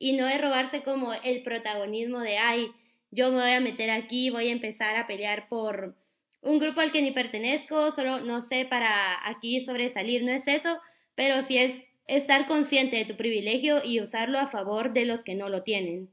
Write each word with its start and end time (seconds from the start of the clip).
y 0.00 0.14
no 0.14 0.26
de 0.26 0.38
robarse 0.38 0.82
como 0.82 1.12
el 1.12 1.42
protagonismo 1.42 2.20
de, 2.20 2.38
ay, 2.38 2.72
yo 3.10 3.30
me 3.30 3.42
voy 3.42 3.52
a 3.52 3.60
meter 3.60 3.90
aquí, 3.90 4.30
voy 4.30 4.48
a 4.48 4.52
empezar 4.52 4.96
a 4.96 5.06
pelear 5.06 5.46
por 5.48 5.94
un 6.40 6.58
grupo 6.58 6.80
al 6.80 6.90
que 6.90 7.02
ni 7.02 7.12
pertenezco, 7.12 7.92
solo 7.92 8.20
no 8.20 8.40
sé 8.40 8.64
para 8.64 8.90
aquí 9.28 9.60
sobresalir, 9.60 10.24
no 10.24 10.32
es 10.32 10.48
eso, 10.48 10.80
pero 11.14 11.42
sí 11.42 11.58
es 11.58 11.84
estar 12.06 12.48
consciente 12.48 12.96
de 12.96 13.04
tu 13.04 13.16
privilegio 13.16 13.82
y 13.84 14.00
usarlo 14.00 14.38
a 14.38 14.48
favor 14.48 14.94
de 14.94 15.04
los 15.04 15.22
que 15.22 15.34
no 15.34 15.50
lo 15.50 15.62
tienen. 15.62 16.08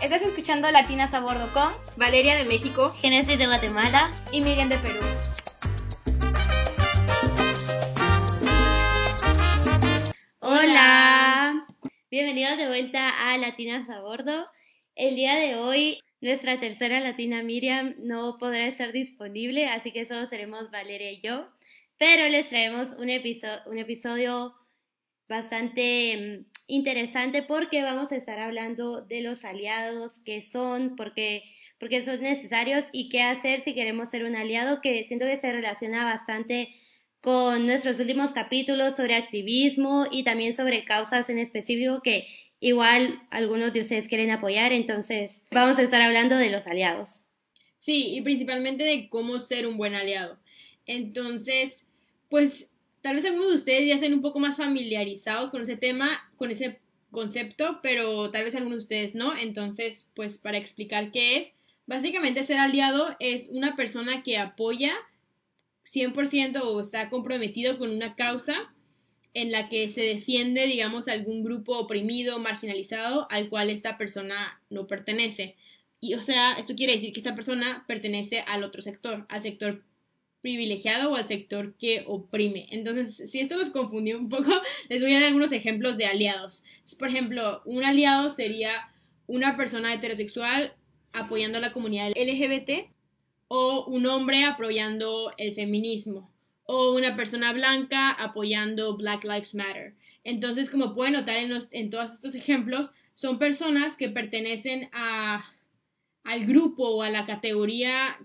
Estás 0.00 0.22
escuchando 0.22 0.70
Latinas 0.70 1.12
a 1.12 1.20
Bordo 1.20 1.52
con 1.52 1.72
Valeria 1.96 2.36
de 2.36 2.44
México, 2.44 2.92
Genesis 2.92 3.36
de 3.36 3.46
Guatemala 3.46 4.10
y 4.30 4.40
Miriam 4.42 4.68
de 4.68 4.78
Perú. 4.78 5.00
Bienvenidos 12.12 12.58
de 12.58 12.66
vuelta 12.66 13.08
a 13.30 13.38
Latinas 13.38 13.88
a 13.88 14.02
Bordo. 14.02 14.46
El 14.96 15.16
día 15.16 15.34
de 15.36 15.56
hoy 15.56 15.98
nuestra 16.20 16.60
tercera 16.60 17.00
latina 17.00 17.42
Miriam 17.42 17.94
no 18.00 18.36
podrá 18.36 18.66
estar 18.66 18.92
disponible, 18.92 19.64
así 19.64 19.92
que 19.92 20.04
solo 20.04 20.26
seremos 20.26 20.70
Valeria 20.70 21.10
y 21.10 21.22
yo, 21.22 21.48
pero 21.96 22.28
les 22.28 22.50
traemos 22.50 22.92
un 22.98 23.08
episodio, 23.08 24.54
bastante 25.26 26.44
mm, 26.44 26.50
interesante 26.66 27.42
porque 27.42 27.82
vamos 27.82 28.12
a 28.12 28.16
estar 28.16 28.38
hablando 28.40 29.00
de 29.00 29.22
los 29.22 29.46
aliados, 29.46 30.20
qué 30.22 30.42
son, 30.42 30.96
por 30.96 31.14
qué, 31.14 31.44
son 32.04 32.20
necesarios 32.20 32.90
y 32.92 33.08
qué 33.08 33.22
hacer 33.22 33.62
si 33.62 33.74
queremos 33.74 34.10
ser 34.10 34.24
un 34.24 34.36
aliado, 34.36 34.82
que 34.82 35.02
siento 35.04 35.24
que 35.24 35.38
se 35.38 35.50
relaciona 35.50 36.04
bastante 36.04 36.74
con 37.22 37.66
nuestros 37.66 38.00
últimos 38.00 38.32
capítulos 38.32 38.96
sobre 38.96 39.14
activismo 39.14 40.06
y 40.10 40.24
también 40.24 40.52
sobre 40.52 40.84
causas 40.84 41.30
en 41.30 41.38
específico 41.38 42.02
que 42.02 42.26
igual 42.58 43.22
algunos 43.30 43.72
de 43.72 43.80
ustedes 43.80 44.08
quieren 44.08 44.32
apoyar, 44.32 44.72
entonces 44.72 45.46
vamos 45.52 45.78
a 45.78 45.82
estar 45.82 46.02
hablando 46.02 46.36
de 46.36 46.50
los 46.50 46.66
aliados. 46.66 47.28
Sí, 47.78 48.14
y 48.14 48.22
principalmente 48.22 48.82
de 48.82 49.08
cómo 49.08 49.38
ser 49.38 49.68
un 49.68 49.76
buen 49.76 49.94
aliado. 49.94 50.38
Entonces, 50.84 51.86
pues 52.28 52.70
tal 53.02 53.14
vez 53.14 53.24
algunos 53.24 53.50
de 53.50 53.56
ustedes 53.56 53.86
ya 53.86 53.94
estén 53.94 54.14
un 54.14 54.22
poco 54.22 54.40
más 54.40 54.56
familiarizados 54.56 55.50
con 55.52 55.62
ese 55.62 55.76
tema, 55.76 56.08
con 56.36 56.50
ese 56.50 56.80
concepto, 57.12 57.78
pero 57.82 58.32
tal 58.32 58.44
vez 58.44 58.56
algunos 58.56 58.78
de 58.78 58.82
ustedes 58.82 59.14
no. 59.14 59.36
Entonces, 59.36 60.10
pues 60.16 60.38
para 60.38 60.58
explicar 60.58 61.12
qué 61.12 61.36
es, 61.38 61.52
básicamente 61.86 62.42
ser 62.42 62.58
aliado 62.58 63.16
es 63.20 63.50
una 63.50 63.76
persona 63.76 64.24
que 64.24 64.38
apoya 64.38 64.92
100% 65.84 66.60
o 66.62 66.80
está 66.80 67.10
comprometido 67.10 67.78
con 67.78 67.90
una 67.90 68.14
causa 68.14 68.72
en 69.34 69.50
la 69.50 69.68
que 69.68 69.88
se 69.88 70.02
defiende, 70.02 70.66
digamos, 70.66 71.08
algún 71.08 71.42
grupo 71.42 71.78
oprimido, 71.78 72.38
marginalizado, 72.38 73.26
al 73.30 73.48
cual 73.48 73.70
esta 73.70 73.96
persona 73.96 74.60
no 74.68 74.86
pertenece. 74.86 75.56
Y, 76.00 76.14
o 76.14 76.20
sea, 76.20 76.54
esto 76.54 76.74
quiere 76.74 76.94
decir 76.94 77.12
que 77.12 77.20
esta 77.20 77.34
persona 77.34 77.84
pertenece 77.86 78.40
al 78.40 78.64
otro 78.64 78.82
sector, 78.82 79.24
al 79.28 79.40
sector 79.40 79.82
privilegiado 80.42 81.12
o 81.12 81.16
al 81.16 81.24
sector 81.24 81.74
que 81.78 82.04
oprime. 82.06 82.66
Entonces, 82.70 83.30
si 83.30 83.40
esto 83.40 83.56
los 83.56 83.70
confundió 83.70 84.18
un 84.18 84.28
poco, 84.28 84.50
les 84.90 85.00
voy 85.00 85.12
a 85.12 85.20
dar 85.20 85.28
algunos 85.28 85.52
ejemplos 85.52 85.96
de 85.96 86.06
aliados. 86.06 86.64
Por 86.98 87.08
ejemplo, 87.08 87.62
un 87.64 87.84
aliado 87.84 88.28
sería 88.28 88.92
una 89.26 89.56
persona 89.56 89.94
heterosexual 89.94 90.74
apoyando 91.12 91.58
a 91.58 91.60
la 91.60 91.72
comunidad 91.72 92.10
LGBT 92.10 92.91
o 93.54 93.84
un 93.84 94.06
hombre 94.06 94.46
apoyando 94.46 95.30
el 95.36 95.54
feminismo 95.54 96.32
o 96.64 96.94
una 96.94 97.14
persona 97.16 97.52
blanca 97.52 98.10
apoyando 98.10 98.96
Black 98.96 99.24
Lives 99.24 99.54
Matter. 99.54 99.94
Entonces, 100.24 100.70
como 100.70 100.94
pueden 100.94 101.12
notar 101.12 101.36
en, 101.36 101.90
todos 101.90 102.14
estos 102.14 102.34
ejemplos, 102.34 102.92
son 103.14 103.38
personas 103.38 103.98
que 103.98 104.08
pertenecen 104.08 104.88
a, 104.94 105.44
al 106.24 106.46
grupo 106.46 106.88
o 106.88 107.02
a 107.02 107.10
la 107.10 107.26
categoría 107.26 108.18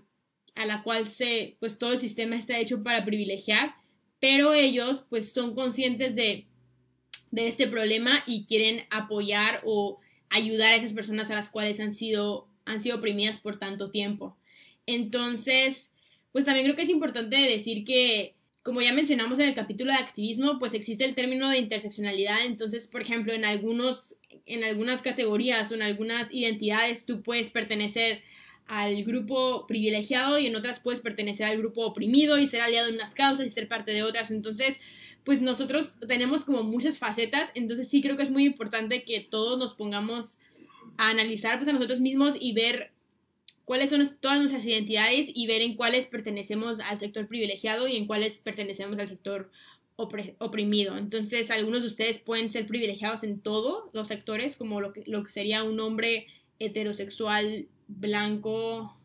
a 0.54 0.64
la 0.64 0.82
cual 0.82 1.10
se, 1.10 1.58
pues 1.60 1.78
todo 1.78 1.92
el 1.92 1.98
sistema 1.98 2.34
está 2.34 2.58
hecho 2.58 2.82
para 2.82 3.04
privilegiar, 3.04 3.74
pero 4.20 4.54
ellos 4.54 5.04
pues 5.10 5.30
son 5.30 5.54
conscientes 5.54 6.14
de, 6.14 6.46
de 7.32 7.48
este 7.48 7.68
problema 7.68 8.24
y 8.26 8.46
quieren 8.46 8.86
apoyar 8.88 9.60
o 9.66 10.00
ayudar 10.30 10.72
a 10.72 10.76
esas 10.76 10.94
personas 10.94 11.30
a 11.30 11.34
las 11.34 11.50
cuales 11.50 11.80
han 11.80 11.92
sido, 11.92 12.48
han 12.64 12.80
sido 12.80 12.96
oprimidas 12.96 13.36
por 13.36 13.58
tanto 13.58 13.90
tiempo. 13.90 14.34
Entonces, 14.88 15.92
pues 16.32 16.46
también 16.46 16.64
creo 16.64 16.74
que 16.74 16.82
es 16.82 16.88
importante 16.88 17.36
decir 17.36 17.84
que, 17.84 18.36
como 18.62 18.80
ya 18.80 18.94
mencionamos 18.94 19.38
en 19.38 19.48
el 19.48 19.54
capítulo 19.54 19.92
de 19.92 19.98
activismo, 19.98 20.58
pues 20.58 20.72
existe 20.72 21.04
el 21.04 21.14
término 21.14 21.50
de 21.50 21.58
interseccionalidad. 21.58 22.46
Entonces, 22.46 22.86
por 22.86 23.02
ejemplo, 23.02 23.34
en 23.34 23.44
algunos, 23.44 24.16
en 24.46 24.64
algunas 24.64 25.02
categorías 25.02 25.70
o 25.70 25.74
en 25.74 25.82
algunas 25.82 26.32
identidades 26.32 27.04
tú 27.04 27.22
puedes 27.22 27.50
pertenecer 27.50 28.22
al 28.66 29.04
grupo 29.04 29.66
privilegiado 29.66 30.38
y 30.38 30.46
en 30.46 30.56
otras 30.56 30.80
puedes 30.80 31.00
pertenecer 31.00 31.44
al 31.44 31.58
grupo 31.58 31.84
oprimido 31.84 32.38
y 32.38 32.46
ser 32.46 32.62
aliado 32.62 32.88
en 32.88 32.94
unas 32.94 33.14
causas 33.14 33.46
y 33.46 33.50
ser 33.50 33.68
parte 33.68 33.92
de 33.92 34.02
otras. 34.02 34.30
Entonces, 34.30 34.78
pues 35.22 35.42
nosotros 35.42 35.98
tenemos 36.08 36.44
como 36.44 36.62
muchas 36.62 36.96
facetas, 36.96 37.52
entonces 37.54 37.88
sí 37.88 38.00
creo 38.00 38.16
que 38.16 38.22
es 38.22 38.30
muy 38.30 38.46
importante 38.46 39.02
que 39.02 39.20
todos 39.20 39.58
nos 39.58 39.74
pongamos 39.74 40.38
a 40.96 41.10
analizar 41.10 41.58
pues 41.58 41.68
a 41.68 41.74
nosotros 41.74 42.00
mismos 42.00 42.36
y 42.40 42.52
ver 42.54 42.92
cuáles 43.68 43.90
son 43.90 44.16
todas 44.20 44.38
nuestras 44.38 44.64
identidades 44.64 45.30
y 45.34 45.46
ver 45.46 45.60
en 45.60 45.76
cuáles 45.76 46.06
pertenecemos 46.06 46.80
al 46.80 46.98
sector 46.98 47.28
privilegiado 47.28 47.86
y 47.86 47.96
en 47.96 48.06
cuáles 48.06 48.38
pertenecemos 48.38 48.98
al 48.98 49.08
sector 49.08 49.50
oprimido. 49.94 50.96
Entonces, 50.96 51.50
algunos 51.50 51.82
de 51.82 51.88
ustedes 51.88 52.18
pueden 52.18 52.48
ser 52.48 52.66
privilegiados 52.66 53.24
en 53.24 53.40
todos 53.40 53.90
los 53.92 54.08
sectores, 54.08 54.56
como 54.56 54.80
lo 54.80 54.94
que, 54.94 55.02
lo 55.04 55.22
que 55.22 55.30
sería 55.30 55.64
un 55.64 55.78
hombre 55.80 56.28
heterosexual 56.58 57.68
blanco, 57.88 58.96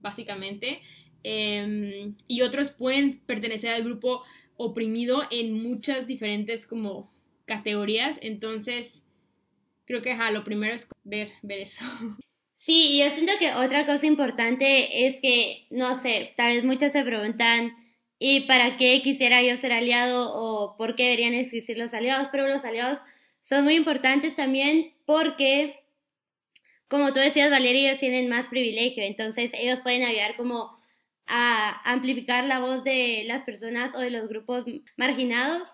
básicamente. 0.00 0.80
Em, 1.22 2.14
y 2.26 2.40
otros 2.40 2.70
pueden 2.70 3.20
pertenecer 3.26 3.68
al 3.68 3.84
grupo 3.84 4.22
oprimido 4.56 5.24
en 5.30 5.62
muchas 5.62 6.06
diferentes 6.06 6.66
como 6.66 7.12
categorías. 7.44 8.18
Entonces, 8.22 9.04
creo 9.84 10.00
que 10.00 10.16
lo 10.32 10.42
primero 10.42 10.74
es 10.74 10.88
ver, 11.04 11.32
ver 11.42 11.60
eso. 11.60 11.84
Sí, 12.60 12.98
yo 13.02 13.10
siento 13.10 13.32
que 13.38 13.54
otra 13.54 13.86
cosa 13.86 14.06
importante 14.06 15.06
es 15.06 15.22
que, 15.22 15.66
no 15.70 15.94
sé, 15.94 16.34
tal 16.36 16.48
vez 16.54 16.62
muchos 16.62 16.92
se 16.92 17.02
preguntan, 17.02 17.74
¿y 18.18 18.40
para 18.42 18.76
qué 18.76 19.00
quisiera 19.00 19.42
yo 19.42 19.56
ser 19.56 19.72
aliado 19.72 20.30
o 20.34 20.76
por 20.76 20.94
qué 20.94 21.04
deberían 21.04 21.32
existir 21.32 21.78
los 21.78 21.94
aliados? 21.94 22.28
Pero 22.30 22.48
los 22.48 22.66
aliados 22.66 23.00
son 23.40 23.64
muy 23.64 23.76
importantes 23.76 24.36
también 24.36 24.92
porque, 25.06 25.80
como 26.86 27.14
tú 27.14 27.20
decías, 27.20 27.50
Valeria, 27.50 27.88
ellos 27.88 27.98
tienen 28.00 28.28
más 28.28 28.48
privilegio, 28.48 29.04
entonces 29.04 29.52
ellos 29.54 29.80
pueden 29.80 30.02
ayudar 30.02 30.36
como 30.36 30.78
a 31.28 31.80
amplificar 31.90 32.44
la 32.44 32.60
voz 32.60 32.84
de 32.84 33.24
las 33.26 33.42
personas 33.42 33.94
o 33.94 34.00
de 34.00 34.10
los 34.10 34.28
grupos 34.28 34.66
marginados. 34.98 35.70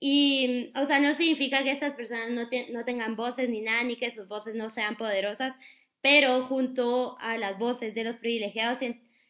Y, 0.00 0.72
o 0.74 0.86
sea, 0.86 1.00
no 1.00 1.14
significa 1.14 1.62
que 1.64 1.70
esas 1.72 1.94
personas 1.94 2.30
no, 2.30 2.48
no 2.72 2.84
tengan 2.86 3.14
voces 3.14 3.50
ni 3.50 3.60
nada, 3.60 3.84
ni 3.84 3.96
que 3.96 4.10
sus 4.10 4.26
voces 4.26 4.54
no 4.54 4.70
sean 4.70 4.96
poderosas, 4.96 5.58
pero 6.04 6.42
junto 6.42 7.16
a 7.18 7.38
las 7.38 7.58
voces 7.58 7.94
de 7.94 8.04
los 8.04 8.18
privilegiados, 8.18 8.80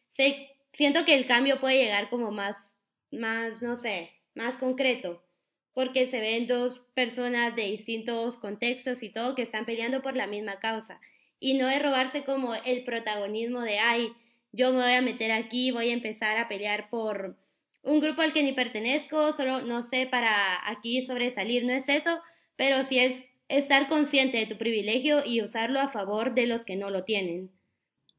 siento 0.09 1.05
que 1.05 1.13
el 1.13 1.25
cambio 1.25 1.61
puede 1.61 1.81
llegar 1.81 2.09
como 2.09 2.31
más, 2.31 2.75
más, 3.11 3.61
no 3.61 3.77
sé, 3.77 4.11
más 4.33 4.57
concreto, 4.57 5.23
porque 5.71 6.05
se 6.05 6.19
ven 6.19 6.47
dos 6.47 6.79
personas 6.93 7.55
de 7.55 7.61
distintos 7.67 8.35
contextos 8.35 9.03
y 9.03 9.09
todo 9.09 9.35
que 9.35 9.43
están 9.43 9.65
peleando 9.65 10.01
por 10.01 10.17
la 10.17 10.27
misma 10.27 10.59
causa, 10.59 10.99
y 11.39 11.53
no 11.53 11.67
de 11.67 11.79
robarse 11.79 12.25
como 12.25 12.53
el 12.53 12.83
protagonismo 12.83 13.61
de, 13.61 13.79
ay, 13.79 14.11
yo 14.51 14.73
me 14.73 14.83
voy 14.83 14.95
a 14.95 15.01
meter 15.01 15.31
aquí, 15.31 15.71
voy 15.71 15.91
a 15.91 15.93
empezar 15.93 16.37
a 16.37 16.49
pelear 16.49 16.89
por 16.89 17.37
un 17.83 18.01
grupo 18.01 18.21
al 18.21 18.33
que 18.33 18.43
ni 18.43 18.51
pertenezco, 18.51 19.31
solo 19.31 19.61
no 19.61 19.81
sé 19.81 20.07
para 20.07 20.35
aquí 20.69 21.01
sobresalir, 21.03 21.63
no 21.63 21.71
es 21.71 21.87
eso, 21.87 22.19
pero 22.57 22.83
sí 22.83 22.99
es 22.99 23.29
estar 23.47 23.87
consciente 23.89 24.37
de 24.37 24.47
tu 24.47 24.57
privilegio 24.57 25.23
y 25.25 25.41
usarlo 25.41 25.79
a 25.79 25.89
favor 25.89 26.33
de 26.33 26.47
los 26.47 26.65
que 26.65 26.75
no 26.75 26.89
lo 26.89 27.03
tienen. 27.03 27.51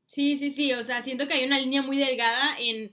Sí, 0.07 0.37
sí, 0.37 0.51
sí, 0.51 0.73
o 0.73 0.83
sea, 0.83 1.03
siento 1.03 1.27
que 1.27 1.35
hay 1.35 1.45
una 1.45 1.59
línea 1.59 1.83
muy 1.83 1.97
delgada 1.97 2.57
en, 2.61 2.93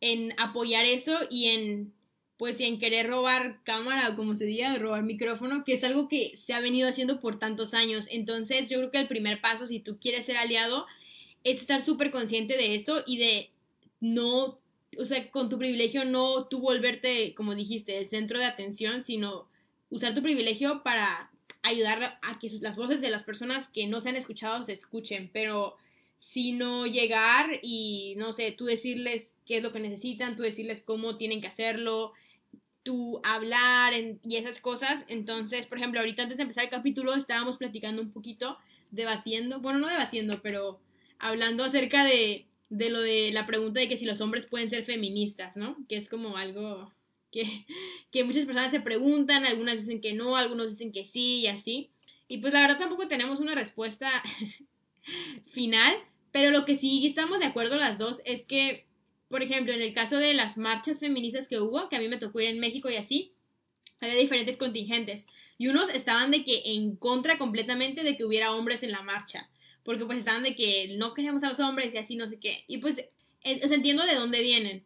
en 0.00 0.34
apoyar 0.38 0.86
eso 0.86 1.16
y 1.30 1.48
en, 1.48 1.92
pues, 2.36 2.58
en 2.60 2.78
querer 2.78 3.06
robar 3.06 3.62
cámara 3.64 4.08
o 4.08 4.16
como 4.16 4.34
se 4.34 4.44
diga, 4.44 4.76
robar 4.76 5.04
micrófono, 5.04 5.64
que 5.64 5.74
es 5.74 5.84
algo 5.84 6.08
que 6.08 6.36
se 6.36 6.52
ha 6.52 6.60
venido 6.60 6.88
haciendo 6.88 7.20
por 7.20 7.38
tantos 7.38 7.74
años. 7.74 8.08
Entonces, 8.10 8.68
yo 8.68 8.78
creo 8.78 8.90
que 8.90 8.98
el 8.98 9.08
primer 9.08 9.40
paso, 9.40 9.66
si 9.66 9.78
tú 9.78 9.98
quieres 10.00 10.26
ser 10.26 10.36
aliado, 10.36 10.86
es 11.44 11.60
estar 11.60 11.80
súper 11.80 12.10
consciente 12.10 12.56
de 12.56 12.74
eso 12.74 13.04
y 13.06 13.18
de 13.18 13.50
no, 14.00 14.58
o 14.98 15.04
sea, 15.04 15.30
con 15.30 15.48
tu 15.48 15.58
privilegio 15.58 16.04
no 16.04 16.46
tú 16.48 16.60
volverte, 16.60 17.34
como 17.34 17.54
dijiste, 17.54 17.98
el 17.98 18.08
centro 18.08 18.38
de 18.38 18.46
atención, 18.46 19.02
sino 19.02 19.48
usar 19.90 20.14
tu 20.14 20.22
privilegio 20.22 20.82
para 20.82 21.30
ayudar 21.68 22.18
a 22.22 22.38
que 22.38 22.48
las 22.60 22.76
voces 22.76 23.00
de 23.00 23.10
las 23.10 23.24
personas 23.24 23.68
que 23.70 23.86
no 23.86 24.00
se 24.00 24.10
han 24.10 24.16
escuchado 24.16 24.62
se 24.64 24.72
escuchen, 24.72 25.30
pero 25.32 25.76
sino 26.18 26.86
llegar 26.86 27.60
y, 27.62 28.14
no 28.16 28.32
sé, 28.32 28.52
tú 28.52 28.64
decirles 28.64 29.34
qué 29.46 29.58
es 29.58 29.62
lo 29.62 29.72
que 29.72 29.80
necesitan, 29.80 30.36
tú 30.36 30.42
decirles 30.42 30.82
cómo 30.82 31.16
tienen 31.16 31.40
que 31.40 31.46
hacerlo, 31.46 32.12
tu 32.82 33.20
hablar 33.22 33.92
y 33.94 34.36
esas 34.36 34.60
cosas. 34.60 35.04
Entonces, 35.08 35.66
por 35.66 35.78
ejemplo, 35.78 36.00
ahorita 36.00 36.22
antes 36.22 36.38
de 36.38 36.42
empezar 36.42 36.64
el 36.64 36.70
capítulo 36.70 37.14
estábamos 37.14 37.58
platicando 37.58 38.02
un 38.02 38.12
poquito, 38.12 38.58
debatiendo, 38.90 39.60
bueno, 39.60 39.78
no 39.78 39.88
debatiendo, 39.88 40.40
pero 40.42 40.80
hablando 41.18 41.64
acerca 41.64 42.04
de, 42.04 42.46
de 42.70 42.90
lo 42.90 43.00
de 43.00 43.30
la 43.32 43.46
pregunta 43.46 43.80
de 43.80 43.88
que 43.88 43.96
si 43.96 44.04
los 44.04 44.20
hombres 44.20 44.46
pueden 44.46 44.68
ser 44.68 44.84
feministas, 44.84 45.56
¿no? 45.56 45.76
Que 45.88 45.96
es 45.96 46.08
como 46.08 46.36
algo 46.36 46.92
que, 47.30 48.24
muchas 48.24 48.44
personas 48.44 48.70
se 48.70 48.80
preguntan, 48.80 49.44
algunas 49.44 49.78
dicen 49.78 50.00
que 50.00 50.12
no, 50.12 50.36
algunos 50.36 50.70
dicen 50.70 50.92
que 50.92 51.04
sí 51.04 51.40
y 51.40 51.46
así. 51.46 51.90
Y 52.26 52.38
pues 52.38 52.52
la 52.52 52.60
verdad 52.60 52.78
tampoco 52.78 53.08
tenemos 53.08 53.40
una 53.40 53.54
respuesta 53.54 54.10
final, 55.52 55.94
pero 56.32 56.50
lo 56.50 56.64
que 56.64 56.74
sí 56.74 57.06
estamos 57.06 57.40
de 57.40 57.46
acuerdo 57.46 57.76
las 57.76 57.98
dos 57.98 58.20
es 58.24 58.44
que, 58.44 58.86
por 59.28 59.42
ejemplo, 59.42 59.72
en 59.72 59.80
el 59.80 59.94
caso 59.94 60.16
de 60.16 60.34
las 60.34 60.56
marchas 60.58 60.98
feministas 60.98 61.48
que 61.48 61.60
hubo, 61.60 61.88
que 61.88 61.96
a 61.96 62.00
mí 62.00 62.08
me 62.08 62.18
tocó 62.18 62.40
ir 62.40 62.48
en 62.48 62.60
México 62.60 62.90
y 62.90 62.96
así, 62.96 63.32
había 64.00 64.16
diferentes 64.16 64.56
contingentes. 64.56 65.26
Y 65.56 65.68
unos 65.68 65.88
estaban 65.90 66.30
de 66.30 66.44
que 66.44 66.62
en 66.66 66.96
contra 66.96 67.38
completamente 67.38 68.04
de 68.04 68.16
que 68.16 68.24
hubiera 68.24 68.52
hombres 68.52 68.82
en 68.82 68.92
la 68.92 69.02
marcha. 69.02 69.50
Porque 69.82 70.04
pues 70.04 70.18
estaban 70.18 70.42
de 70.42 70.54
que 70.54 70.94
no 70.98 71.14
queríamos 71.14 71.42
a 71.42 71.48
los 71.48 71.60
hombres 71.60 71.94
y 71.94 71.98
así 71.98 72.14
no 72.14 72.26
sé 72.26 72.38
qué. 72.38 72.64
Y 72.68 72.78
pues 72.78 73.04
entiendo 73.42 74.04
de 74.04 74.14
dónde 74.14 74.42
vienen. 74.42 74.84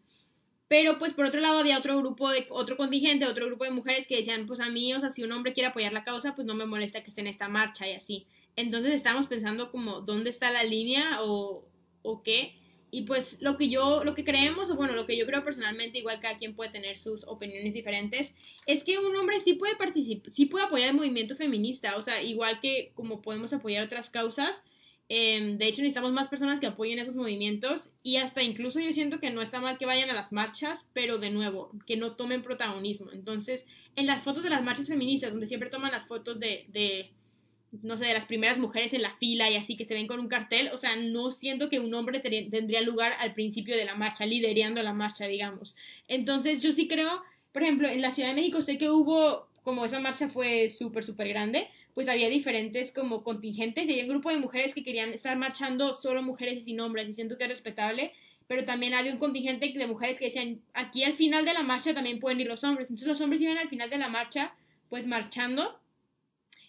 Pero 0.68 0.98
pues 0.98 1.12
por 1.12 1.26
otro 1.26 1.40
lado 1.40 1.58
había 1.58 1.78
otro 1.78 1.98
grupo 1.98 2.30
de 2.30 2.46
otro 2.50 2.76
contingente, 2.76 3.26
otro 3.26 3.46
grupo 3.46 3.64
de 3.64 3.70
mujeres 3.70 4.06
que 4.06 4.16
decían, 4.16 4.46
pues 4.46 4.60
a 4.60 4.68
mí, 4.68 4.94
o 4.94 5.00
sea, 5.00 5.10
si 5.10 5.22
un 5.22 5.32
hombre 5.32 5.52
quiere 5.52 5.68
apoyar 5.68 5.92
la 5.92 6.04
causa, 6.04 6.34
pues 6.34 6.46
no 6.46 6.54
me 6.54 6.66
molesta 6.66 7.02
que 7.02 7.10
esté 7.10 7.20
en 7.20 7.26
esta 7.26 7.48
marcha 7.48 7.88
y 7.88 7.92
así. 7.92 8.26
Entonces 8.56 8.94
estábamos 8.94 9.26
pensando 9.26 9.70
como 9.70 10.00
dónde 10.00 10.30
está 10.30 10.50
la 10.50 10.64
línea 10.64 11.22
o, 11.22 11.66
o 12.02 12.22
qué. 12.22 12.54
Y 12.94 13.02
pues 13.02 13.40
lo 13.40 13.56
que 13.56 13.70
yo, 13.70 14.04
lo 14.04 14.14
que 14.14 14.22
creemos, 14.22 14.68
o 14.68 14.76
bueno, 14.76 14.94
lo 14.94 15.06
que 15.06 15.16
yo 15.16 15.24
creo 15.24 15.42
personalmente, 15.42 15.98
igual 15.98 16.20
cada 16.20 16.36
quien 16.36 16.54
puede 16.54 16.70
tener 16.70 16.98
sus 16.98 17.24
opiniones 17.24 17.72
diferentes, 17.72 18.34
es 18.66 18.84
que 18.84 18.98
un 18.98 19.16
hombre 19.16 19.40
sí 19.40 19.54
puede 19.54 19.76
participar, 19.76 20.30
sí 20.30 20.44
puede 20.44 20.66
apoyar 20.66 20.90
el 20.90 20.96
movimiento 20.96 21.34
feminista, 21.34 21.96
o 21.96 22.02
sea, 22.02 22.22
igual 22.22 22.60
que 22.60 22.92
como 22.94 23.22
podemos 23.22 23.54
apoyar 23.54 23.82
otras 23.82 24.10
causas, 24.10 24.66
em, 25.14 25.58
de 25.58 25.66
hecho 25.66 25.82
necesitamos 25.82 26.10
más 26.10 26.28
personas 26.28 26.58
que 26.58 26.66
apoyen 26.66 26.98
esos 26.98 27.16
movimientos 27.16 27.90
y 28.02 28.16
hasta 28.16 28.42
incluso 28.42 28.80
yo 28.80 28.90
siento 28.94 29.20
que 29.20 29.28
no 29.28 29.42
está 29.42 29.60
mal 29.60 29.76
que 29.76 29.84
vayan 29.84 30.08
a 30.08 30.14
las 30.14 30.32
marchas, 30.32 30.88
pero 30.94 31.18
de 31.18 31.30
nuevo, 31.30 31.70
que 31.86 31.98
no 31.98 32.16
tomen 32.16 32.42
protagonismo. 32.42 33.12
Entonces, 33.12 33.66
en 33.94 34.06
las 34.06 34.22
fotos 34.22 34.42
de 34.42 34.48
las 34.48 34.62
marchas 34.62 34.88
feministas, 34.88 35.32
donde 35.32 35.46
siempre 35.46 35.68
toman 35.68 35.92
las 35.92 36.06
fotos 36.06 36.40
de, 36.40 36.64
de 36.68 37.10
no 37.82 37.98
sé, 37.98 38.06
de 38.06 38.14
las 38.14 38.24
primeras 38.24 38.58
mujeres 38.58 38.94
en 38.94 39.02
la 39.02 39.14
fila 39.18 39.50
y 39.50 39.56
así 39.56 39.76
que 39.76 39.84
se 39.84 39.92
ven 39.92 40.06
con 40.06 40.18
un 40.18 40.28
cartel, 40.28 40.70
o 40.72 40.78
sea, 40.78 40.96
no 40.96 41.30
siento 41.30 41.68
que 41.68 41.78
un 41.78 41.92
hombre 41.92 42.20
tendría 42.20 42.80
lugar 42.80 43.12
al 43.18 43.34
principio 43.34 43.76
de 43.76 43.84
la 43.84 43.94
marcha, 43.94 44.24
liderando 44.24 44.82
la 44.82 44.94
marcha, 44.94 45.26
digamos. 45.26 45.76
Entonces, 46.08 46.62
yo 46.62 46.72
sí 46.72 46.88
creo, 46.88 47.22
por 47.52 47.64
ejemplo, 47.64 47.86
en 47.86 48.00
la 48.00 48.12
Ciudad 48.12 48.30
de 48.30 48.34
México 48.34 48.62
sé 48.62 48.78
que 48.78 48.88
hubo, 48.88 49.46
como 49.62 49.84
esa 49.84 50.00
marcha 50.00 50.30
fue 50.30 50.70
súper, 50.70 51.04
súper 51.04 51.28
grande, 51.28 51.68
pues 51.94 52.08
había 52.08 52.28
diferentes 52.28 52.92
como 52.92 53.22
contingentes 53.22 53.88
y 53.88 53.92
hay 53.92 54.02
un 54.02 54.08
grupo 54.08 54.30
de 54.30 54.38
mujeres 54.38 54.74
que 54.74 54.82
querían 54.82 55.10
estar 55.10 55.36
marchando 55.36 55.92
solo 55.92 56.22
mujeres 56.22 56.58
y 56.58 56.60
sin 56.60 56.80
hombres 56.80 57.08
y 57.08 57.12
siento 57.12 57.36
que 57.36 57.44
es 57.44 57.50
respetable, 57.50 58.12
pero 58.46 58.64
también 58.64 58.94
había 58.94 59.12
un 59.12 59.18
contingente 59.18 59.72
de 59.72 59.86
mujeres 59.86 60.18
que 60.18 60.26
decían, 60.26 60.60
aquí 60.74 61.04
al 61.04 61.14
final 61.14 61.44
de 61.44 61.54
la 61.54 61.62
marcha 61.62 61.94
también 61.94 62.20
pueden 62.20 62.40
ir 62.40 62.46
los 62.46 62.64
hombres, 62.64 62.88
entonces 62.88 63.08
los 63.08 63.20
hombres 63.20 63.40
iban 63.40 63.58
al 63.58 63.68
final 63.68 63.90
de 63.90 63.98
la 63.98 64.08
marcha, 64.08 64.54
pues 64.88 65.06
marchando 65.06 65.78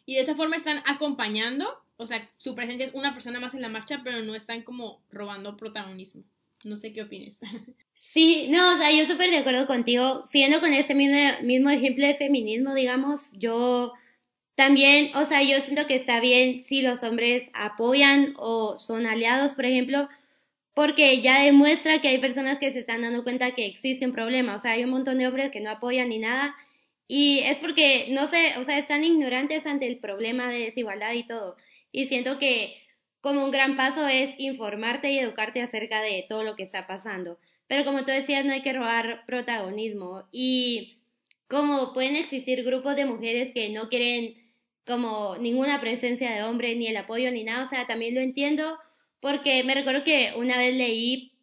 y 0.06 0.16
de 0.16 0.22
esa 0.22 0.36
forma 0.36 0.56
están 0.56 0.82
acompañando, 0.86 1.68
o 1.98 2.08
sea, 2.08 2.30
su 2.38 2.56
presencia 2.56 2.86
es 2.86 2.94
una 2.94 3.14
persona 3.14 3.40
más 3.40 3.54
en 3.54 3.62
la 3.62 3.70
marcha, 3.70 4.02
pero 4.04 4.22
no 4.22 4.36
están 4.36 4.64
como 4.64 5.02
robando 5.12 5.56
protagonismo. 5.56 6.24
No 6.64 6.76
sé 6.78 6.94
qué 6.94 7.04
opines. 7.04 7.42
Sí, 8.06 8.48
no, 8.50 8.74
o 8.74 8.78
sea, 8.78 8.92
yo 8.92 9.06
súper 9.06 9.32
de 9.32 9.38
acuerdo 9.38 9.66
contigo. 9.66 10.28
Siguiendo 10.28 10.60
con 10.60 10.74
ese 10.74 10.94
mismo, 10.94 11.18
mismo 11.42 11.70
ejemplo 11.70 12.06
de 12.06 12.16
feminismo, 12.16 12.76
digamos, 12.76 13.32
yo 13.38 13.94
también, 14.56 15.16
o 15.16 15.26
sea, 15.26 15.42
yo 15.42 15.60
siento 15.62 15.88
que 15.88 15.96
está 15.96 16.20
bien 16.20 16.62
si 16.62 16.82
los 16.82 17.04
hombres 17.04 17.52
apoyan 17.54 18.34
o 18.38 18.78
son 18.80 19.08
aliados, 19.08 19.56
por 19.56 19.66
ejemplo, 19.66 20.08
porque 20.74 21.22
ya 21.22 21.42
demuestra 21.44 22.02
que 22.02 22.10
hay 22.10 22.20
personas 22.20 22.60
que 22.60 22.72
se 22.72 22.80
están 22.80 23.02
dando 23.02 23.24
cuenta 23.24 23.52
que 23.56 23.66
existe 23.66 24.06
un 24.06 24.14
problema. 24.14 24.56
O 24.56 24.60
sea, 24.60 24.72
hay 24.72 24.84
un 24.84 24.92
montón 24.92 25.18
de 25.18 25.28
hombres 25.28 25.52
que 25.52 25.60
no 25.60 25.72
apoyan 25.72 26.10
ni 26.10 26.20
nada 26.20 26.56
y 27.08 27.40
es 27.40 27.58
porque, 27.60 28.08
no 28.10 28.28
sé, 28.28 28.54
o 28.60 28.64
sea, 28.64 28.78
están 28.78 29.04
ignorantes 29.04 29.68
ante 29.68 29.88
el 29.88 30.00
problema 30.00 30.50
de 30.50 30.60
desigualdad 30.60 31.14
y 31.14 31.28
todo. 31.28 31.58
Y 31.92 32.06
siento 32.08 32.40
que 32.40 32.76
como 33.22 33.44
un 33.46 33.52
gran 33.52 33.76
paso 33.76 34.08
es 34.08 34.34
informarte 34.40 35.12
y 35.12 35.20
educarte 35.20 35.62
acerca 35.62 36.02
de 36.02 36.26
todo 36.28 36.44
lo 36.44 36.56
que 36.56 36.64
está 36.64 36.88
pasando. 36.88 37.40
Pero 37.68 37.86
como 37.86 38.00
tú 38.06 38.12
decías, 38.12 38.46
no 38.46 38.54
hay 38.54 38.62
que 38.62 38.74
robar 38.74 39.26
protagonismo. 39.26 40.28
Y 40.32 41.00
como 41.48 41.94
pueden 41.94 42.16
existir 42.16 42.64
grupos 42.64 42.96
de 42.96 43.06
mujeres 43.06 43.52
que 43.52 43.70
no 43.70 43.90
quieren 43.90 44.43
como 44.86 45.38
ninguna 45.38 45.80
presencia 45.80 46.32
de 46.32 46.44
hombre, 46.44 46.76
ni 46.76 46.88
el 46.88 46.98
apoyo, 46.98 47.32
ni 47.32 47.44
nada, 47.44 47.64
o 47.64 47.68
sea, 47.68 47.88
también 47.88 48.16
lo 48.16 48.22
entiendo, 48.22 48.78
porque 49.22 49.64
me 49.64 49.76
recuerdo 49.76 50.04
que 50.04 50.34
una 50.36 50.58
vez 50.58 50.74
leí 50.74 51.34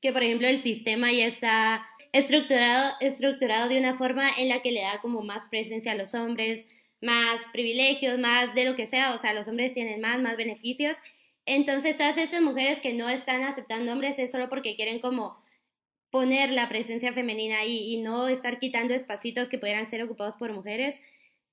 que, 0.00 0.12
por 0.12 0.22
ejemplo, 0.22 0.48
el 0.48 0.58
sistema 0.58 1.12
ya 1.12 1.26
está 1.26 1.86
estructurado, 2.12 2.94
estructurado 3.00 3.68
de 3.68 3.78
una 3.78 3.96
forma 3.96 4.28
en 4.38 4.48
la 4.48 4.62
que 4.62 4.72
le 4.72 4.82
da 4.82 5.00
como 5.00 5.22
más 5.22 5.46
presencia 5.46 5.92
a 5.92 5.96
los 5.96 6.14
hombres, 6.14 6.68
más 7.00 7.46
privilegios, 7.52 8.18
más 8.18 8.54
de 8.54 8.64
lo 8.64 8.76
que 8.76 8.86
sea, 8.86 9.14
o 9.14 9.18
sea, 9.18 9.32
los 9.32 9.48
hombres 9.48 9.74
tienen 9.74 10.00
más, 10.00 10.20
más 10.20 10.36
beneficios. 10.36 10.96
Entonces, 11.46 11.96
todas 11.96 12.18
estas 12.18 12.42
mujeres 12.42 12.80
que 12.80 12.94
no 12.94 13.08
están 13.08 13.42
aceptando 13.44 13.92
hombres 13.92 14.18
es 14.18 14.30
solo 14.32 14.48
porque 14.48 14.76
quieren 14.76 15.00
como 15.00 15.42
poner 16.10 16.50
la 16.50 16.68
presencia 16.68 17.12
femenina 17.12 17.58
ahí 17.58 17.94
y 17.94 18.02
no 18.02 18.28
estar 18.28 18.58
quitando 18.58 18.94
espacitos 18.94 19.48
que 19.48 19.58
pudieran 19.58 19.86
ser 19.86 20.02
ocupados 20.02 20.36
por 20.36 20.52
mujeres 20.52 21.02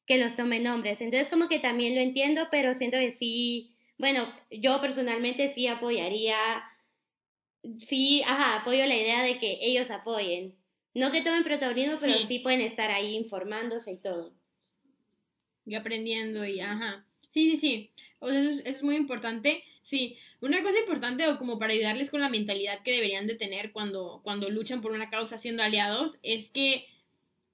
que 0.08 0.18
los 0.18 0.36
tomen 0.36 0.66
hombres. 0.66 1.02
Entonces, 1.02 1.30
como 1.30 1.48
que 1.48 1.60
también 1.60 1.94
lo 1.94 2.02
entiendo, 2.02 2.48
pero 2.50 2.74
siento 2.74 2.98
que 2.98 3.12
sí, 3.12 3.76
bueno, 4.00 4.28
yo 4.50 4.82
personalmente 4.82 5.50
sí 5.50 5.68
apoyaría 5.68 6.36
sí, 7.78 8.22
ajá, 8.26 8.62
apoyo 8.62 8.86
la 8.86 8.96
idea 8.96 9.24
de 9.24 9.40
que 9.40 9.60
ellos 9.62 9.92
apoyen. 9.92 10.56
No 10.94 11.12
que 11.12 11.22
tomen 11.22 11.44
protagonismo, 11.44 11.98
pero 12.00 12.20
sí, 12.26 12.40
pueden 12.40 12.62
estar 12.62 12.90
ahí 12.90 13.16
informándose 13.16 13.92
y 13.92 13.98
todo. 13.98 14.34
Y 15.66 15.76
aprendiendo 15.76 16.46
y 16.46 16.60
ajá. 16.60 17.06
Sí, 17.28 17.52
sí, 17.52 17.58
sí. 17.58 17.92
O 18.20 18.30
sea, 18.30 18.42
eso 18.42 18.62
es, 18.66 18.84
muy 18.84 18.96
importante. 18.96 19.64
Sí, 19.82 20.18
una 20.42 20.64
cosa 20.64 20.80
importante 20.80 21.28
o 21.28 21.38
como 21.38 21.60
para 21.60 21.74
ayudarles 21.74 22.10
con 22.10 22.22
la 22.22 22.30
mentalidad 22.30 22.82
que 22.82 22.94
deberían 22.94 23.28
de 23.28 23.36
tener 23.36 23.72
cuando, 23.72 24.22
cuando 24.24 24.50
luchan 24.50 24.82
por 24.82 24.92
una 24.92 25.10
causa 25.10 25.38
siendo 25.38 25.62
aliados 25.62 26.20
es 26.24 26.50
que 26.50 26.88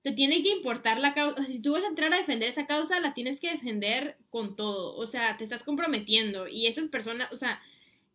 te 0.04 0.12
tiene 0.12 0.44
que 0.44 0.50
importar 0.50 1.00
la 1.00 1.14
causa. 1.14 1.44
Si 1.46 1.60
tú 1.60 1.72
vas 1.74 1.84
a 1.84 1.88
entrar 1.88 2.14
a 2.14 2.18
defender 2.18 2.50
esa 2.50 2.68
causa, 2.68 3.00
la 3.00 3.14
tienes 3.14 3.40
que 3.40 3.50
defender 3.50 4.18
con 4.30 4.56
todo. 4.56 4.96
O 4.98 5.08
sea, 5.08 5.38
te 5.38 5.46
estás 5.46 5.64
comprometiendo. 5.64 6.48
Y 6.48 6.68
esas 6.68 6.90
personas, 6.90 7.32
o 7.32 7.38
sea, 7.38 7.62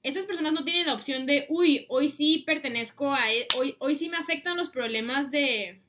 estas 0.03 0.27
personas 0.27 0.53
no 0.53 0.65
tienen 0.65 0.87
la 0.87 0.95
opción 0.95 1.25
de, 1.25 1.47
uy, 1.49 1.87
hoy 1.89 2.11
sí 2.11 2.45
pertenezco 2.47 3.13
a, 3.13 3.33
e, 3.33 3.49
hoy, 3.57 3.75
hoy 3.79 3.95
sí 3.95 4.11
me 4.11 4.19
afectan 4.19 4.59
los 4.59 4.69
problemas 4.69 5.31
de, 5.31 5.81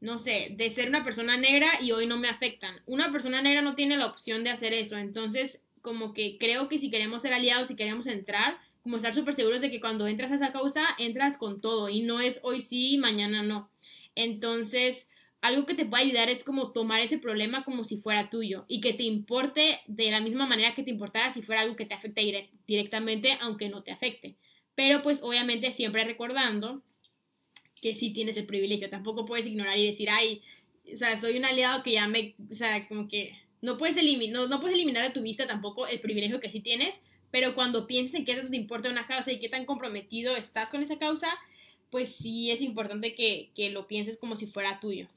no 0.00 0.18
sé, 0.18 0.48
de 0.50 0.68
ser 0.68 0.90
una 0.90 1.02
persona 1.02 1.38
negra 1.38 1.68
y 1.80 1.92
hoy 1.92 2.06
no 2.06 2.18
me 2.18 2.28
afectan. 2.28 2.76
Una 2.84 3.10
persona 3.10 3.40
negra 3.40 3.62
no 3.62 3.74
tiene 3.74 3.96
la 3.96 4.06
opción 4.06 4.44
de 4.44 4.50
hacer 4.50 4.74
eso. 4.74 4.98
Entonces, 4.98 5.64
como 5.80 6.12
que 6.12 6.36
creo 6.38 6.68
que 6.68 6.78
si 6.78 6.90
queremos 6.90 7.22
ser 7.22 7.32
aliados, 7.32 7.68
si 7.68 7.76
queremos 7.76 8.06
entrar, 8.06 8.58
como 8.82 8.98
estar 8.98 9.14
súper 9.14 9.32
seguros 9.32 9.62
de 9.62 9.70
que 9.70 9.80
cuando 9.80 10.06
entras 10.06 10.30
a 10.30 10.34
esa 10.34 10.52
causa, 10.52 10.84
entras 10.98 11.38
con 11.38 11.62
todo 11.62 11.88
y 11.88 12.02
no 12.02 12.20
es 12.20 12.40
hoy 12.42 12.60
sí, 12.60 12.98
mañana 12.98 13.42
no. 13.42 13.70
Entonces, 14.14 15.10
algo 15.46 15.66
que 15.66 15.74
te 15.74 15.84
puede 15.84 16.04
ayudar 16.04 16.28
es 16.28 16.44
como 16.44 16.72
tomar 16.72 17.00
ese 17.00 17.18
problema 17.18 17.64
como 17.64 17.84
si 17.84 17.96
fuera 17.96 18.30
tuyo 18.30 18.64
y 18.68 18.80
que 18.80 18.92
te 18.92 19.04
importe 19.04 19.80
de 19.86 20.10
la 20.10 20.20
misma 20.20 20.46
manera 20.46 20.74
que 20.74 20.82
te 20.82 20.90
importara 20.90 21.32
si 21.32 21.42
fuera 21.42 21.62
algo 21.62 21.76
que 21.76 21.86
te 21.86 21.94
afecta 21.94 22.20
directamente, 22.66 23.38
aunque 23.40 23.68
no 23.68 23.82
te 23.82 23.92
afecte. 23.92 24.36
Pero 24.74 25.02
pues 25.02 25.22
obviamente 25.22 25.72
siempre 25.72 26.04
recordando 26.04 26.82
que 27.80 27.94
sí 27.94 28.10
tienes 28.10 28.36
el 28.36 28.46
privilegio, 28.46 28.90
tampoco 28.90 29.26
puedes 29.26 29.46
ignorar 29.46 29.78
y 29.78 29.86
decir, 29.86 30.10
ay, 30.10 30.42
o 30.92 30.96
sea, 30.96 31.16
soy 31.16 31.36
un 31.36 31.44
aliado 31.44 31.82
que 31.82 31.92
ya 31.92 32.06
me, 32.08 32.34
o 32.50 32.54
sea, 32.54 32.86
como 32.88 33.08
que 33.08 33.34
no 33.62 33.78
puedes, 33.78 33.96
eliminar, 33.96 34.48
no, 34.48 34.60
puedes 34.60 34.74
eliminar 34.74 35.04
de 35.04 35.10
tu 35.10 35.22
vista 35.22 35.46
tampoco 35.46 35.86
el 35.86 36.00
privilegio 36.00 36.40
que 36.40 36.50
sí 36.50 36.60
tienes, 36.60 37.00
pero 37.30 37.54
cuando 37.54 37.86
pienses 37.86 38.14
en 38.14 38.24
qué 38.24 38.34
te 38.34 38.56
importa 38.56 38.90
una 38.90 39.06
causa 39.06 39.32
y 39.32 39.38
qué 39.38 39.48
tan 39.48 39.64
comprometido 39.64 40.36
estás 40.36 40.70
con 40.70 40.82
esa 40.82 40.98
causa, 40.98 41.28
pues 41.90 42.14
sí 42.14 42.50
es 42.50 42.60
importante 42.60 43.14
que, 43.14 43.50
que 43.54 43.70
lo 43.70 43.86
pienses 43.86 44.16
como 44.16 44.36
si 44.36 44.46
fuera 44.46 44.80
tuyo. 44.80 45.08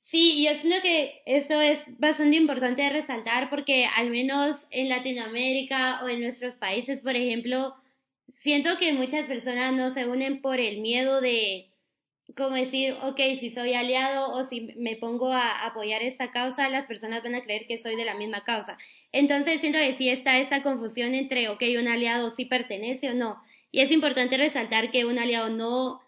Sí, 0.00 0.32
y 0.38 0.44
yo 0.46 0.54
siento 0.54 0.80
que 0.82 1.22
eso 1.26 1.60
es 1.60 1.98
bastante 1.98 2.36
importante 2.36 2.88
resaltar 2.88 3.50
porque 3.50 3.86
al 3.96 4.10
menos 4.10 4.66
en 4.70 4.88
Latinoamérica 4.88 6.02
o 6.02 6.08
en 6.08 6.20
nuestros 6.22 6.54
países, 6.56 7.00
por 7.00 7.16
ejemplo, 7.16 7.74
siento 8.28 8.78
que 8.78 8.92
muchas 8.94 9.26
personas 9.26 9.74
no 9.74 9.90
se 9.90 10.06
unen 10.06 10.40
por 10.40 10.58
el 10.58 10.80
miedo 10.80 11.20
de, 11.20 11.70
como 12.36 12.56
decir, 12.56 12.96
ok, 13.02 13.20
si 13.38 13.50
soy 13.50 13.74
aliado 13.74 14.32
o 14.32 14.44
si 14.44 14.62
me 14.76 14.96
pongo 14.96 15.32
a 15.32 15.66
apoyar 15.66 16.02
esta 16.02 16.30
causa, 16.30 16.70
las 16.70 16.86
personas 16.86 17.22
van 17.22 17.34
a 17.34 17.42
creer 17.42 17.66
que 17.66 17.78
soy 17.78 17.96
de 17.96 18.06
la 18.06 18.14
misma 18.14 18.42
causa. 18.42 18.78
Entonces 19.12 19.60
siento 19.60 19.78
que 19.78 19.94
sí 19.94 20.08
está 20.08 20.38
esta 20.38 20.62
confusión 20.62 21.14
entre, 21.14 21.50
ok, 21.50 21.62
un 21.78 21.88
aliado 21.88 22.30
sí 22.30 22.46
pertenece 22.46 23.10
o 23.10 23.14
no. 23.14 23.42
Y 23.70 23.80
es 23.80 23.90
importante 23.90 24.38
resaltar 24.38 24.90
que 24.90 25.04
un 25.04 25.18
aliado 25.18 25.50
no 25.50 26.00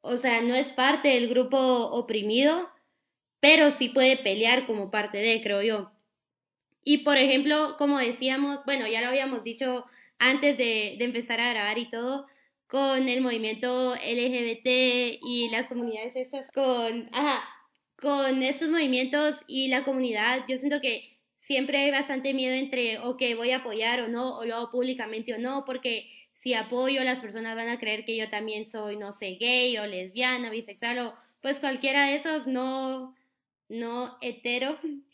o 0.00 0.16
sea, 0.16 0.40
no 0.42 0.54
es 0.54 0.70
parte 0.70 1.08
del 1.08 1.28
grupo 1.28 1.58
oprimido, 1.58 2.70
pero 3.40 3.70
sí 3.70 3.88
puede 3.88 4.16
pelear 4.16 4.66
como 4.66 4.90
parte 4.90 5.18
de, 5.18 5.40
creo 5.42 5.62
yo. 5.62 5.92
Y 6.84 6.98
por 6.98 7.18
ejemplo, 7.18 7.76
como 7.78 7.98
decíamos, 7.98 8.64
bueno, 8.64 8.86
ya 8.86 9.00
lo 9.00 9.08
habíamos 9.08 9.44
dicho 9.44 9.84
antes 10.18 10.56
de, 10.56 10.96
empezar 11.00 11.40
a 11.40 11.50
grabar 11.50 11.78
y 11.78 11.90
todo, 11.90 12.26
con 12.66 13.08
el 13.08 13.20
movimiento 13.20 13.94
LGBT 13.94 15.18
y 15.22 15.48
las 15.50 15.68
comunidades 15.68 16.16
estas, 16.16 16.50
con, 16.50 17.08
ajá, 17.12 17.42
con 17.96 18.42
estos 18.42 18.68
movimientos 18.68 19.42
y 19.46 19.68
la 19.68 19.84
comunidad, 19.84 20.44
yo 20.48 20.58
siento 20.58 20.80
que 20.80 21.18
siempre 21.36 21.78
hay 21.78 21.90
bastante 21.90 22.34
miedo 22.34 22.54
entre, 22.54 22.98
ok, 22.98 23.22
voy 23.36 23.52
a 23.52 23.58
apoyar 23.58 24.00
o 24.00 24.08
no, 24.08 24.36
o 24.36 24.44
lo 24.44 24.56
hago 24.56 24.70
públicamente 24.70 25.34
o 25.34 25.38
no, 25.38 25.64
porque 25.64 26.08
si 26.34 26.54
apoyo, 26.54 27.02
las 27.04 27.18
personas 27.18 27.56
van 27.56 27.68
a 27.68 27.78
creer 27.78 28.04
que 28.04 28.16
yo 28.16 28.28
también 28.28 28.64
soy, 28.64 28.96
no 28.96 29.12
sé, 29.12 29.36
gay 29.40 29.76
o 29.78 29.86
lesbiana, 29.86 30.50
bisexual 30.50 30.98
o 31.00 31.14
pues 31.40 31.60
cualquiera 31.60 32.06
de 32.06 32.16
esos 32.16 32.46
no, 32.46 33.14
no 33.68 34.18
hetero. 34.20 34.78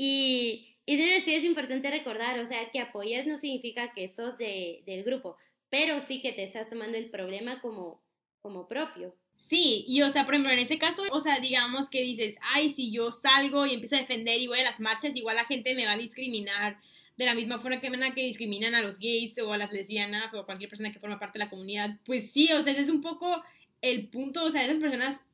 Y, 0.00 0.76
y 0.86 0.96
desde 0.96 1.20
sí 1.20 1.34
es 1.34 1.42
importante 1.42 1.90
recordar, 1.90 2.38
o 2.38 2.46
sea, 2.46 2.70
que 2.70 2.78
apoyes 2.78 3.26
no 3.26 3.36
significa 3.36 3.92
que 3.92 4.08
sos 4.08 4.38
de, 4.38 4.84
del 4.86 5.02
grupo, 5.02 5.36
pero 5.70 5.98
sí 5.98 6.22
que 6.22 6.30
te 6.30 6.44
estás 6.44 6.70
tomando 6.70 6.96
el 6.96 7.10
problema 7.10 7.60
como, 7.60 8.00
como 8.40 8.68
propio. 8.68 9.16
Sí, 9.38 9.84
y 9.88 10.02
o 10.02 10.10
sea, 10.10 10.24
por 10.24 10.34
ejemplo, 10.34 10.52
en 10.52 10.60
ese 10.60 10.78
caso, 10.78 11.02
o 11.10 11.20
sea, 11.20 11.40
digamos 11.40 11.88
que 11.88 12.02
dices, 12.02 12.36
ay, 12.42 12.70
si 12.70 12.92
yo 12.92 13.10
salgo 13.10 13.66
y 13.66 13.74
empiezo 13.74 13.96
a 13.96 14.00
defender 14.00 14.40
y 14.40 14.46
voy 14.46 14.60
a 14.60 14.64
las 14.64 14.78
marchas, 14.78 15.16
igual 15.16 15.36
la 15.36 15.44
gente 15.44 15.74
me 15.74 15.84
va 15.84 15.92
a 15.92 15.98
discriminar 15.98 16.78
de 17.16 17.24
la 17.24 17.34
misma 17.34 17.60
forma 17.60 17.80
que, 17.80 17.90
que 18.14 18.22
discriminan 18.22 18.74
a 18.74 18.82
los 18.82 18.98
gays 18.98 19.38
o 19.38 19.52
a 19.52 19.58
las 19.58 19.72
lesbianas 19.72 20.32
o 20.34 20.40
a 20.40 20.46
cualquier 20.46 20.70
persona 20.70 20.92
que 20.92 21.00
forma 21.00 21.18
parte 21.18 21.38
de 21.38 21.44
la 21.44 21.50
comunidad. 21.50 21.98
Pues 22.04 22.30
sí, 22.30 22.50
o 22.52 22.62
sea, 22.62 22.72
ese 22.72 22.82
es 22.82 22.88
un 22.88 23.00
poco 23.00 23.42
el 23.82 24.08
punto, 24.08 24.44
o 24.44 24.50
sea, 24.50 24.64
esas 24.64 24.78
personas, 24.78 25.24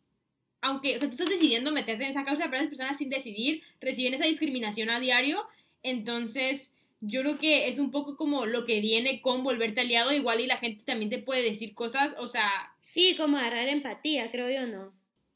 aunque, 0.64 0.96
o 0.96 0.98
sea, 0.98 1.08
tú 1.08 1.12
estás 1.12 1.28
decidiendo 1.28 1.72
meterte 1.72 2.04
en 2.04 2.10
esa 2.10 2.24
causa, 2.24 2.44
pero 2.44 2.56
esas 2.56 2.68
personas 2.68 2.96
sin 2.96 3.10
decidir 3.10 3.62
reciben 3.82 4.14
esa 4.14 4.24
discriminación 4.24 4.88
a 4.88 4.98
diario, 4.98 5.46
entonces 5.82 6.72
yo 7.02 7.20
creo 7.20 7.38
que 7.38 7.68
es 7.68 7.78
un 7.78 7.90
poco 7.90 8.16
como 8.16 8.46
lo 8.46 8.64
que 8.64 8.80
viene 8.80 9.20
con 9.20 9.44
volverte 9.44 9.82
aliado, 9.82 10.10
igual 10.10 10.40
y 10.40 10.46
la 10.46 10.56
gente 10.56 10.82
también 10.82 11.10
te 11.10 11.18
puede 11.18 11.42
decir 11.42 11.74
cosas, 11.74 12.16
o 12.18 12.28
sea... 12.28 12.50
Sí, 12.80 13.14
como 13.18 13.36
agarrar 13.36 13.68
empatía, 13.68 14.30
creo 14.30 14.48
yo, 14.48 14.66
¿no? 14.66 14.94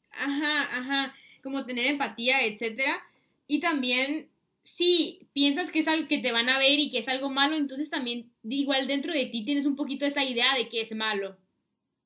Ajá, 0.09 0.63
ajá, 0.75 1.15
como 1.43 1.63
tener 1.67 1.85
empatía, 1.85 2.43
etcétera. 2.43 2.99
Y 3.45 3.59
también 3.59 4.29
si 4.63 5.27
piensas 5.33 5.69
que 5.69 5.79
es 5.79 5.87
algo 5.87 6.07
que 6.07 6.17
te 6.17 6.31
van 6.31 6.49
a 6.49 6.57
ver 6.57 6.79
y 6.79 6.89
que 6.89 6.97
es 6.97 7.07
algo 7.07 7.29
malo, 7.29 7.55
entonces 7.55 7.91
también 7.91 8.31
igual 8.43 8.87
dentro 8.87 9.13
de 9.13 9.27
ti 9.27 9.45
tienes 9.45 9.67
un 9.67 9.75
poquito 9.75 10.07
esa 10.07 10.23
idea 10.23 10.55
de 10.55 10.69
que 10.69 10.81
es 10.81 10.91
malo 10.95 11.37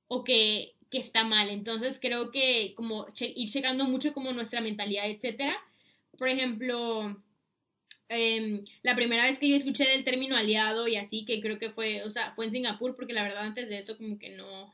o 0.10 0.25
que, 0.25 0.73
que 0.93 1.00
está 1.00 1.23
mal. 1.23 1.50
Entonces 1.50 2.00
creo 2.00 2.29
que 2.29 2.73
como 2.75 3.07
ir 3.19 3.50
checando 3.50 3.85
mucho 3.85 4.13
como 4.13 4.31
nuestra 4.31 4.62
mentalidad, 4.62 5.09
etcétera. 5.09 5.57
Por 6.19 6.29
ejemplo, 6.29 7.19
em, 8.09 8.63
la 8.83 8.95
primera 8.95 9.23
vez 9.25 9.39
que 9.39 9.50
yo 9.50 9.55
escuché 9.55 9.85
del 9.85 10.03
término 10.03 10.35
aliado 10.35 10.88
y 10.88 10.95
así, 10.95 11.25
que 11.25 11.41
creo 11.41 11.57
que 11.57 11.71
fue, 11.71 12.03
o 12.03 12.12
sea, 12.12 12.33
fue 12.35 12.45
en 12.45 12.51
Singapur, 12.51 12.95
porque 12.95 13.13
la 13.13 13.23
verdad 13.23 13.43
antes 13.43 13.69
de 13.69 13.79
eso 13.79 13.97
como 13.97 14.19
que 14.19 14.29
no, 14.29 14.71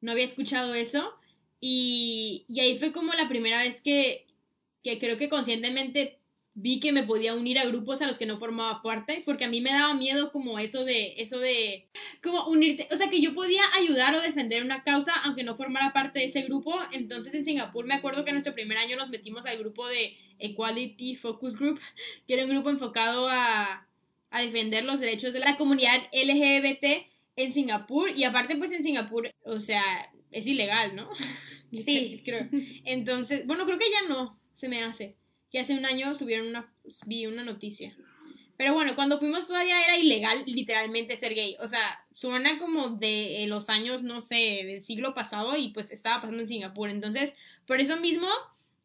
no 0.00 0.12
había 0.12 0.24
escuchado 0.24 0.74
eso. 0.74 1.14
Y, 1.60 2.44
y 2.48 2.58
ahí 2.60 2.76
fue 2.76 2.90
como 2.92 3.12
la 3.14 3.28
primera 3.28 3.62
vez 3.62 3.80
que, 3.80 4.26
que 4.82 4.98
creo 4.98 5.18
que 5.18 5.28
conscientemente 5.28 6.17
vi 6.60 6.80
que 6.80 6.90
me 6.90 7.04
podía 7.04 7.34
unir 7.34 7.56
a 7.58 7.66
grupos 7.66 8.02
a 8.02 8.06
los 8.08 8.18
que 8.18 8.26
no 8.26 8.36
formaba 8.36 8.82
parte, 8.82 9.22
porque 9.24 9.44
a 9.44 9.48
mí 9.48 9.60
me 9.60 9.70
daba 9.70 9.94
miedo 9.94 10.32
como 10.32 10.58
eso 10.58 10.84
de, 10.84 11.14
eso 11.18 11.38
de, 11.38 11.86
como 12.20 12.48
unirte, 12.48 12.88
o 12.90 12.96
sea, 12.96 13.08
que 13.08 13.20
yo 13.20 13.32
podía 13.32 13.62
ayudar 13.76 14.14
o 14.16 14.20
defender 14.20 14.64
una 14.64 14.82
causa 14.82 15.12
aunque 15.22 15.44
no 15.44 15.56
formara 15.56 15.92
parte 15.92 16.18
de 16.18 16.24
ese 16.24 16.42
grupo. 16.42 16.74
Entonces 16.92 17.32
en 17.34 17.44
Singapur 17.44 17.86
me 17.86 17.94
acuerdo 17.94 18.24
que 18.24 18.30
en 18.30 18.34
nuestro 18.34 18.54
primer 18.54 18.76
año 18.76 18.96
nos 18.96 19.08
metimos 19.08 19.46
al 19.46 19.58
grupo 19.58 19.86
de 19.86 20.16
Equality 20.40 21.14
Focus 21.14 21.56
Group, 21.56 21.80
que 22.26 22.34
era 22.34 22.44
un 22.44 22.50
grupo 22.50 22.70
enfocado 22.70 23.28
a, 23.28 23.86
a 24.30 24.40
defender 24.40 24.84
los 24.84 24.98
derechos 24.98 25.32
de 25.32 25.40
la 25.40 25.56
comunidad 25.56 26.02
LGBT 26.12 27.06
en 27.36 27.52
Singapur 27.52 28.10
y 28.10 28.24
aparte 28.24 28.56
pues 28.56 28.72
en 28.72 28.82
Singapur, 28.82 29.30
o 29.44 29.60
sea, 29.60 29.82
es 30.32 30.46
ilegal, 30.46 30.96
¿no? 30.96 31.08
Sí. 31.70 32.22
creo. 32.24 32.48
Entonces, 32.86 33.46
bueno, 33.46 33.66
creo 33.66 33.78
que 33.78 33.90
ya 33.90 34.08
no 34.08 34.40
se 34.54 34.68
me 34.68 34.82
hace 34.82 35.18
que 35.50 35.60
hace 35.60 35.74
un 35.74 35.86
año 35.86 36.14
subieron 36.14 36.48
una, 36.48 36.72
vi 37.06 37.26
una 37.26 37.44
noticia. 37.44 37.96
Pero 38.58 38.74
bueno, 38.74 38.96
cuando 38.96 39.20
fuimos 39.20 39.46
todavía 39.46 39.84
era 39.84 39.96
ilegal 39.96 40.42
literalmente 40.46 41.16
ser 41.16 41.34
gay. 41.34 41.56
O 41.60 41.68
sea, 41.68 42.04
suena 42.12 42.58
como 42.58 42.88
de 42.88 43.44
los 43.46 43.68
años, 43.68 44.02
no 44.02 44.20
sé, 44.20 44.64
del 44.64 44.82
siglo 44.82 45.14
pasado 45.14 45.56
y 45.56 45.68
pues 45.68 45.92
estaba 45.92 46.20
pasando 46.20 46.42
en 46.42 46.48
Singapur. 46.48 46.90
Entonces, 46.90 47.34
por 47.66 47.80
eso 47.80 47.98
mismo, 47.98 48.26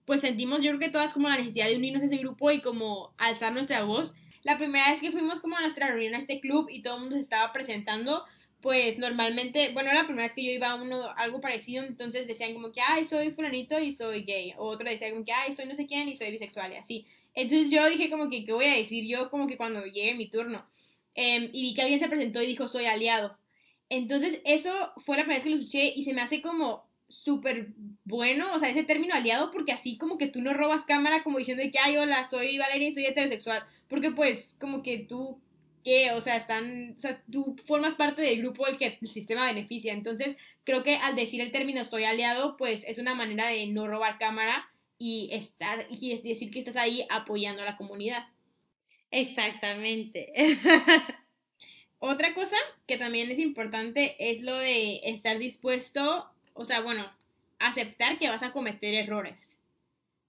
pues 0.05 0.22
sentimos 0.22 0.62
yo 0.62 0.70
creo 0.72 0.79
que 0.79 0.89
todas 0.89 1.13
como 1.13 1.27
la 1.27 1.38
necesidad 1.38 1.67
de 1.67 1.77
unirnos 1.77 2.03
a 2.03 2.05
ese 2.05 2.17
grupo 2.17 2.51
y 2.51 2.62
como 2.62 3.15
alzar 3.17 3.51
nuestra 3.51 3.84
voz. 3.84 4.13
La 4.43 4.60
primera 4.60 4.91
vez 4.91 5.01
que 5.01 5.12
fuimos 5.12 5.39
como 5.39 5.58
a 5.58 5.62
nuestra 5.62 5.88
reunión 5.88 6.13
a 6.13 6.20
este 6.20 6.39
club 6.39 6.70
y 6.70 6.84
todo 6.84 6.96
el 6.96 7.01
mundo 7.01 7.15
se 7.15 7.22
estaba 7.24 7.51
presentando, 7.51 8.25
pues 8.63 8.98
normalmente, 8.98 9.72
bueno, 9.74 9.93
la 9.93 10.05
primera 10.05 10.24
vez 10.24 10.34
que 10.34 10.43
yo 10.43 10.51
iba 10.51 10.70
a 10.70 10.82
uno, 10.82 11.10
algo 11.17 11.41
parecido, 11.41 11.84
entonces 11.84 12.27
decían 12.27 12.53
como 12.53 12.72
que, 12.72 12.79
ay, 12.79 13.03
soy 13.03 13.32
fulanito 13.32 13.77
y 13.77 13.91
soy 13.91 14.24
gay, 14.24 14.53
o 14.58 14.67
otro 14.67 14.89
decía 14.89 15.12
como 15.12 15.25
que, 15.25 15.34
ay, 15.34 15.51
soy 15.53 15.65
no 15.65 15.75
sé 15.75 15.86
quién 15.86 16.08
y 16.08 16.15
soy 16.15 16.32
bisexual 16.32 16.72
y 16.72 16.77
así. 16.77 17.05
Entonces 17.36 17.70
yo 17.70 17.88
dije 17.89 18.10
como 18.10 18.29
que, 18.29 18.46
¿qué 18.46 18.53
voy 18.53 18.65
a 18.65 18.77
decir 18.77 19.05
yo 19.05 19.29
como 19.29 19.48
que 19.48 19.58
cuando 19.58 19.86
llegue 19.86 20.15
mi 20.15 20.29
turno? 20.29 20.65
Em, 21.13 21.50
y 21.51 21.62
vi 21.62 21.74
que 21.74 21.82
alguien 21.82 22.00
se 22.00 22.08
presentó 22.08 22.41
y 22.41 22.48
dijo, 22.48 22.70
soy 22.70 22.86
aliado. 22.86 23.38
Entonces 23.89 24.41
eso 24.46 24.72
fue 24.98 25.17
la 25.17 25.24
primera 25.24 25.39
vez 25.39 25.43
que 25.43 25.50
lo 25.50 25.58
escuché 25.58 25.93
y 25.93 26.03
se 26.05 26.13
me 26.13 26.22
hace 26.22 26.41
como 26.41 26.88
súper 27.10 27.74
bueno, 28.05 28.46
o 28.55 28.60
sea, 28.60 28.70
ese 28.70 28.84
término 28.84 29.13
aliado, 29.13 29.51
porque 29.51 29.74
así 29.74 29.98
como 29.98 30.17
que 30.17 30.27
tú 30.27 30.41
no 30.41 30.53
robas 30.53 30.86
cámara 30.86 31.22
como 31.22 31.38
diciendo 31.38 31.63
que, 31.70 31.79
ay, 31.79 31.98
hola, 31.98 32.24
soy 32.24 32.58
Valeria 32.58 32.88
y 32.88 32.93
soy 32.93 33.05
heterosexual, 33.08 33.62
porque 33.89 34.12
pues 34.12 34.55
como 34.58 34.84
que 34.84 35.00
tú 35.00 35.41
que, 35.84 36.12
o 36.12 36.22
sea, 36.22 36.38
están, 36.38 36.96
o 36.98 37.00
sea, 37.00 37.22
tú 37.32 37.56
formas 37.68 37.96
parte 37.96 38.22
del 38.22 38.40
grupo 38.40 38.66
del 38.66 38.78
que 38.78 38.98
el 39.02 39.08
sistema 39.08 39.46
beneficia. 39.46 39.94
Entonces, 39.94 40.38
creo 40.63 40.84
que 40.84 40.96
al 40.98 41.16
decir 41.16 41.42
el 41.42 41.52
término 41.52 41.86
soy 41.86 42.06
aliado, 42.06 42.58
pues 42.58 42.84
es 42.88 42.98
una 42.98 43.13
manera 43.13 43.48
de 43.48 43.68
no 43.68 43.88
robar 43.88 44.18
cámara 44.18 44.70
y 44.98 45.30
estar, 45.32 45.88
y 45.90 46.18
decir 46.22 46.52
que 46.52 46.60
estás 46.60 46.75
ahí 46.75 47.06
apoyando 47.10 47.62
a 47.62 47.66
la 47.66 47.78
comunidad. 47.78 48.28
Exactamente. 49.12 50.34
Otra 52.00 52.34
cosa 52.34 52.58
que 52.88 52.98
también 52.98 53.32
es 53.32 53.40
importante 53.40 54.16
es 54.20 54.42
lo 54.42 54.56
de 54.58 55.02
estar 55.04 55.38
dispuesto, 55.38 56.30
o 56.54 56.66
sea, 56.66 56.82
bueno, 56.82 57.10
aceptar 57.60 58.20
que 58.20 58.30
vas 58.30 58.44
a 58.44 58.52
cometer 58.52 58.94
errores. 58.94 59.60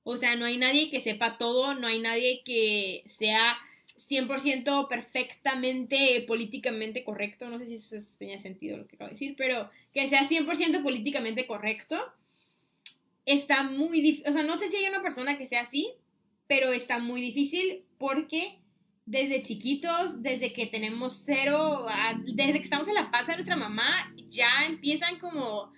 O 0.05 0.17
sea, 0.17 0.37
no 0.37 0.45
hay 0.45 0.59
nadie 0.59 0.91
que 0.91 1.01
sepa 1.01 1.39
todo, 1.39 1.75
no 1.75 1.87
hay 1.87 1.99
nadie 1.99 2.43
que 2.45 3.03
sea 3.07 3.57
100% 3.97 4.89
perfectamente 4.89 6.25
políticamente 6.27 7.05
correcto, 7.05 7.49
no 7.49 7.59
sé 7.59 7.67
si 7.67 7.75
eso 7.75 7.97
tenía 8.19 8.41
sentido 8.41 8.77
lo 8.77 8.87
que 8.87 8.97
acabo 8.97 9.09
de 9.09 9.15
decir, 9.15 9.35
pero 9.37 9.71
que 9.93 10.09
sea 10.09 10.29
100% 10.29 10.83
políticamente 10.83 11.47
correcto, 11.47 11.97
está 13.25 13.63
muy 13.63 14.01
difícil, 14.01 14.29
o 14.29 14.33
sea, 14.33 14.43
no 14.43 14.57
sé 14.57 14.71
si 14.71 14.77
hay 14.77 14.89
una 14.89 15.03
persona 15.03 15.39
que 15.39 15.47
sea 15.47 15.63
así, 15.63 15.93
pero 16.47 16.73
está 16.73 16.99
muy 16.99 17.21
difícil 17.21 17.85
porque 17.99 18.59
desde 19.07 19.43
chiquitos, 19.43 20.23
desde 20.23 20.53
que 20.53 20.67
tenemos 20.67 21.23
cero, 21.25 21.87
desde 22.27 22.55
que 22.55 22.65
estamos 22.65 22.89
en 22.89 22.95
la 22.95 23.11
panza 23.11 23.33
de 23.33 23.39
nuestra 23.39 23.57
mamá, 23.57 24.15
ya 24.29 24.65
empiezan 24.67 25.19
como 25.19 25.73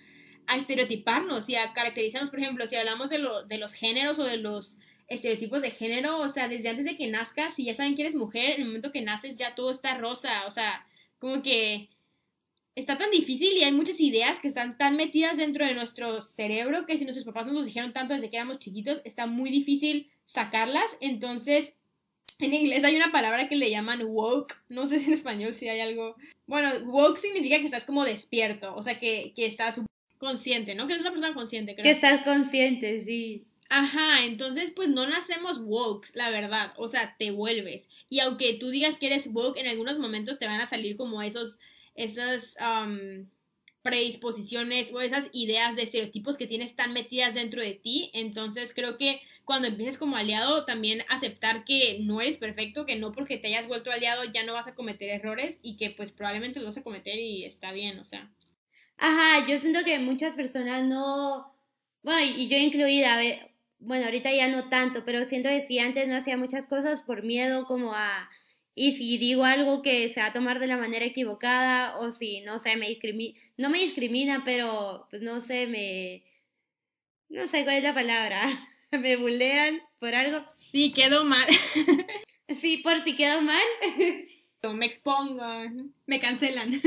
a 0.46 0.56
estereotiparnos 0.56 1.49
y 1.49 1.56
a 1.56 1.73
caracterizarnos, 1.73 2.30
por 2.30 2.40
ejemplo, 2.40 2.66
si 2.66 2.76
hablamos 2.76 3.11
de, 3.11 3.20
de 3.49 3.58
los 3.58 3.75
géneros 3.75 4.18
o 4.18 4.25
de 4.25 4.37
los 4.37 4.78
estereotipos 5.08 5.62
de 5.62 5.70
género, 5.70 6.18
o 6.18 6.28
sea, 6.28 6.48
desde 6.48 6.68
antes 6.68 6.84
de 6.84 6.96
que 6.96 7.06
nazcas, 7.06 7.54
si 7.54 7.64
ya 7.64 7.75
saben 7.75 7.94
que 7.94 8.02
eres 8.02 8.14
mujer, 8.14 8.52
en 8.52 8.62
el 8.62 8.66
momento 8.66 8.92
que 8.92 9.02
naces 9.02 9.38
ya 9.38 9.54
todo 9.54 9.70
está 9.70 9.96
rosa, 9.98 10.46
o 10.46 10.50
sea, 10.50 10.86
como 11.18 11.42
que 11.42 11.88
está 12.75 12.98
tan 12.98 13.10
difícil 13.10 13.56
y 13.56 13.64
hay 13.64 13.72
muchas 13.72 14.00
ideas 14.00 14.40
que 14.40 14.48
están 14.48 14.76
tan 14.76 14.96
metidas 14.96 15.36
dentro 15.36 15.64
de 15.64 15.75
nuestro 15.75 16.22
cerebro 16.22 16.86
que 16.86 16.98
si 16.98 17.04
nuestros 17.04 17.25
papás 17.25 17.46
nos 17.46 17.66
dijeron 17.66 17.92
tanto 17.92 18.14
desde 18.14 18.30
que 18.30 18.36
éramos 18.36 18.58
chiquitos, 18.58 19.00
está 19.04 19.26
muy 19.26 19.50
difícil 19.50 20.10
sacarlas, 20.26 20.96
entonces 21.00 21.75
en 22.38 22.52
inglés 22.52 22.84
hay 22.84 22.96
una 22.96 23.12
palabra 23.12 23.48
que 23.48 23.56
le 23.56 23.70
llaman 23.70 24.02
woke, 24.04 24.54
no 24.68 24.86
sé 24.86 24.98
si 24.98 25.06
en 25.06 25.14
español 25.14 25.54
si 25.54 25.68
hay 25.68 25.80
algo. 25.80 26.16
Bueno, 26.46 26.70
woke 26.84 27.18
significa 27.18 27.58
que 27.58 27.64
estás 27.64 27.84
como 27.84 28.04
despierto, 28.04 28.75
o 28.75 28.82
sea, 28.82 28.98
que, 29.00 29.32
que 29.34 29.46
estás 29.46 29.80
consciente, 30.18 30.75
¿no? 30.75 30.86
Que 30.86 30.94
eres 30.94 31.02
una 31.02 31.12
persona 31.12 31.34
consciente, 31.34 31.75
creo. 31.75 31.84
Que 31.84 31.90
estás 31.90 32.22
consciente, 32.22 33.00
sí. 33.00 33.46
Ajá, 33.68 34.25
entonces 34.25 34.70
pues 34.70 34.88
no 34.88 35.06
nacemos 35.06 35.58
woke, 35.58 36.08
la 36.14 36.30
verdad, 36.30 36.73
o 36.76 36.87
sea, 36.88 37.16
te 37.18 37.32
vuelves. 37.32 37.88
Y 38.08 38.20
aunque 38.20 38.54
tú 38.54 38.70
digas 38.70 38.96
que 38.96 39.06
eres 39.06 39.28
woke, 39.32 39.58
en 39.58 39.66
algunos 39.66 39.99
momentos 39.99 40.38
te 40.38 40.46
van 40.46 40.61
a 40.61 40.68
salir 40.68 40.96
como 40.96 41.20
esos, 41.23 41.58
esas 41.94 42.56
predisposiciones 43.82 44.92
o 44.92 45.00
esas 45.00 45.30
ideas 45.32 45.76
de 45.76 45.82
estereotipos 45.82 46.37
que 46.37 46.46
tienes 46.46 46.75
tan 46.75 46.92
metidas 46.92 47.35
dentro 47.35 47.62
de 47.62 47.75
ti. 47.75 48.11
Entonces 48.14 48.73
creo 48.75 48.99
que 48.99 49.20
cuando 49.44 49.68
empieces 49.68 49.96
como 49.96 50.16
aliado, 50.16 50.64
también 50.64 51.02
aceptar 51.08 51.64
que 51.64 51.99
no 52.02 52.20
eres 52.20 52.37
perfecto, 52.37 52.85
que 52.85 52.96
no 52.96 53.12
porque 53.12 53.37
te 53.37 53.46
hayas 53.46 53.68
vuelto 53.68 53.92
aliado 53.92 54.25
ya 54.25 54.42
no 54.44 54.54
vas 54.54 54.66
a 54.66 54.75
cometer 54.75 55.08
errores 55.11 55.61
y 55.62 55.76
que 55.76 55.90
pues 55.90 56.11
probablemente 56.11 56.58
los 56.58 56.66
vas 56.66 56.78
a 56.78 56.82
cometer 56.82 57.16
y 57.18 57.44
está 57.44 57.73
bien, 57.73 57.99
o 57.99 58.04
sea. 58.04 58.28
Ajá, 58.99 59.46
yo 59.46 59.58
siento 59.58 59.85
que 59.85 59.99
muchas 59.99 60.35
personas 60.35 60.82
no, 60.85 61.54
bueno, 62.02 62.35
y 62.37 62.49
yo 62.49 62.56
incluida, 62.56 63.18
bueno, 63.87 64.07
ahorita 64.07 64.33
ya 64.33 64.49
no 64.49 64.69
tanto, 64.69 65.05
pero 65.05 65.25
siento 65.25 65.49
que 65.49 65.62
si 65.62 65.78
antes 65.78 66.09
no 66.09 66.16
hacía 66.16 66.37
muchas 66.37 66.66
cosas 66.66 67.02
por 67.02 67.23
miedo 67.23 67.66
como 67.66 67.93
a, 67.95 68.28
y 68.75 68.93
si 68.93 69.16
digo 69.16 69.45
algo 69.45 69.81
que 69.81 70.09
se 70.09 70.21
va 70.21 70.26
a 70.26 70.33
tomar 70.33 70.59
de 70.59 70.66
la 70.66 70.76
manera 70.76 71.05
equivocada, 71.05 71.97
o 71.99 72.11
si, 72.11 72.40
no 72.40 72.59
sé, 72.59 72.76
me 72.76 72.88
discrimina, 72.88 73.38
no 73.57 73.71
me 73.71 73.78
discrimina, 73.78 74.43
pero, 74.45 75.07
pues 75.11 75.23
no 75.23 75.40
sé, 75.40 75.69
me, 75.69 76.25
no 77.28 77.47
sé 77.47 77.62
cuál 77.62 77.76
es 77.76 77.85
la 77.85 77.95
palabra, 77.95 78.43
me 78.90 79.16
bulean 79.16 79.81
por 80.00 80.14
algo. 80.14 80.45
Sí, 80.57 80.93
quedó 80.93 81.25
mal. 81.25 81.47
sí, 82.49 82.78
por 82.78 83.00
si 83.02 83.14
quedó 83.14 83.40
mal. 83.40 83.64
me 84.75 84.87
expongo, 84.87 85.45
me 86.07 86.19
cancelan. 86.19 86.83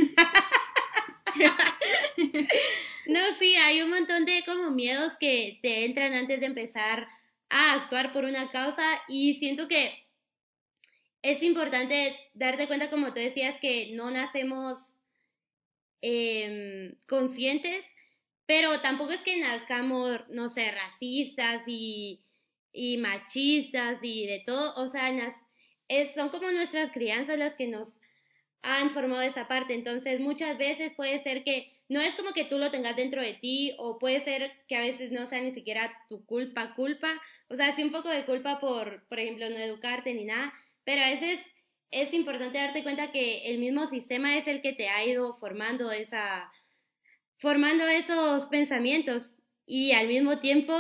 No, 3.10 3.34
sí, 3.34 3.56
hay 3.56 3.82
un 3.82 3.90
montón 3.90 4.26
de 4.26 4.44
como 4.46 4.70
miedos 4.72 5.16
que 5.18 5.60
te 5.64 5.86
entran 5.86 6.14
antes 6.14 6.40
de 6.40 6.46
empezar 6.46 7.08
a 7.50 7.74
actuar 7.74 8.14
por 8.14 8.24
una 8.24 8.52
causa 8.52 8.84
y 9.08 9.34
siento 9.34 9.68
que 9.68 10.08
es 11.24 11.42
importante 11.42 12.16
darte 12.36 12.68
cuenta, 12.68 12.92
como 12.92 13.08
tú 13.08 13.20
decías, 13.20 13.58
que 13.60 13.92
no 13.94 14.12
nacemos 14.12 14.94
em, 16.02 16.96
conscientes, 17.08 17.96
pero 18.46 18.80
tampoco 18.80 19.12
es 19.12 19.24
que 19.24 19.38
nazcamos, 19.38 20.22
no 20.30 20.48
sé, 20.48 20.72
racistas 20.72 21.64
y, 21.66 22.24
y 22.72 22.98
machistas 22.98 24.00
y 24.04 24.28
de 24.28 24.44
todo, 24.46 24.76
o 24.76 24.88
sea, 24.88 25.10
es, 25.88 26.14
son 26.14 26.30
como 26.30 26.52
nuestras 26.52 26.92
crianzas 26.92 27.40
las 27.40 27.56
que 27.56 27.68
nos 27.68 28.00
han 28.62 28.92
formado 28.92 29.24
esa 29.24 29.48
parte. 29.48 29.74
Entonces, 29.74 30.20
muchas 30.20 30.58
veces 30.58 30.94
puede 30.96 31.18
ser 31.20 31.44
que 31.44 31.79
no 31.90 32.00
es 32.00 32.16
como 32.16 32.34
que 32.34 32.46
tú 32.46 32.60
lo 32.60 32.72
tengas 32.72 32.96
dentro 32.96 33.22
de 33.22 33.34
ti 33.34 33.74
o 33.80 33.98
puede 33.98 34.22
ser 34.22 34.52
que 34.68 34.76
a 34.76 34.82
veces 34.82 35.12
no 35.12 35.26
sea 35.26 35.42
ni 35.42 35.52
siquiera 35.52 36.06
tu 36.08 36.24
culpa, 36.26 36.76
culpa. 36.76 37.20
O 37.50 37.56
sea, 37.56 37.74
sí 37.74 37.84
un 37.84 37.92
poco 37.92 38.10
de 38.10 38.26
culpa 38.26 38.60
por, 38.60 39.08
por 39.08 39.20
ejemplo, 39.20 39.50
no 39.50 39.58
educarte 39.58 40.14
ni 40.14 40.24
nada, 40.24 40.54
pero 40.84 41.02
a 41.02 41.10
veces 41.10 41.50
es 41.92 42.14
importante 42.14 42.60
darte 42.60 42.84
cuenta 42.84 43.12
que 43.12 43.50
el 43.52 43.58
mismo 43.58 43.88
sistema 43.88 44.38
es 44.38 44.48
el 44.48 44.62
que 44.62 44.74
te 44.74 44.88
ha 44.90 45.04
ido 45.04 45.36
formando 45.36 45.92
esa 45.92 46.52
formando 47.38 47.88
esos 47.88 48.46
pensamientos 48.48 49.32
y 49.66 49.94
al 49.94 50.08
mismo 50.08 50.40
tiempo 50.40 50.76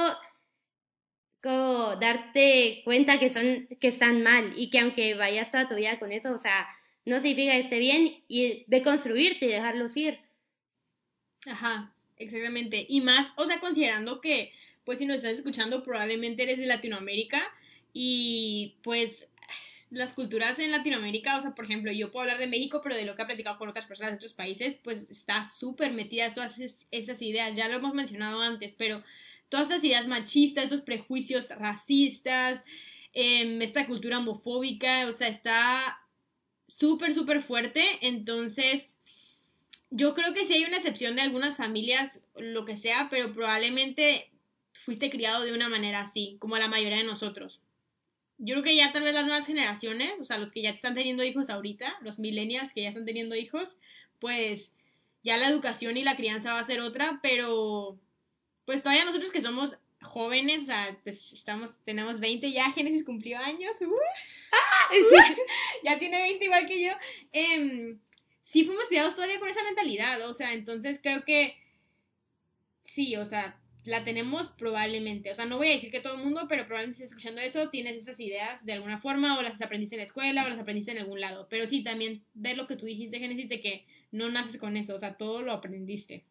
como 1.41 1.95
darte 1.95 2.81
cuenta 2.85 3.17
que 3.17 3.29
son 3.29 3.67
que 3.79 3.87
están 3.87 4.21
mal 4.21 4.53
y 4.57 4.69
que 4.69 4.79
aunque 4.79 5.15
vayas 5.15 5.51
toda 5.51 5.69
tu 5.69 5.75
vida 5.75 5.97
con 5.97 6.11
eso, 6.11 6.33
o 6.33 6.37
sea, 6.37 6.67
no 7.05 7.19
significa 7.19 7.53
que 7.53 7.59
esté 7.61 7.79
bien 7.79 8.23
y 8.27 8.65
de 8.67 8.81
construirte 8.83 9.45
y 9.45 9.49
dejarlos 9.49 9.95
ir. 9.97 10.19
Ajá, 11.47 11.93
exactamente. 12.17 12.85
Y 12.89 13.01
más, 13.01 13.31
o 13.37 13.45
sea, 13.45 13.59
considerando 13.59 14.21
que, 14.21 14.51
pues 14.83 14.99
si 14.99 15.05
nos 15.05 15.17
estás 15.17 15.33
escuchando, 15.33 15.83
probablemente 15.83 16.43
eres 16.43 16.57
de 16.57 16.65
Latinoamérica 16.65 17.41
y 17.93 18.77
pues 18.83 19.27
las 19.89 20.13
culturas 20.13 20.59
en 20.59 20.71
Latinoamérica, 20.71 21.37
o 21.37 21.41
sea, 21.41 21.55
por 21.55 21.65
ejemplo, 21.65 21.91
yo 21.91 22.11
puedo 22.11 22.23
hablar 22.23 22.37
de 22.37 22.47
México, 22.47 22.81
pero 22.83 22.95
de 22.95 23.05
lo 23.05 23.15
que 23.15 23.23
he 23.23 23.25
platicado 23.25 23.57
con 23.57 23.69
otras 23.69 23.87
personas 23.87 24.11
de 24.11 24.17
otros 24.17 24.33
países, 24.33 24.75
pues 24.83 25.09
está 25.09 25.43
súper 25.45 25.91
metida 25.93 26.31
todas 26.33 26.59
esas 26.91 27.21
ideas, 27.23 27.57
ya 27.57 27.67
lo 27.67 27.77
hemos 27.77 27.95
mencionado 27.95 28.41
antes, 28.41 28.75
pero 28.75 29.03
todas 29.49 29.67
estas 29.67 29.83
ideas 29.83 30.07
machistas, 30.07 30.65
estos 30.65 30.81
prejuicios 30.81 31.49
racistas, 31.57 32.65
em, 33.13 33.61
esta 33.63 33.87
cultura 33.87 34.19
homofóbica, 34.19 35.07
o 35.07 35.11
sea, 35.11 35.27
está 35.27 35.99
súper, 36.67 37.13
súper 37.13 37.41
fuerte. 37.41 37.83
Entonces, 38.01 38.98
yo 39.91 40.13
creo 40.13 40.33
que 40.33 40.45
sí 40.45 40.53
hay 40.53 40.65
una 40.65 40.77
excepción 40.77 41.15
de 41.15 41.23
algunas 41.23 41.57
familias, 41.57 42.23
lo 42.35 42.65
que 42.65 42.77
sea, 42.77 43.07
pero 43.09 43.33
probablemente 43.33 44.29
fuiste 44.85 45.09
criado 45.09 45.43
de 45.43 45.53
una 45.53 45.69
manera 45.69 46.01
así, 46.01 46.37
como 46.39 46.57
la 46.57 46.67
mayoría 46.67 46.97
de 46.97 47.03
nosotros. 47.03 47.61
Yo 48.37 48.55
creo 48.55 48.63
que 48.63 48.75
ya 48.75 48.93
tal 48.93 49.03
vez 49.03 49.13
las 49.13 49.25
nuevas 49.25 49.45
generaciones, 49.45 50.19
o 50.19 50.25
sea, 50.25 50.37
los 50.37 50.51
que 50.51 50.61
ya 50.61 50.69
están 50.69 50.95
teniendo 50.95 51.23
hijos 51.23 51.49
ahorita, 51.49 51.97
los 52.01 52.19
millennials 52.19 52.71
que 52.71 52.83
ya 52.83 52.89
están 52.89 53.05
teniendo 53.05 53.35
hijos, 53.35 53.75
pues 54.19 54.73
ya 55.23 55.37
la 55.37 55.49
educación 55.49 55.97
y 55.97 56.03
la 56.03 56.15
crianza 56.15 56.53
va 56.53 56.59
a 56.59 56.63
ser 56.63 56.79
otra, 56.81 57.19
pero 57.21 57.99
pues 58.65 58.83
todavía 58.83 59.05
nosotros 59.05 59.31
que 59.31 59.41
somos 59.41 59.77
jóvenes, 60.01 60.63
o 60.63 60.65
sea, 60.65 60.97
pues 61.03 61.33
estamos, 61.33 61.77
tenemos 61.83 62.19
20 62.19 62.51
ya, 62.51 62.71
Génesis 62.71 63.03
cumplió 63.03 63.37
años, 63.39 63.75
uh, 63.81 63.95
ya 65.83 65.99
tiene 65.99 66.21
20 66.21 66.45
igual 66.45 66.65
que 66.67 66.81
yo, 66.81 66.91
eh, 67.33 67.97
sí 68.49 68.65
fuimos 68.65 68.85
criados 68.87 69.13
todavía 69.13 69.39
con 69.39 69.47
esa 69.47 69.63
mentalidad, 69.63 70.27
o 70.27 70.33
sea, 70.33 70.53
entonces 70.53 70.99
creo 71.03 71.23
que 71.23 71.55
sí, 72.81 73.15
o 73.15 73.23
sea, 73.23 73.61
la 73.85 74.03
tenemos 74.03 74.49
probablemente, 74.49 75.29
o 75.29 75.35
sea, 75.35 75.45
no 75.45 75.57
voy 75.57 75.67
a 75.67 75.73
decir 75.73 75.91
que 75.91 76.01
todo 76.01 76.15
el 76.15 76.23
mundo, 76.23 76.47
pero 76.49 76.65
probablemente 76.65 76.97
si 76.97 77.03
estás 77.03 77.15
escuchando 77.15 77.41
eso, 77.41 77.69
tienes 77.69 77.95
esas 77.95 78.19
ideas 78.19 78.65
de 78.65 78.73
alguna 78.73 78.99
forma, 78.99 79.37
o 79.37 79.43
las 79.43 79.61
aprendiste 79.61 79.95
en 79.95 79.99
la 79.99 80.05
escuela, 80.05 80.43
o 80.43 80.49
las 80.49 80.57
aprendiste 80.57 80.91
en 80.91 80.97
algún 80.97 81.21
lado, 81.21 81.47
pero 81.47 81.67
sí, 81.67 81.83
también 81.83 82.25
ver 82.33 82.57
lo 82.57 82.65
que 82.65 82.75
tú 82.75 82.87
dijiste, 82.87 83.19
Génesis, 83.19 83.49
de 83.49 83.61
que 83.61 83.85
no 84.11 84.29
naces 84.29 84.57
con 84.57 84.77
eso, 84.77 84.95
o 84.95 84.99
sea, 84.99 85.15
todo 85.15 85.43
lo 85.43 85.51
aprendiste. 85.51 86.25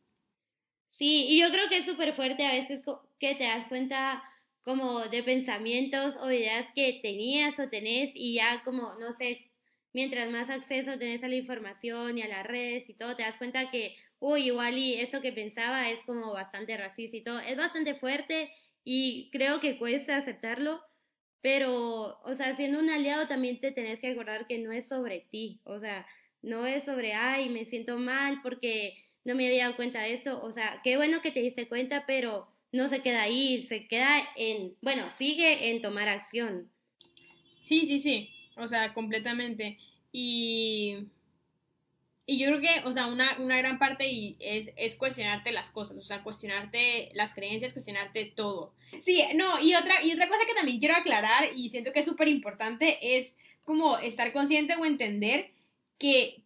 Sí, 0.89 1.27
y 1.29 1.39
yo 1.39 1.53
creo 1.53 1.69
que 1.69 1.79
es 1.79 1.85
súper 1.85 2.15
fuerte 2.15 2.45
a 2.45 2.53
veces 2.53 2.83
que 3.21 3.37
te 3.37 3.45
das 3.45 3.69
cuenta 3.69 4.25
como 4.63 5.03
de 5.03 5.23
pensamientos 5.23 6.17
o 6.17 6.33
ideas 6.33 6.67
que 6.75 6.99
tenías 7.01 7.61
o 7.61 7.69
tenés 7.69 8.17
y 8.17 8.35
ya 8.35 8.65
como, 8.65 8.95
no 8.99 9.13
sé, 9.13 9.48
mientras 9.93 10.31
más 10.31 10.51
acceso 10.51 10.99
tenés 10.99 11.25
a 11.25 11.29
la 11.29 11.37
información 11.37 12.19
y 12.19 12.23
a 12.23 12.29
las 12.29 12.47
redes 12.47 12.89
y 12.89 12.95
todo, 12.95 13.17
te 13.17 13.23
das 13.23 13.37
cuenta 13.37 13.71
que, 13.71 13.97
uy, 14.19 14.47
igual 14.47 14.77
y 14.79 14.95
eso 14.95 15.21
que 15.21 15.33
pensaba 15.33 15.91
es 15.91 16.03
como 16.03 16.33
bastante 16.33 16.77
racista 16.77 17.17
y 17.17 17.23
todo, 17.23 17.41
es 17.41 17.57
bastante 17.57 17.95
fuerte 17.95 18.51
y 18.85 19.31
creo 19.33 19.61
que 19.61 19.79
cuesta 19.79 20.17
aceptarlo, 20.17 20.83
pero, 21.41 22.21
o 22.23 22.35
sea, 22.35 22.55
siendo 22.55 22.79
un 22.79 22.91
aliado 22.91 23.27
también 23.29 23.61
te 23.61 23.73
tenés 23.73 24.01
que 24.01 24.09
acordar 24.09 24.47
que 24.47 24.59
no 24.59 24.73
es 24.73 24.89
sobre 24.89 25.27
ti, 25.31 25.61
o 25.65 25.79
sea, 25.79 26.07
no 26.43 26.67
es 26.67 26.85
sobre, 26.85 27.15
ay, 27.15 27.49
me 27.49 27.65
siento 27.65 27.99
mal 27.99 28.41
porque 28.43 28.95
no 29.25 29.35
me 29.35 29.47
había 29.47 29.65
dado 29.65 29.77
cuenta 29.77 30.03
de 30.03 30.15
esto, 30.15 30.41
o 30.43 30.53
sea, 30.53 30.81
qué 30.83 30.97
bueno 30.97 31.21
que 31.23 31.33
te 31.33 31.41
diste 31.41 31.69
cuenta, 31.69 32.05
pero 32.07 32.49
no 32.73 32.89
se 32.89 33.01
queda 33.01 33.23
ahí, 33.23 33.63
se 33.63 33.87
queda 33.89 34.23
en, 34.37 34.77
bueno, 34.81 35.11
sigue 35.11 35.71
en 35.71 35.83
tomar 35.83 36.09
acción. 36.09 36.71
Sí, 37.63 37.87
sí, 37.87 37.99
sí, 37.99 38.31
o 38.59 38.69
sea, 38.69 38.95
completamente. 38.95 39.79
Y, 40.13 41.07
y 42.27 42.39
yo 42.39 42.49
creo 42.49 42.61
que, 42.61 42.89
o 42.89 42.93
sea, 42.93 43.07
una, 43.07 43.39
una 43.39 43.57
gran 43.57 43.79
parte 43.79 44.09
y 44.09 44.37
es, 44.41 44.71
es, 44.77 44.97
cuestionarte 44.97 45.51
las 45.51 45.71
cosas, 45.71 45.97
o 45.97 46.05
sea, 46.05 46.23
cuestionarte 46.23 47.11
las 47.15 47.35
creencias, 47.35 47.73
cuestionarte 47.73 48.27
todo. 48.27 48.75
Sí, 49.03 49.23
no, 49.35 49.61
y 49.63 49.75
otra, 49.75 50.03
y 50.03 50.13
otra 50.13 50.29
cosa 50.29 50.45
que 50.47 50.55
también 50.55 50.79
quiero 50.79 50.95
aclarar 50.95 51.45
y 51.57 51.71
siento 51.71 51.93
que 51.93 52.01
es 52.01 52.07
súper 52.07 52.29
importante 52.29 53.17
es 53.17 53.35
como 53.65 53.99
estar 53.99 54.33
consciente 54.33 54.75
o 54.77 54.85
entender 54.85 55.51
que, 55.99 56.43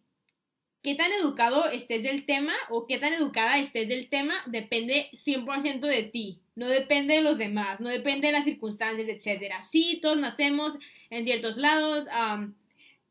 qué 0.81 0.95
tan 0.95 1.11
educado 1.13 1.69
estés 1.69 2.03
del 2.03 2.25
tema 2.25 2.53
o 2.69 2.85
qué 2.85 2.97
tan 2.97 3.13
educada 3.13 3.57
estés 3.57 3.87
del 3.87 4.09
tema 4.09 4.35
depende 4.47 5.09
100% 5.13 5.79
de 5.79 6.03
ti, 6.03 6.41
no 6.55 6.67
depende 6.67 7.15
de 7.15 7.21
los 7.21 7.37
demás, 7.37 7.79
no 7.79 7.89
depende 7.89 8.27
de 8.27 8.33
las 8.33 8.43
circunstancias, 8.43 9.07
etcétera. 9.07 9.63
Sí, 9.63 9.99
todos 10.01 10.17
nacemos 10.17 10.73
en 11.13 11.25
ciertos 11.25 11.57
lados, 11.57 12.05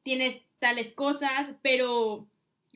tienes 0.02 0.40
tales 0.58 0.92
cosas, 0.92 1.52
pero 1.62 2.28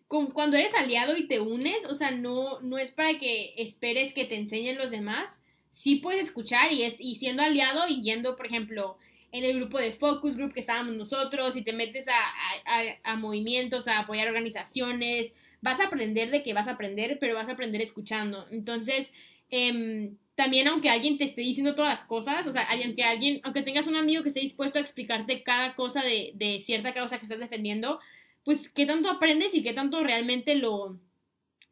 cuando 0.09 0.57
eres 0.57 0.75
aliado 0.75 1.17
y 1.17 1.27
te 1.27 1.41
unes, 1.41 1.85
o 1.87 1.95
sea, 1.95 2.12
no, 2.12 2.61
no 2.61 2.79
es 2.79 2.93
para 2.93 3.19
que 3.19 3.55
esperes 3.57 4.15
que 4.15 4.25
te 4.25 4.37
enseñen 4.37 4.79
los 4.79 4.91
demás, 4.91 5.43
sí 5.71 5.97
puedes 5.97 6.23
escuchar 6.23 6.73
y 6.73 6.85
es 6.85 7.01
y 7.01 7.17
siendo 7.17 7.43
aliado 7.43 7.89
y 7.89 8.03
yendo, 8.03 8.37
por 8.37 8.47
ejemplo, 8.47 8.99
en 9.33 9.45
el 9.45 9.57
grupo 9.57 9.79
de 9.79 9.93
focus 9.93 10.37
group 10.37 10.55
que 10.55 10.61
estábamos 10.61 10.95
nosotros 10.95 11.57
y 11.57 11.62
te 11.62 11.73
metes 11.73 12.07
a, 12.09 13.17
movimientos, 13.17 13.89
a 13.89 14.01
apoyar 14.01 14.29
organizaciones, 14.29 15.35
vas 15.61 15.81
a 15.81 15.87
aprender 15.87 16.31
de 16.31 16.43
que 16.43 16.55
vas 16.55 16.69
a 16.69 16.73
aprender, 16.73 17.19
pero 17.21 17.35
vas 17.35 17.49
a 17.49 17.53
aprender 17.53 17.83
escuchando. 17.83 18.47
Entonces, 18.53 19.12
em, 19.50 20.16
también 20.37 20.68
aunque 20.68 20.90
alguien 20.90 21.18
te 21.18 21.24
esté 21.24 21.40
diciendo 21.40 21.74
todas 21.74 21.94
las 21.98 22.04
cosas, 22.04 22.46
o 22.46 22.52
sea, 22.52 22.68
aunque 22.70 23.02
alguien, 23.02 23.40
aunque 23.42 23.62
tengas 23.62 23.87
un 23.87 23.96
amigo 23.96 24.22
que 24.22 24.28
esté 24.28 24.40
dispuesto 24.40 24.78
a 24.78 24.82
explicarte 24.82 25.42
cada 25.42 25.74
cosa 25.74 26.02
de, 26.02 26.61
cierta 26.64 26.92
causa 26.92 27.18
que 27.18 27.24
estás 27.24 27.40
defendiendo, 27.40 27.98
pues 28.44 28.68
qué 28.68 28.87
tanto 28.87 29.09
aprendes 29.09 29.54
y 29.54 29.62
qué 29.62 29.72
tanto 29.72 30.02
realmente 30.04 30.54
lo, 30.54 31.00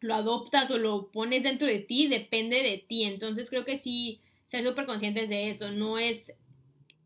lo 0.01 0.15
adoptas 0.15 0.71
o 0.71 0.79
lo 0.79 1.11
pones 1.13 1.43
dentro 1.43 1.69
de 1.69 1.81
ti, 1.81 2.09
depende 2.09 2.63
de 2.63 2.79
ti. 2.79 3.05
Entonces 3.05 3.51
creo 3.51 3.65
que 3.65 3.77
sí, 3.77 4.21
ser 4.47 4.63
súper 4.63 4.87
conscientes 4.87 5.29
de 5.29 5.51
eso, 5.51 5.71
no 5.71 5.99
es 5.99 6.35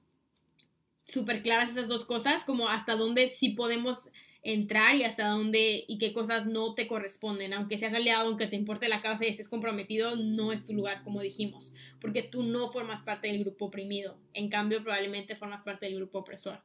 súper 1.04 1.42
claras 1.42 1.70
esas 1.70 1.88
dos 1.88 2.04
cosas, 2.04 2.44
como 2.44 2.68
hasta 2.68 2.96
dónde 2.96 3.28
sí 3.28 3.50
podemos 3.50 4.10
entrar 4.42 4.96
y 4.96 5.04
hasta 5.04 5.28
dónde 5.28 5.84
y 5.86 5.98
qué 5.98 6.12
cosas 6.12 6.46
no 6.46 6.74
te 6.74 6.86
corresponden. 6.86 7.52
Aunque 7.52 7.78
seas 7.78 7.94
aliado, 7.94 8.28
aunque 8.28 8.46
te 8.46 8.56
importe 8.56 8.88
la 8.88 9.02
causa 9.02 9.24
y 9.24 9.28
estés 9.28 9.48
comprometido, 9.48 10.16
no 10.16 10.52
es 10.52 10.66
tu 10.66 10.72
lugar, 10.72 11.02
como 11.02 11.20
dijimos, 11.20 11.72
porque 12.00 12.22
tú 12.22 12.42
no 12.42 12.70
formas 12.72 13.02
parte 13.02 13.28
del 13.28 13.40
grupo 13.40 13.66
oprimido. 13.66 14.18
En 14.32 14.48
cambio, 14.48 14.82
probablemente 14.82 15.36
formas 15.36 15.62
parte 15.62 15.86
del 15.86 15.96
grupo 15.96 16.20
opresor. 16.20 16.62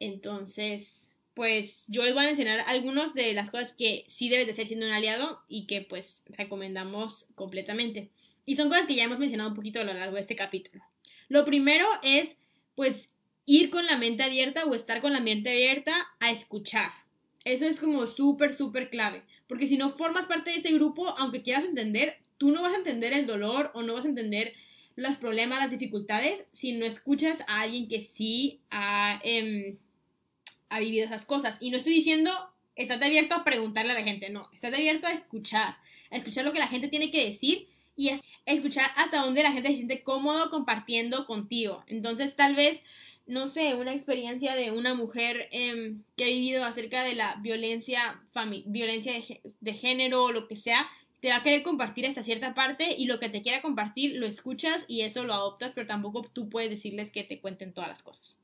Entonces, 0.00 1.10
pues 1.38 1.84
yo 1.86 2.02
les 2.02 2.14
voy 2.14 2.24
a 2.24 2.26
mencionar 2.26 2.64
algunas 2.66 3.14
de 3.14 3.32
las 3.32 3.50
cosas 3.50 3.72
que 3.72 4.04
sí 4.08 4.28
debes 4.28 4.48
de 4.48 4.54
ser 4.54 4.66
siendo 4.66 4.86
un 4.86 4.92
aliado 4.92 5.40
y 5.46 5.68
que 5.68 5.82
pues 5.82 6.24
recomendamos 6.30 7.28
completamente. 7.36 8.10
Y 8.44 8.56
son 8.56 8.68
cosas 8.68 8.86
que 8.86 8.96
ya 8.96 9.04
hemos 9.04 9.20
mencionado 9.20 9.50
un 9.50 9.54
poquito 9.54 9.78
a 9.78 9.84
lo 9.84 9.94
largo 9.94 10.16
de 10.16 10.22
este 10.22 10.34
capítulo. 10.34 10.82
Lo 11.28 11.44
primero 11.44 11.86
es 12.02 12.38
pues 12.74 13.12
ir 13.46 13.70
con 13.70 13.86
la 13.86 13.96
mente 13.96 14.24
abierta 14.24 14.64
o 14.64 14.74
estar 14.74 15.00
con 15.00 15.12
la 15.12 15.20
mente 15.20 15.50
abierta 15.50 16.08
a 16.18 16.32
escuchar. 16.32 16.90
Eso 17.44 17.66
es 17.66 17.78
como 17.78 18.08
súper, 18.08 18.52
súper 18.52 18.90
clave. 18.90 19.22
Porque 19.46 19.68
si 19.68 19.76
no 19.76 19.92
formas 19.92 20.26
parte 20.26 20.50
de 20.50 20.56
ese 20.56 20.72
grupo, 20.72 21.08
aunque 21.18 21.42
quieras 21.42 21.64
entender, 21.64 22.18
tú 22.36 22.50
no 22.50 22.62
vas 22.62 22.74
a 22.74 22.78
entender 22.78 23.12
el 23.12 23.28
dolor 23.28 23.70
o 23.74 23.82
no 23.82 23.94
vas 23.94 24.06
a 24.06 24.08
entender 24.08 24.54
los 24.96 25.18
problemas, 25.18 25.60
las 25.60 25.70
dificultades, 25.70 26.46
si 26.50 26.72
no 26.72 26.84
escuchas 26.84 27.42
a 27.46 27.60
alguien 27.60 27.86
que 27.86 28.00
sí 28.02 28.58
ha... 28.72 29.20
Em, 29.22 29.78
ha 30.68 30.80
vivido 30.80 31.04
esas 31.04 31.24
cosas. 31.24 31.58
Y 31.60 31.70
no 31.70 31.76
estoy 31.76 31.94
diciendo, 31.94 32.30
estate 32.76 33.04
abierto 33.04 33.34
a 33.34 33.44
preguntarle 33.44 33.92
a 33.92 33.94
la 33.94 34.04
gente, 34.04 34.30
no, 34.30 34.48
estate 34.52 34.76
abierto 34.76 35.06
a 35.06 35.12
escuchar, 35.12 35.76
a 36.10 36.16
escuchar 36.16 36.44
lo 36.44 36.52
que 36.52 36.58
la 36.58 36.68
gente 36.68 36.88
tiene 36.88 37.10
que 37.10 37.24
decir 37.24 37.68
y 37.96 38.10
a 38.10 38.20
escuchar 38.46 38.90
hasta 38.96 39.22
dónde 39.22 39.42
la 39.42 39.52
gente 39.52 39.70
se 39.70 39.76
siente 39.76 40.02
cómodo 40.02 40.50
compartiendo 40.50 41.26
contigo. 41.26 41.84
Entonces, 41.88 42.36
tal 42.36 42.54
vez, 42.54 42.84
no 43.26 43.48
sé, 43.48 43.74
una 43.74 43.92
experiencia 43.92 44.54
de 44.54 44.70
una 44.70 44.94
mujer 44.94 45.48
em, 45.50 46.02
que 46.16 46.24
ha 46.24 46.28
vivido 46.28 46.64
acerca 46.64 47.02
de 47.02 47.14
la 47.14 47.34
violencia, 47.42 48.22
violencia 48.66 49.12
de, 49.12 49.40
de 49.60 49.74
género 49.74 50.24
o 50.24 50.32
lo 50.32 50.46
que 50.46 50.56
sea, 50.56 50.88
te 51.20 51.30
va 51.30 51.36
a 51.36 51.42
querer 51.42 51.62
compartir 51.62 52.04
esta 52.04 52.22
cierta 52.22 52.54
parte 52.54 52.94
y 52.96 53.06
lo 53.06 53.18
que 53.18 53.28
te 53.28 53.42
quiera 53.42 53.60
compartir 53.60 54.16
lo 54.16 54.26
escuchas 54.26 54.84
y 54.86 55.00
eso 55.00 55.24
lo 55.24 55.34
adoptas, 55.34 55.72
pero 55.74 55.86
tampoco 55.86 56.22
tú 56.22 56.48
puedes 56.48 56.70
decirles 56.70 57.10
que 57.10 57.24
te 57.24 57.40
cuenten 57.40 57.72
todas 57.72 57.90
las 57.90 58.02
cosas. 58.02 58.38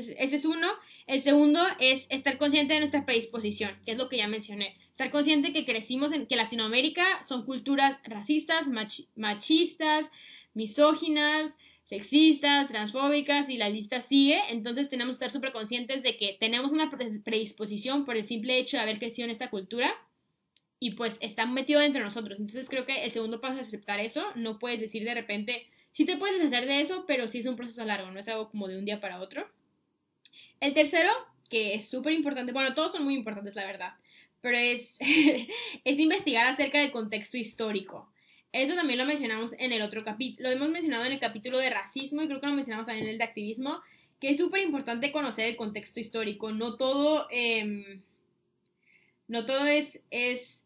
Ese 0.00 0.36
es 0.36 0.44
uno. 0.44 0.68
El 1.06 1.22
segundo 1.22 1.60
es 1.78 2.06
estar 2.10 2.38
consciente 2.38 2.74
de 2.74 2.80
nuestra 2.80 3.04
predisposición, 3.04 3.76
que 3.84 3.92
es 3.92 3.98
lo 3.98 4.08
que 4.08 4.18
ya 4.18 4.28
mencioné. 4.28 4.76
Estar 4.90 5.10
consciente 5.10 5.52
que 5.52 5.64
crecimos 5.64 6.12
en 6.12 6.26
que 6.26 6.36
Latinoamérica 6.36 7.22
son 7.22 7.44
culturas 7.44 8.00
racistas, 8.04 8.68
machistas, 9.14 10.10
misóginas, 10.54 11.58
sexistas, 11.84 12.68
transfóbicas 12.68 13.48
y 13.48 13.56
la 13.56 13.68
lista 13.68 14.00
sigue. 14.00 14.40
Entonces 14.50 14.88
tenemos 14.88 15.18
que 15.18 15.24
estar 15.24 15.30
súper 15.30 15.52
conscientes 15.52 16.02
de 16.02 16.16
que 16.16 16.36
tenemos 16.38 16.72
una 16.72 16.90
predisposición 16.90 18.04
por 18.04 18.16
el 18.16 18.26
simple 18.26 18.58
hecho 18.58 18.76
de 18.76 18.82
haber 18.82 18.98
crecido 18.98 19.26
en 19.26 19.32
esta 19.32 19.50
cultura 19.50 19.92
y 20.78 20.92
pues 20.92 21.18
está 21.20 21.46
metido 21.46 21.80
dentro 21.80 22.00
de 22.00 22.06
nosotros. 22.06 22.40
Entonces 22.40 22.68
creo 22.68 22.86
que 22.86 23.04
el 23.04 23.12
segundo 23.12 23.40
paso 23.40 23.60
es 23.60 23.68
aceptar 23.68 24.00
eso. 24.00 24.24
No 24.36 24.58
puedes 24.58 24.80
decir 24.80 25.04
de 25.04 25.14
repente, 25.14 25.66
sí 25.92 26.04
te 26.04 26.16
puedes 26.16 26.38
deshacer 26.38 26.66
de 26.66 26.80
eso, 26.80 27.04
pero 27.06 27.28
sí 27.28 27.38
es 27.38 27.46
un 27.46 27.56
proceso 27.56 27.84
largo, 27.84 28.10
no 28.10 28.18
es 28.18 28.28
algo 28.28 28.50
como 28.50 28.68
de 28.68 28.78
un 28.78 28.84
día 28.84 29.00
para 29.00 29.20
otro. 29.20 29.46
El 30.62 30.74
tercero, 30.74 31.10
que 31.50 31.74
es 31.74 31.88
súper 31.88 32.12
importante, 32.12 32.52
bueno, 32.52 32.72
todos 32.72 32.92
son 32.92 33.02
muy 33.02 33.14
importantes, 33.14 33.56
la 33.56 33.66
verdad, 33.66 33.94
pero 34.40 34.56
es, 34.56 34.96
es 35.84 35.98
investigar 35.98 36.46
acerca 36.46 36.78
del 36.78 36.92
contexto 36.92 37.36
histórico. 37.36 38.08
Eso 38.52 38.76
también 38.76 39.00
lo 39.00 39.04
mencionamos 39.04 39.56
en 39.58 39.72
el 39.72 39.82
otro 39.82 40.04
capítulo, 40.04 40.48
lo 40.48 40.54
hemos 40.54 40.68
mencionado 40.68 41.04
en 41.04 41.10
el 41.10 41.18
capítulo 41.18 41.58
de 41.58 41.68
racismo 41.68 42.22
y 42.22 42.28
creo 42.28 42.40
que 42.40 42.46
lo 42.46 42.54
mencionamos 42.54 42.86
también 42.86 43.08
en 43.08 43.14
el 43.14 43.18
de 43.18 43.24
activismo, 43.24 43.80
que 44.20 44.30
es 44.30 44.36
súper 44.36 44.62
importante 44.62 45.10
conocer 45.10 45.48
el 45.48 45.56
contexto 45.56 45.98
histórico. 45.98 46.52
No 46.52 46.76
todo, 46.76 47.26
em, 47.32 48.00
no 49.26 49.44
todo 49.44 49.66
es, 49.66 50.04
es 50.12 50.61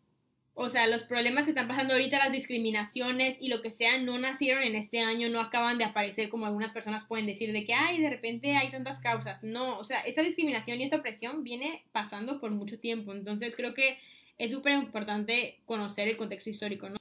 o 0.59 0.71
sea, 0.71 0.87
los 0.87 1.03
problemas 1.03 1.45
que 1.45 1.51
están 1.51 1.69
pasando 1.69 1.93
ahorita, 1.93 2.19
las 2.19 2.33
discriminaciones 2.33 3.37
y 3.43 3.49
lo 3.49 3.61
que 3.61 3.71
sea, 3.71 3.99
no 3.99 4.17
nacieron 4.17 4.63
en 4.63 4.75
este 4.75 5.01
año, 5.01 5.29
no 5.29 5.43
acaban 5.43 5.77
de 5.77 5.85
aparecer 5.85 6.31
como 6.31 6.47
algunas 6.47 6.73
personas 6.73 7.05
pueden 7.05 7.27
decir 7.27 7.53
de 7.53 7.67
que, 7.67 7.75
ay, 7.75 8.01
de 8.01 8.09
repente 8.09 8.57
hay 8.57 8.71
tantas 8.71 8.99
causas. 8.99 9.45
No, 9.45 9.79
o 9.79 9.85
sea, 9.85 10.01
esta 10.01 10.23
discriminación 10.23 10.81
y 10.81 10.85
esta 10.85 10.97
opresión 10.97 11.45
viene 11.45 11.85
pasando 11.93 12.41
por 12.41 12.53
mucho 12.53 12.81
tiempo. 12.81 13.13
Entonces 13.13 13.55
creo 13.55 13.75
que 13.75 13.99
es 14.39 14.51
súper 14.51 14.73
importante 14.73 15.61
conocer 15.67 16.09
el 16.09 16.17
contexto 16.17 16.49
histórico, 16.49 16.89
¿no? 16.89 16.97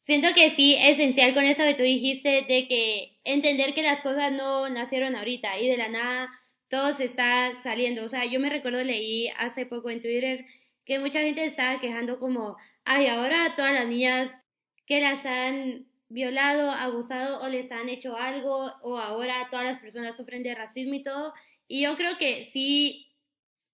Siento 0.00 0.26
que 0.34 0.50
sí, 0.50 0.76
esencial 0.76 1.32
con 1.32 1.44
eso 1.44 1.62
que 1.62 1.74
tú 1.74 1.84
dijiste, 1.84 2.44
de 2.48 2.66
que 2.66 3.18
entender 3.22 3.72
que 3.72 3.82
las 3.82 4.00
cosas 4.00 4.32
no 4.32 4.68
nacieron 4.68 5.14
ahorita 5.14 5.60
y 5.60 5.68
de 5.68 5.76
la 5.76 5.88
nada 5.88 6.28
todo 6.68 6.92
se 6.92 7.04
está 7.04 7.54
saliendo. 7.54 8.04
O 8.04 8.08
sea, 8.08 8.24
yo 8.24 8.40
me 8.40 8.50
recuerdo, 8.50 8.82
leí 8.82 9.28
hace 9.38 9.64
poco 9.64 9.90
en 9.90 10.00
Twitter 10.00 10.44
que 10.84 10.98
mucha 10.98 11.20
gente 11.20 11.44
estaba 11.44 11.80
quejando 11.80 12.18
como, 12.18 12.56
ay, 12.86 13.08
ahora 13.08 13.54
todas 13.56 13.74
las 13.74 13.86
niñas 13.86 14.38
que 14.86 15.00
las 15.00 15.26
han 15.26 15.86
violado, 16.08 16.70
abusado 16.70 17.40
o 17.40 17.48
les 17.48 17.72
han 17.72 17.88
hecho 17.88 18.16
algo, 18.16 18.72
o 18.82 18.98
ahora 18.98 19.48
todas 19.50 19.66
las 19.66 19.80
personas 19.80 20.16
sufren 20.16 20.42
de 20.42 20.54
racismo 20.54 20.94
y 20.94 21.02
todo. 21.02 21.34
Y 21.68 21.82
yo 21.82 21.96
creo 21.96 22.16
que 22.16 22.44
sí 22.44 23.12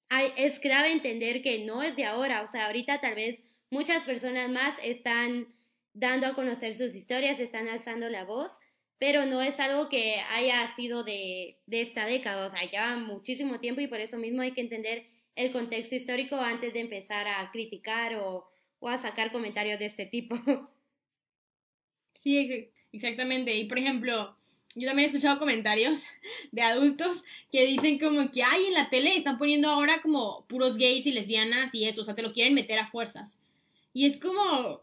hay, 0.08 0.32
es 0.36 0.58
clave 0.58 0.92
entender 0.92 1.42
que 1.42 1.64
no 1.64 1.82
es 1.82 1.94
de 1.96 2.06
ahora, 2.06 2.42
o 2.42 2.46
sea, 2.46 2.66
ahorita 2.66 3.00
tal 3.00 3.14
vez 3.14 3.44
muchas 3.70 4.04
personas 4.04 4.48
más 4.50 4.78
están 4.82 5.46
dando 5.92 6.26
a 6.26 6.34
conocer 6.34 6.74
sus 6.74 6.94
historias, 6.94 7.38
están 7.38 7.68
alzando 7.68 8.08
la 8.08 8.24
voz, 8.24 8.58
pero 8.98 9.26
no 9.26 9.42
es 9.42 9.60
algo 9.60 9.90
que 9.90 10.16
haya 10.34 10.72
sido 10.74 11.04
de, 11.04 11.60
de 11.66 11.82
esta 11.82 12.06
década, 12.06 12.46
o 12.46 12.50
sea, 12.50 12.62
lleva 12.70 12.96
muchísimo 12.96 13.60
tiempo 13.60 13.82
y 13.82 13.88
por 13.88 14.00
eso 14.00 14.16
mismo 14.16 14.40
hay 14.40 14.52
que 14.52 14.62
entender 14.62 15.04
el 15.34 15.52
contexto 15.52 15.94
histórico 15.96 16.36
antes 16.36 16.72
de 16.72 16.80
empezar 16.80 17.26
a 17.28 17.50
criticar 17.50 18.14
o, 18.16 18.51
o 18.82 18.88
a 18.88 18.98
sacar 18.98 19.30
comentarios 19.30 19.78
de 19.78 19.86
este 19.86 20.06
tipo. 20.06 20.36
Sí, 22.12 22.68
exactamente. 22.92 23.56
Y 23.56 23.64
por 23.64 23.78
ejemplo, 23.78 24.36
yo 24.74 24.86
también 24.86 25.04
he 25.04 25.06
escuchado 25.06 25.38
comentarios 25.38 26.02
de 26.52 26.62
adultos 26.62 27.24
que 27.50 27.64
dicen 27.64 27.98
como 27.98 28.30
que, 28.30 28.42
ay, 28.42 28.66
en 28.66 28.74
la 28.74 28.90
tele 28.90 29.16
están 29.16 29.38
poniendo 29.38 29.70
ahora 29.70 30.02
como 30.02 30.44
puros 30.48 30.76
gays 30.76 31.06
y 31.06 31.12
lesbianas 31.12 31.74
y 31.74 31.84
eso, 31.84 32.02
o 32.02 32.04
sea, 32.04 32.16
te 32.16 32.22
lo 32.22 32.32
quieren 32.32 32.54
meter 32.54 32.78
a 32.80 32.90
fuerzas. 32.90 33.40
Y 33.94 34.06
es 34.06 34.18
como, 34.18 34.82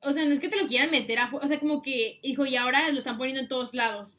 o 0.00 0.12
sea, 0.12 0.24
no 0.26 0.32
es 0.32 0.40
que 0.40 0.50
te 0.50 0.60
lo 0.60 0.68
quieran 0.68 0.90
meter 0.90 1.18
a 1.18 1.28
fuerzas, 1.28 1.46
o 1.46 1.48
sea, 1.48 1.60
como 1.60 1.80
que, 1.82 2.20
hijo, 2.22 2.44
y 2.44 2.56
ahora 2.56 2.90
lo 2.92 2.98
están 2.98 3.16
poniendo 3.16 3.40
en 3.40 3.48
todos 3.48 3.72
lados 3.72 4.18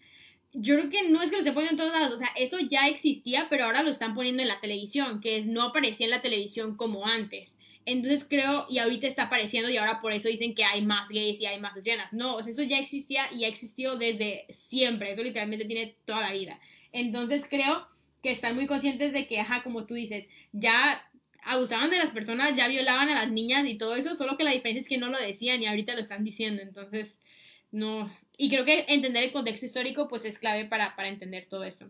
yo 0.58 0.78
creo 0.78 0.90
que 0.90 1.10
no 1.10 1.22
es 1.22 1.30
que 1.30 1.36
lo 1.36 1.40
estén 1.40 1.54
poniendo 1.54 1.84
en 1.84 1.90
todos 1.90 2.02
lados, 2.02 2.16
o 2.16 2.18
sea, 2.18 2.32
eso 2.38 2.58
ya 2.60 2.88
existía, 2.88 3.48
pero 3.50 3.66
ahora 3.66 3.84
lo 3.84 3.92
están 3.92 4.16
poniendo 4.16 4.42
en 4.42 4.48
la 4.48 4.62
televisión, 4.62 5.20
que 5.20 5.38
es, 5.38 5.46
no 5.46 5.64
aparecía 5.64 6.06
en 6.06 6.12
la 6.12 6.22
televisión 6.22 6.78
como 6.78 7.06
antes. 7.06 7.58
Entonces 7.86 8.26
creo, 8.28 8.66
y 8.70 8.80
ahorita 8.80 9.08
está 9.08 9.24
apareciendo 9.24 9.70
y 9.70 9.78
ahora 9.78 10.02
por 10.02 10.12
eso 10.12 10.28
dicen 10.28 10.56
que 10.56 10.64
hay 10.64 10.82
más 10.82 11.08
gays 11.10 11.40
y 11.40 11.46
hay 11.46 11.60
más 11.60 11.76
lesbianas. 11.76 12.14
No, 12.14 12.36
o 12.36 12.44
sea, 12.44 12.52
eso 12.52 12.64
ya 12.64 12.80
existía 12.80 13.24
y 13.34 13.46
ha 13.46 13.48
existido 13.48 13.98
desde 13.98 14.46
siempre, 14.50 15.12
eso 15.12 15.24
literalmente 15.24 15.66
tiene 15.66 15.96
toda 16.06 16.22
la 16.22 16.34
vida. 16.34 16.60
Entonces 16.92 17.46
creo 17.50 17.88
que 18.24 18.32
están 18.32 18.56
muy 18.56 18.66
conscientes 18.66 19.14
de 19.14 19.28
que, 19.28 19.40
ajá, 19.40 19.62
como 19.62 19.86
tú 19.86 19.94
dices, 19.94 20.28
ya 20.52 21.08
abusaban 21.44 21.92
de 21.92 22.00
las 22.00 22.10
personas, 22.10 22.56
ya 22.56 22.68
violaban 22.68 23.10
a 23.10 23.16
las 23.16 23.32
niñas 23.32 23.66
y 23.68 23.78
todo 23.78 23.96
eso, 23.96 24.16
solo 24.16 24.36
que 24.36 24.44
la 24.44 24.52
diferencia 24.52 24.82
es 24.82 24.88
que 24.88 24.98
no 24.98 25.10
lo 25.10 25.20
decían 25.20 25.62
y 25.62 25.68
ahorita 25.68 25.94
lo 25.94 26.02
están 26.02 26.24
diciendo. 26.24 26.64
Entonces, 26.64 27.20
no, 27.72 28.12
y 28.38 28.50
creo 28.50 28.66
que 28.66 28.86
entender 28.90 29.24
el 29.24 29.32
contexto 29.32 29.66
histórico 29.66 30.08
pues 30.08 30.26
es 30.26 30.40
clave 30.40 30.66
para, 30.66 30.94
entender 31.08 31.48
todo 31.48 31.64
eso. 31.64 31.90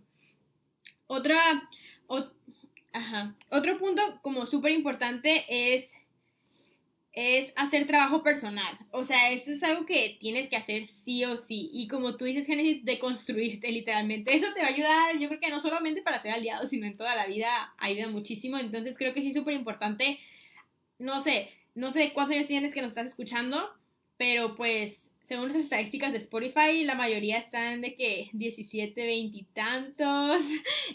Otra, 1.07 1.39
Ajá. 2.95 3.35
Otro 3.49 3.77
punto 3.77 4.01
como 4.21 4.45
súper 4.45 4.71
importante 4.71 5.45
es 5.49 5.97
es 7.11 7.53
hacer 7.55 7.87
trabajo 7.87 8.23
personal. 8.23 8.77
O 8.91 9.05
sea, 9.05 9.31
eso 9.31 9.51
es 9.51 9.63
algo 9.63 9.85
que 9.85 10.17
tienes 10.19 10.49
que 10.49 10.57
hacer 10.57 10.85
sí 10.85 11.23
o 11.23 11.37
sí. 11.37 11.69
Y 11.73 11.87
como 11.87 12.17
tú 12.17 12.25
dices, 12.25 12.45
Génesis, 12.45 12.83
de 12.83 12.99
construirte 12.99 13.71
literalmente. 13.71 14.35
Eso 14.35 14.53
te 14.53 14.59
va 14.61 14.67
a 14.67 14.69
ayudar, 14.69 15.17
yo 15.17 15.29
creo 15.29 15.39
que 15.39 15.49
no 15.49 15.61
solamente 15.61 16.01
para 16.01 16.21
ser 16.21 16.31
aliado, 16.31 16.65
sino 16.65 16.85
en 16.85 16.97
toda 16.97 17.15
la 17.15 17.25
vida 17.27 17.73
ayuda 17.77 18.09
muchísimo. 18.09 18.57
Entonces 18.57 18.97
creo 18.97 19.13
que 19.13 19.21
sí 19.21 19.29
es 19.29 19.35
súper 19.35 19.53
importante. 19.53 20.19
No 20.99 21.21
sé, 21.21 21.49
no 21.73 21.91
sé 21.91 22.11
cuántos 22.13 22.35
años 22.35 22.47
tienes 22.47 22.73
que 22.73 22.81
nos 22.81 22.91
estás 22.91 23.07
escuchando, 23.07 23.73
pero 24.17 24.55
pues 24.55 25.15
según 25.25 25.47
las 25.47 25.55
estadísticas 25.55 26.11
de 26.11 26.19
Spotify, 26.19 26.83
la 26.83 26.93
mayoría 26.93 27.39
están 27.39 27.81
de 27.81 27.95
que 27.95 28.29
17, 28.33 29.05
20 29.05 29.37
y 29.37 29.43
tantos. 29.55 30.43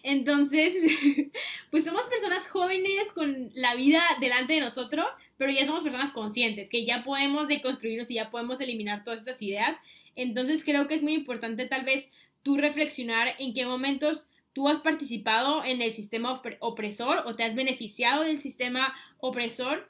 Entonces, 0.04 0.72
pues 1.70 1.84
somos 1.84 2.02
personas 2.02 2.46
jóvenes 2.46 3.12
con 3.12 3.50
la 3.54 3.74
vida 3.74 4.00
delante 4.20 4.54
de 4.54 4.60
nosotros, 4.60 5.06
pero 5.36 5.50
ya 5.50 5.66
somos 5.66 5.82
personas 5.82 6.12
conscientes, 6.12 6.70
que 6.70 6.84
ya 6.84 7.02
podemos 7.02 7.48
deconstruirnos 7.48 8.08
y 8.10 8.14
ya 8.14 8.30
podemos 8.30 8.60
eliminar 8.60 9.02
todas 9.02 9.20
estas 9.20 9.42
ideas. 9.42 9.76
Entonces, 10.14 10.62
creo 10.62 10.86
que 10.86 10.94
es 10.94 11.02
muy 11.02 11.14
importante 11.14 11.66
tal 11.66 11.84
vez 11.84 12.08
tú 12.44 12.56
reflexionar 12.56 13.34
en 13.40 13.52
qué 13.52 13.66
momentos 13.66 14.28
tú 14.52 14.68
has 14.68 14.78
participado 14.78 15.64
en 15.64 15.82
el 15.82 15.92
sistema 15.92 16.40
opresor 16.60 17.24
o 17.26 17.34
te 17.34 17.42
has 17.42 17.56
beneficiado 17.56 18.22
del 18.22 18.38
sistema 18.38 18.94
opresor 19.18 19.88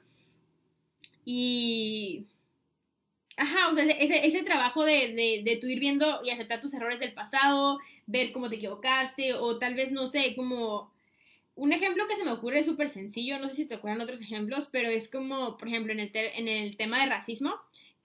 y 1.25 2.25
Ajá, 3.37 3.69
o 3.69 3.73
sea, 3.75 3.85
ese, 3.85 4.25
ese 4.25 4.43
trabajo 4.43 4.83
de, 4.83 5.13
de, 5.13 5.41
de 5.43 5.57
tú 5.57 5.67
ir 5.67 5.79
viendo 5.79 6.21
y 6.23 6.29
aceptar 6.29 6.61
tus 6.61 6.73
errores 6.73 6.99
del 6.99 7.13
pasado, 7.13 7.79
ver 8.05 8.31
cómo 8.31 8.49
te 8.49 8.55
equivocaste, 8.57 9.33
o 9.33 9.57
tal 9.57 9.75
vez, 9.75 9.91
no 9.91 10.07
sé, 10.07 10.35
como... 10.35 10.91
Un 11.55 11.73
ejemplo 11.73 12.07
que 12.07 12.15
se 12.15 12.23
me 12.23 12.31
ocurre 12.31 12.59
es 12.59 12.65
súper 12.65 12.87
sencillo, 12.89 13.37
no 13.37 13.49
sé 13.49 13.55
si 13.57 13.67
te 13.67 13.75
acuerdan 13.75 14.01
otros 14.01 14.21
ejemplos, 14.21 14.67
pero 14.71 14.89
es 14.89 15.09
como, 15.09 15.57
por 15.57 15.67
ejemplo, 15.67 15.91
en 15.91 15.99
el, 15.99 16.11
en 16.13 16.47
el 16.47 16.77
tema 16.77 16.99
de 17.01 17.07
racismo, 17.07 17.55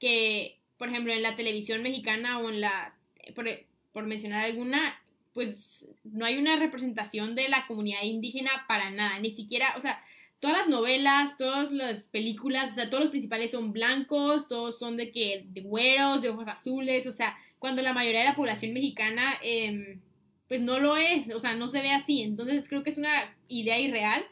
que, 0.00 0.58
por 0.76 0.88
ejemplo, 0.88 1.12
en 1.12 1.22
la 1.22 1.36
televisión 1.36 1.82
mexicana 1.82 2.38
o 2.40 2.50
en 2.50 2.60
la, 2.60 2.96
por, 3.34 3.46
por 3.92 4.04
mencionar 4.06 4.44
alguna, 4.44 5.00
pues 5.32 5.86
no 6.04 6.26
hay 6.26 6.38
una 6.38 6.56
representación 6.56 7.34
de 7.34 7.48
la 7.48 7.66
comunidad 7.66 8.02
indígena 8.02 8.50
para 8.68 8.90
nada, 8.90 9.18
ni 9.20 9.30
siquiera, 9.30 9.74
o 9.76 9.80
sea, 9.80 10.02
todas 10.40 10.58
las 10.58 10.68
novelas, 10.68 11.38
todas 11.38 11.72
las 11.72 12.08
películas, 12.08 12.72
o 12.72 12.74
sea, 12.74 12.90
todos 12.90 13.04
los 13.04 13.10
principales 13.10 13.50
son 13.52 13.72
blancos, 13.72 14.48
todos 14.48 14.78
son 14.78 14.96
de 14.96 15.10
que, 15.10 15.46
de 15.48 15.62
güeros, 15.62 16.22
de 16.22 16.28
ojos 16.28 16.48
azules, 16.48 17.06
o 17.06 17.12
sea, 17.12 17.36
cuando 17.58 17.82
la 17.82 17.92
mayoría 17.92 18.20
de 18.20 18.26
la 18.26 18.36
población 18.36 18.72
mexicana, 18.72 19.34
eh, 19.42 19.98
pues 20.48 20.60
no 20.60 20.78
lo 20.78 20.96
es, 20.96 21.32
o 21.34 21.40
sea, 21.40 21.54
no 21.54 21.68
se 21.68 21.82
ve 21.82 21.90
así, 21.90 22.22
entonces 22.22 22.68
creo 22.68 22.82
que 22.82 22.90
es 22.90 22.98
una 22.98 23.36
idea 23.48 23.78
irreal, 23.80 24.22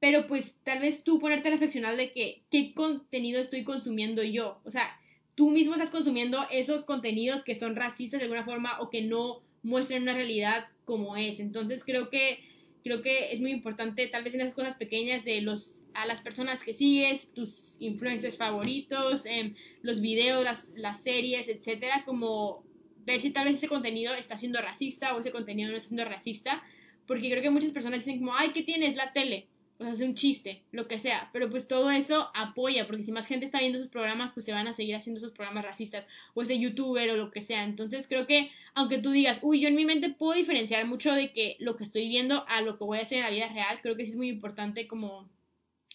pero 0.00 0.26
pues 0.26 0.58
tal 0.62 0.80
vez 0.80 1.04
tú 1.04 1.18
ponerte 1.18 1.48
a 1.48 1.52
reflexionar 1.52 1.96
de 1.96 2.12
que, 2.12 2.42
qué 2.50 2.74
contenido 2.74 3.40
estoy 3.40 3.64
consumiendo 3.64 4.22
yo, 4.22 4.60
o 4.64 4.70
sea, 4.70 5.00
tú 5.34 5.50
mismo 5.50 5.74
estás 5.74 5.90
consumiendo 5.90 6.44
esos 6.50 6.84
contenidos 6.84 7.44
que 7.44 7.54
son 7.54 7.76
racistas 7.76 8.20
de 8.20 8.24
alguna 8.24 8.44
forma 8.44 8.80
o 8.80 8.90
que 8.90 9.02
no 9.02 9.42
muestran 9.62 10.02
una 10.02 10.14
realidad 10.14 10.68
como 10.84 11.16
es, 11.16 11.40
entonces 11.40 11.84
creo 11.84 12.10
que 12.10 12.44
creo 12.86 13.02
que 13.02 13.32
es 13.32 13.40
muy 13.40 13.50
importante, 13.50 14.06
tal 14.06 14.22
vez 14.22 14.32
en 14.34 14.42
esas 14.42 14.54
cosas 14.54 14.76
pequeñas 14.76 15.24
de 15.24 15.40
los 15.40 15.82
a 15.94 16.06
las 16.06 16.20
personas 16.20 16.62
que 16.62 16.72
sigues, 16.72 17.26
tus 17.34 17.76
influencers 17.80 18.36
favoritos, 18.36 19.26
em, 19.26 19.56
los 19.82 20.00
videos, 20.00 20.44
las, 20.76 21.02
series, 21.02 21.48
etcétera, 21.48 22.04
como 22.04 22.62
ver 23.04 23.20
si 23.20 23.30
tal 23.30 23.46
vez 23.46 23.56
ese 23.56 23.66
contenido 23.66 24.14
está 24.14 24.36
siendo 24.36 24.60
racista 24.62 25.16
o 25.16 25.18
ese 25.18 25.32
contenido 25.32 25.70
no 25.70 25.76
está 25.76 25.88
siendo 25.88 26.04
racista, 26.04 26.62
porque 27.08 27.28
creo 27.28 27.42
que 27.42 27.50
muchas 27.50 27.72
personas 27.72 28.04
dicen 28.04 28.20
como, 28.20 28.36
ay, 28.36 28.50
¿qué 28.50 28.62
tienes? 28.62 28.94
La 28.94 29.12
tele 29.12 29.48
pues 29.76 29.90
hace 29.90 30.04
un 30.04 30.14
chiste, 30.14 30.62
lo 30.72 30.88
que 30.88 30.98
sea, 30.98 31.28
pero 31.32 31.50
pues 31.50 31.68
todo 31.68 31.90
eso 31.90 32.30
apoya, 32.34 32.86
porque 32.86 33.02
si 33.02 33.12
más 33.12 33.26
gente 33.26 33.44
está 33.44 33.60
viendo 33.60 33.78
esos 33.78 33.90
programas, 33.90 34.32
pues 34.32 34.46
se 34.46 34.52
van 34.52 34.68
a 34.68 34.72
seguir 34.72 34.96
haciendo 34.96 35.18
esos 35.18 35.32
programas 35.32 35.64
racistas, 35.64 36.06
o 36.34 36.42
ese 36.42 36.58
youtuber 36.58 37.10
o 37.10 37.16
lo 37.16 37.30
que 37.30 37.42
sea. 37.42 37.64
Entonces 37.64 38.08
creo 38.08 38.26
que, 38.26 38.50
aunque 38.74 38.98
tú 38.98 39.10
digas, 39.10 39.40
uy, 39.42 39.60
yo 39.60 39.68
en 39.68 39.76
mi 39.76 39.84
mente 39.84 40.10
puedo 40.10 40.32
diferenciar 40.32 40.86
mucho 40.86 41.12
de 41.12 41.32
que 41.32 41.56
lo 41.58 41.76
que 41.76 41.84
estoy 41.84 42.08
viendo 42.08 42.44
a 42.48 42.62
lo 42.62 42.78
que 42.78 42.84
voy 42.84 42.98
a 42.98 43.02
hacer 43.02 43.18
en 43.18 43.24
la 43.24 43.30
vida 43.30 43.48
real, 43.48 43.80
creo 43.82 43.96
que 43.96 44.04
sí 44.04 44.12
es 44.12 44.16
muy 44.16 44.28
importante 44.28 44.86
como 44.86 45.28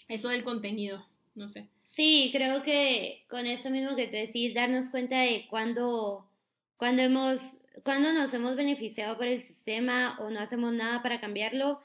eso 0.08 0.30
del 0.30 0.44
contenido, 0.44 1.06
no 1.36 1.48
sé. 1.48 1.68
Sí, 1.86 2.30
creo 2.32 2.64
que 2.64 3.24
con 3.30 3.48
eso 3.48 3.70
mismo 3.70 3.96
que 3.96 4.08
te 4.08 4.18
decís, 4.18 4.54
darnos 4.54 4.90
cuenta 4.90 5.22
de 5.22 5.48
cuando, 5.50 6.26
cuando 6.78 7.02
hemos, 7.02 7.58
cuando 7.84 8.14
nos 8.14 8.34
hemos 8.34 8.56
beneficiado 8.56 9.18
por 9.18 9.28
el 9.28 9.42
sistema 9.42 10.18
o 10.20 10.30
no 10.30 10.40
hacemos 10.40 10.72
nada 10.72 11.02
para 11.02 11.20
cambiarlo, 11.20 11.82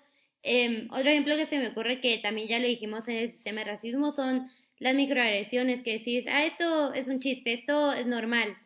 Em, 0.49 0.87
otro 0.93 1.11
ejemplo 1.11 1.37
que 1.37 1.45
se 1.45 1.59
me 1.59 1.67
ocurre 1.67 2.01
que 2.01 2.19
también 2.19 2.47
ya 2.47 2.61
lo 2.61 2.69
dijimos 2.69 3.09
en 3.09 3.17
el 3.17 3.29
sistema 3.29 3.65
de 3.65 3.73
racismo 3.73 4.13
son 4.13 4.49
las 4.79 4.95
microagresiones 4.95 5.81
que 5.83 5.95
decís, 5.95 6.27
ah, 6.29 6.45
esto 6.45 6.95
es 6.95 7.09
un 7.09 7.19
chiste, 7.19 7.53
esto 7.53 7.93
es 7.93 8.07
normal, 8.07 8.57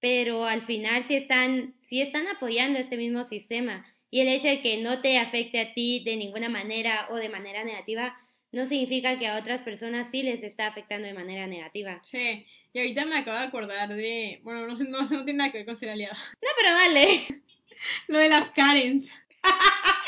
pero 0.00 0.46
al 0.46 0.62
final 0.62 1.04
sí 1.04 1.14
están, 1.14 1.74
sí 1.82 2.00
están 2.00 2.26
apoyando 2.28 2.78
este 2.78 2.96
mismo 2.96 3.24
sistema 3.24 3.84
y 4.10 4.20
el 4.20 4.28
hecho 4.28 4.48
de 4.48 4.62
que 4.62 4.78
no 4.78 5.02
te 5.02 5.18
afecte 5.18 5.60
a 5.60 5.74
ti 5.74 6.02
de 6.02 6.16
ninguna 6.16 6.48
manera 6.48 7.06
o 7.10 7.16
de 7.16 7.28
manera 7.28 7.62
negativa 7.62 8.18
no 8.50 8.64
significa 8.64 9.18
que 9.18 9.28
a 9.28 9.36
otras 9.36 9.60
personas 9.60 10.10
sí 10.10 10.22
les 10.22 10.42
está 10.42 10.66
afectando 10.66 11.06
de 11.06 11.14
manera 11.14 11.46
negativa. 11.46 12.00
Sí, 12.02 12.46
y 12.72 12.78
ahorita 12.78 13.04
me 13.04 13.18
acabo 13.18 13.38
de 13.38 13.44
acordar 13.44 13.94
de, 13.94 14.40
bueno, 14.44 14.66
no 14.66 14.74
no, 14.74 15.02
no 15.02 15.24
tiene 15.24 15.34
nada 15.34 15.52
que 15.52 15.58
ver 15.58 15.66
con 15.66 15.76
ser 15.76 15.90
aliado. 15.90 16.14
No, 16.14 16.48
pero 16.56 16.72
dale. 16.72 17.42
Lo 18.08 18.18
de 18.18 18.28
las 18.30 18.50
Karens. 18.50 19.10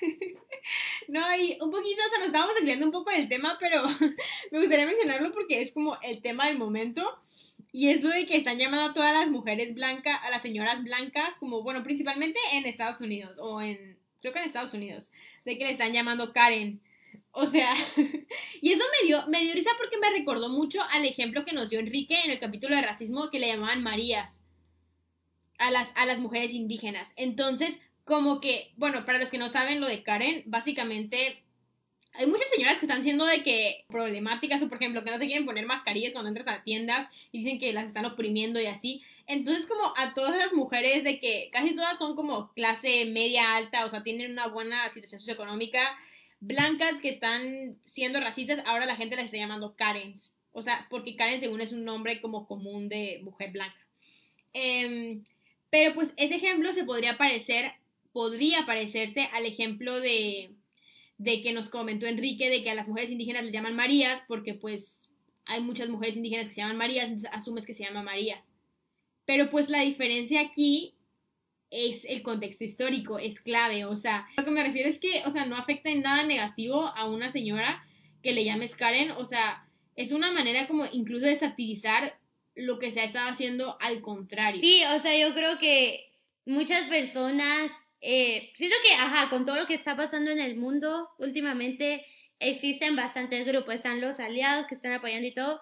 No, 1.08 1.20
y 1.36 1.58
un 1.60 1.70
poquito, 1.70 2.00
o 2.04 2.08
sea, 2.08 2.18
nos 2.18 2.28
estábamos 2.28 2.54
desviando 2.54 2.86
un 2.86 2.92
poco 2.92 3.10
del 3.10 3.28
tema, 3.28 3.56
pero 3.60 3.82
me 4.50 4.60
gustaría 4.60 4.86
mencionarlo 4.86 5.32
porque 5.32 5.60
es 5.60 5.72
como 5.72 5.98
el 6.02 6.22
tema 6.22 6.46
del 6.46 6.58
momento. 6.58 7.18
Y 7.72 7.88
es 7.88 8.02
lo 8.02 8.10
de 8.10 8.24
que 8.24 8.36
están 8.36 8.58
llamando 8.58 8.90
a 8.90 8.94
todas 8.94 9.12
las 9.12 9.30
mujeres 9.30 9.74
blancas, 9.74 10.20
a 10.22 10.30
las 10.30 10.42
señoras 10.42 10.84
blancas, 10.84 11.38
como, 11.38 11.62
bueno, 11.62 11.82
principalmente 11.82 12.38
en 12.52 12.66
Estados 12.66 13.00
Unidos, 13.00 13.36
o 13.40 13.60
en, 13.60 13.98
creo 14.20 14.32
que 14.32 14.38
en 14.38 14.44
Estados 14.44 14.74
Unidos, 14.74 15.10
de 15.44 15.58
que 15.58 15.64
le 15.64 15.72
están 15.72 15.92
llamando 15.92 16.32
Karen. 16.32 16.80
O 17.32 17.46
sea, 17.46 17.74
y 18.60 18.72
eso 18.72 18.84
me 19.00 19.06
dio, 19.08 19.26
me 19.26 19.40
dio 19.42 19.54
risa 19.54 19.70
porque 19.76 19.98
me 19.98 20.10
recordó 20.10 20.48
mucho 20.48 20.80
al 20.92 21.04
ejemplo 21.04 21.44
que 21.44 21.52
nos 21.52 21.68
dio 21.68 21.80
Enrique 21.80 22.16
en 22.24 22.30
el 22.30 22.38
capítulo 22.38 22.76
de 22.76 22.82
racismo 22.82 23.28
que 23.30 23.40
le 23.40 23.48
llamaban 23.48 23.82
Marías 23.82 24.44
a 25.58 25.72
las, 25.72 25.92
a 25.96 26.06
las 26.06 26.20
mujeres 26.20 26.52
indígenas. 26.52 27.12
Entonces, 27.16 27.80
como 28.04 28.40
que, 28.40 28.72
bueno, 28.76 29.04
para 29.04 29.18
los 29.18 29.30
que 29.30 29.38
no 29.38 29.48
saben 29.48 29.80
lo 29.80 29.88
de 29.88 30.02
Karen, 30.02 30.42
básicamente 30.46 31.42
hay 32.16 32.26
muchas 32.26 32.48
señoras 32.48 32.78
que 32.78 32.86
están 32.86 33.02
siendo 33.02 33.24
de 33.24 33.42
que 33.42 33.84
problemáticas 33.88 34.62
o 34.62 34.68
por 34.68 34.76
ejemplo 34.76 35.02
que 35.02 35.10
no 35.10 35.18
se 35.18 35.26
quieren 35.26 35.46
poner 35.46 35.66
mascarillas 35.66 36.12
cuando 36.12 36.28
entras 36.28 36.46
a 36.46 36.62
tiendas 36.62 37.08
y 37.32 37.38
dicen 37.38 37.58
que 37.58 37.72
las 37.72 37.88
están 37.88 38.04
oprimiendo 38.04 38.60
y 38.60 38.66
así. 38.66 39.02
Entonces 39.26 39.66
como 39.66 39.92
a 39.96 40.14
todas 40.14 40.36
esas 40.36 40.52
mujeres 40.52 41.02
de 41.02 41.18
que 41.18 41.48
casi 41.50 41.74
todas 41.74 41.98
son 41.98 42.14
como 42.14 42.52
clase 42.52 43.06
media 43.06 43.56
alta, 43.56 43.84
o 43.84 43.88
sea, 43.88 44.04
tienen 44.04 44.30
una 44.30 44.46
buena 44.46 44.88
situación 44.90 45.20
socioeconómica, 45.20 45.80
blancas 46.40 47.00
que 47.00 47.08
están 47.08 47.78
siendo 47.82 48.20
racistas, 48.20 48.62
ahora 48.66 48.86
la 48.86 48.96
gente 48.96 49.16
las 49.16 49.24
está 49.26 49.38
llamando 49.38 49.74
Karens. 49.74 50.34
O 50.52 50.62
sea, 50.62 50.86
porque 50.88 51.16
Karen 51.16 51.40
según 51.40 51.60
es 51.60 51.72
un 51.72 51.84
nombre 51.84 52.20
como 52.20 52.46
común 52.46 52.88
de 52.88 53.20
mujer 53.24 53.50
blanca. 53.50 53.74
Em, 54.52 55.24
pero 55.68 55.94
pues 55.94 56.14
ese 56.16 56.36
ejemplo 56.36 56.72
se 56.72 56.84
podría 56.84 57.18
parecer 57.18 57.72
podría 58.14 58.64
parecerse 58.64 59.28
al 59.32 59.44
ejemplo 59.44 60.00
de, 60.00 60.54
de 61.18 61.42
que 61.42 61.52
nos 61.52 61.68
comentó 61.68 62.06
Enrique 62.06 62.48
de 62.48 62.62
que 62.62 62.70
a 62.70 62.76
las 62.76 62.86
mujeres 62.86 63.10
indígenas 63.10 63.42
les 63.42 63.52
llaman 63.52 63.74
Marías 63.74 64.22
porque 64.28 64.54
pues 64.54 65.10
hay 65.46 65.60
muchas 65.60 65.88
mujeres 65.88 66.16
indígenas 66.16 66.46
que 66.46 66.54
se 66.54 66.60
llaman 66.60 66.76
Marías, 66.76 67.06
entonces 67.06 67.30
asumes 67.32 67.66
que 67.66 67.74
se 67.74 67.82
llama 67.82 68.04
María. 68.04 68.44
Pero 69.24 69.50
pues 69.50 69.68
la 69.68 69.80
diferencia 69.80 70.40
aquí 70.40 70.94
es 71.70 72.04
el 72.04 72.22
contexto 72.22 72.62
histórico, 72.62 73.18
es 73.18 73.40
clave, 73.40 73.84
o 73.84 73.96
sea, 73.96 74.28
lo 74.36 74.44
que 74.44 74.52
me 74.52 74.62
refiero 74.62 74.88
es 74.88 75.00
que, 75.00 75.24
o 75.26 75.30
sea, 75.30 75.44
no 75.44 75.56
afecta 75.56 75.90
en 75.90 76.02
nada 76.02 76.22
negativo 76.22 76.86
a 76.86 77.10
una 77.10 77.30
señora 77.30 77.84
que 78.22 78.32
le 78.32 78.44
llames 78.44 78.76
Karen, 78.76 79.10
o 79.10 79.24
sea, 79.24 79.68
es 79.96 80.12
una 80.12 80.32
manera 80.32 80.68
como 80.68 80.86
incluso 80.92 81.26
de 81.26 81.34
satirizar 81.34 82.16
lo 82.54 82.78
que 82.78 82.92
se 82.92 83.00
ha 83.00 83.04
estado 83.04 83.28
haciendo 83.28 83.76
al 83.80 84.02
contrario. 84.02 84.60
Sí, 84.60 84.82
o 84.96 85.00
sea, 85.00 85.18
yo 85.18 85.34
creo 85.34 85.58
que 85.58 86.12
muchas 86.46 86.86
personas 86.86 87.72
eh, 88.06 88.52
siento 88.54 88.76
que, 88.84 88.92
ajá, 88.92 89.30
con 89.30 89.46
todo 89.46 89.56
lo 89.56 89.66
que 89.66 89.72
está 89.72 89.96
pasando 89.96 90.30
en 90.30 90.38
el 90.38 90.56
mundo 90.56 91.08
últimamente, 91.18 92.04
existen 92.38 92.96
bastantes 92.96 93.46
grupos, 93.46 93.76
están 93.76 94.02
los 94.02 94.20
aliados 94.20 94.66
que 94.66 94.74
están 94.74 94.92
apoyando 94.92 95.26
y 95.26 95.32
todo, 95.32 95.60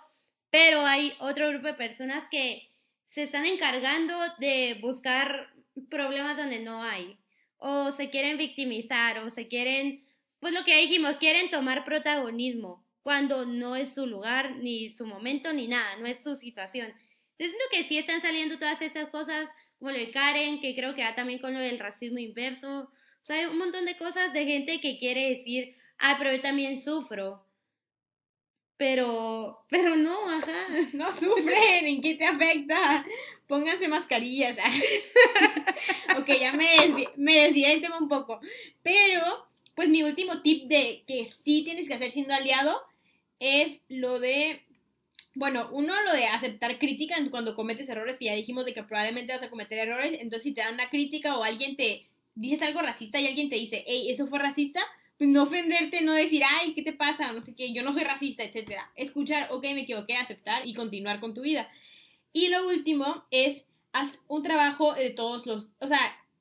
pero 0.51 0.85
hay 0.85 1.15
otro 1.21 1.49
grupo 1.51 1.69
de 1.69 1.75
personas 1.75 2.27
que 2.29 2.69
se 3.07 3.23
están 3.23 3.47
encargando 3.47 4.15
de 4.39 4.77
buscar 4.81 5.55
problemas 5.89 6.37
donde 6.37 6.59
no 6.59 6.83
hay, 6.83 7.17
o 7.59 7.93
se 7.93 8.11
quieren 8.11 8.39
victimizar, 8.39 9.21
o 9.21 9.31
se 9.31 9.47
quieren, 9.47 10.03
pues 10.41 10.53
lo 10.53 10.65
que 10.65 10.81
dijimos, 10.81 11.19
quieren 11.19 11.49
tomar 11.49 11.85
protagonismo 11.85 12.85
cuando 13.03 13.47
no 13.47 13.77
es 13.77 13.95
su 13.95 14.07
lugar, 14.07 14.57
ni 14.57 14.91
su 14.91 15.07
momento, 15.07 15.53
ni 15.53 15.69
nada, 15.69 15.97
no 15.99 16.07
es 16.07 16.23
su 16.23 16.35
situación. 16.35 16.93
Entonces, 17.39 17.57
lo 17.65 17.77
que 17.77 17.85
sí 17.85 17.99
están 17.99 18.21
saliendo 18.21 18.59
todas 18.59 18.83
estas 18.83 19.11
cosas 19.11 19.53
como 19.83 19.91
lo 19.91 19.99
de 19.99 20.13
Karen, 20.13 20.61
que 20.61 20.77
creo 20.77 20.95
que 20.95 21.03
va 21.03 21.17
también 21.17 21.41
con 21.41 21.55
lo 21.55 21.59
del 21.59 21.81
racismo 21.81 22.21
inverso. 22.21 22.83
O 22.83 23.25
sea, 23.25 23.35
hay 23.35 23.47
un 23.47 23.59
montón 23.59 23.85
de 23.85 23.97
cosas 23.97 24.33
de 24.33 24.45
gente 24.45 24.81
que 24.81 24.97
quiere 24.97 25.31
decir, 25.31 25.75
ah, 25.99 26.15
pero 26.19 26.31
yo 26.31 26.41
también 26.41 26.79
sufro. 26.79 27.45
Pero, 28.77 29.67
pero 29.69 29.97
no, 29.97 30.31
ajá. 30.31 30.69
No 30.93 31.13
sufren, 31.13 31.89
¿en 31.89 32.01
qué 32.01 32.15
te 32.15 32.25
afecta? 32.25 33.05
Pónganse 33.49 33.89
mascarillas. 33.89 34.57
ok, 36.17 36.29
ya 36.29 36.53
me 36.53 36.77
desvié, 36.83 37.09
me 37.17 37.41
desvié 37.41 37.71
del 37.71 37.81
tema 37.81 37.99
un 37.99 38.09
poco. 38.09 38.41
Pero, 38.85 39.49
pues 39.75 39.89
mi 39.89 40.05
último 40.05 40.43
tip 40.43 40.69
de 40.69 41.03
que 41.09 41.27
sí 41.27 41.65
tienes 41.65 41.89
que 41.89 41.95
hacer 41.95 42.13
siendo 42.13 42.35
aliado 42.35 42.81
es 43.41 43.83
lo 43.89 44.21
de 44.21 44.65
bueno, 45.35 45.69
uno 45.73 45.95
lo 46.03 46.13
de 46.13 46.27
aceptar 46.27 46.79
crítica 46.79 47.17
cuando 47.31 47.55
cometes 47.55 47.89
errores, 47.89 48.19
que 48.19 48.27
ya 48.27 48.35
dijimos 48.35 48.65
de 48.65 48.75
que 48.75 48.83
probablemente 48.83 49.33
vas 49.33 49.43
a 49.43 49.51
cometer 49.51 49.79
errores, 49.79 50.13
entonces 50.15 50.43
si 50.43 50.53
te 50.53 50.61
dan 50.61 50.75
una 50.75 50.91
crítica 50.91 51.37
o 51.37 51.45
alguien 51.45 51.77
te 51.77 52.07
dices 52.35 52.63
algo 52.63 52.83
racista 52.83 53.21
y 53.21 53.27
alguien 53.27 53.51
te 53.51 53.57
dice, 53.57 53.85
hey, 53.87 54.07
eso 54.11 54.27
fue 54.27 54.39
racista, 54.39 54.83
pues 55.19 55.31
no 55.31 55.45
ofenderte, 55.45 56.03
no 56.03 56.15
decir, 56.15 56.43
ay, 56.45 56.75
¿qué 56.75 56.83
te 56.83 56.93
pasa? 56.93 57.33
No 57.33 57.41
sé 57.41 57.55
qué, 57.55 57.73
yo 57.73 57.83
no 57.83 57.93
soy 57.93 58.05
racista, 58.05 58.43
etcétera. 58.43 58.91
Escuchar, 58.97 59.49
ok, 59.53 59.63
me 59.63 59.83
equivoqué, 59.83 60.17
aceptar 60.17 60.67
y 60.67 60.75
continuar 60.75 61.21
con 61.21 61.35
tu 61.35 61.43
vida. 61.43 61.71
Y 62.33 62.49
lo 62.49 62.67
último 62.67 63.25
es, 63.31 63.69
haz 63.93 64.19
un 64.29 64.43
trabajo 64.43 64.95
de 64.95 65.11
todos 65.11 65.47
los, 65.47 65.71
o 65.81 65.89
sea, 65.89 65.99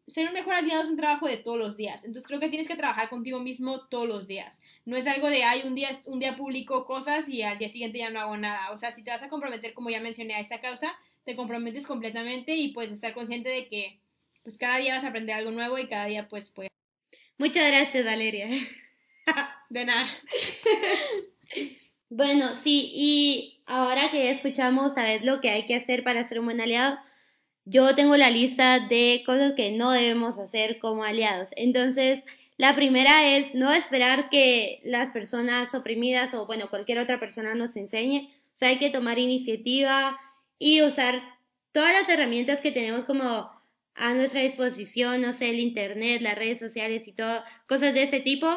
ser 0.08 0.28
un 0.28 0.34
mejor 0.34 0.56
aliado 0.56 0.84
es 0.84 0.90
un 0.90 0.98
trabajo 0.98 1.28
de 1.28 1.38
todos 1.38 1.58
los 1.58 1.78
días. 1.78 2.04
Entonces 2.04 2.28
creo 2.28 2.40
que 2.40 2.50
tienes 2.50 2.68
que 2.68 2.76
trabajar 2.76 3.10
contigo 3.10 3.40
mismo 3.40 3.88
todos 3.88 4.08
los 4.08 4.28
días. 4.28 4.62
No 4.86 4.98
es 4.98 5.08
algo 5.08 5.30
de, 5.30 5.44
ay, 5.44 5.62
un 5.66 5.76
día, 5.76 5.90
un 6.06 6.20
día 6.20 6.36
publico 6.36 6.86
cosas 6.86 7.30
y 7.30 7.44
al 7.44 7.58
día 7.58 7.70
siguiente 7.70 8.00
ya 8.00 8.10
no 8.10 8.20
hago 8.20 8.38
nada. 8.38 8.72
O 8.72 8.78
sea, 8.78 8.92
si 8.92 9.04
te 9.04 9.12
vas 9.12 9.22
a 9.22 9.30
comprometer, 9.30 9.74
como 9.74 9.90
ya 9.90 10.00
mencioné, 10.00 10.36
a 10.36 10.40
esta 10.40 10.60
causa, 10.60 10.94
te 11.24 11.36
comprometes 11.36 11.86
completamente 11.86 12.56
y 12.56 12.74
puedes 12.74 12.92
estar 12.92 13.14
consciente 13.14 13.50
de 13.50 13.68
que 13.68 14.00
pues 14.44 14.58
cada 14.58 14.78
día 14.78 14.96
vas 14.96 15.04
a 15.04 15.10
aprender 15.10 15.36
algo 15.36 15.52
nuevo 15.52 15.78
y 15.78 15.88
cada 15.88 16.06
día 16.06 16.28
pues 16.28 16.50
pues. 16.50 16.68
Muchas 17.38 17.68
gracias, 17.68 18.06
Valeria. 18.06 18.48
de 19.70 19.86
nada. 19.86 20.08
bueno, 22.10 22.56
sí, 22.56 22.92
y 22.94 23.64
ahora 23.68 24.10
que 24.10 24.32
escuchamos, 24.32 24.96
¿sabes 24.96 25.24
lo 25.24 25.42
que 25.42 25.50
hay 25.50 25.66
que 25.66 25.76
hacer 25.76 26.04
para 26.04 26.24
ser 26.24 26.40
un 26.40 26.46
buen 26.46 26.62
aliado? 26.62 26.98
yo 27.66 27.96
tengo 27.96 28.18
la 28.18 28.30
lista 28.30 28.80
de 28.80 29.24
cosas 29.26 29.54
que 29.54 29.72
no 29.72 29.92
debemos 29.92 30.38
hacer 30.38 30.80
como 30.80 31.04
aliados. 31.04 31.50
Entonces, 31.56 32.26
la 32.62 32.76
primera 32.76 33.36
es 33.36 33.56
no 33.56 33.74
esperar 33.74 34.30
que 34.30 34.82
las 34.84 35.10
personas 35.10 35.74
oprimidas 35.74 36.36
o, 36.36 36.46
bueno, 36.46 36.70
cualquier 36.70 37.00
otra 37.00 37.20
persona 37.20 37.56
nos 37.56 37.76
enseñe. 37.76 38.30
O 38.54 38.58
sea, 38.58 38.70
hay 38.70 38.78
que 38.78 38.92
tomar 38.92 39.18
iniciativa 39.18 40.16
y 40.60 40.84
usar 40.84 41.20
todas 41.72 41.92
las 41.92 42.08
herramientas 42.08 42.62
que 42.62 42.72
tenemos 42.72 43.04
como 43.06 43.50
a 43.96 44.14
nuestra 44.14 44.42
disposición, 44.42 45.24
no 45.24 45.34
sé, 45.34 45.50
el 45.50 45.60
Internet, 45.60 46.22
las 46.22 46.38
redes 46.38 46.60
sociales 46.60 47.08
y 47.08 47.14
todo, 47.14 47.44
cosas 47.68 47.96
de 47.96 48.04
ese 48.04 48.20
tipo 48.20 48.48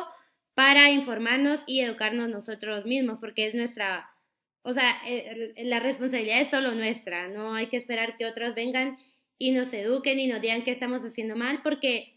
para 0.53 0.91
informarnos 0.91 1.65
y 1.67 1.81
educarnos 1.81 2.29
nosotros 2.29 2.85
mismos, 2.85 3.17
porque 3.23 3.47
es 3.47 3.55
nuestra 3.55 4.11
o 4.67 4.75
sea, 4.75 4.95
la 5.57 5.81
responsabilidad 5.81 6.43
es 6.43 6.51
solo 6.51 6.75
nuestra, 6.75 7.29
no 7.29 7.55
hay 7.55 7.69
que 7.69 7.79
esperar 7.79 8.19
que 8.19 8.27
otros 8.27 8.55
vengan 8.55 8.99
y 9.39 9.53
nos 9.53 9.73
eduquen 9.73 10.21
y 10.21 10.27
nos 10.27 10.43
digan 10.43 10.63
que 10.63 10.73
estamos 10.73 11.03
haciendo 11.07 11.37
mal, 11.37 11.63
porque 11.63 12.14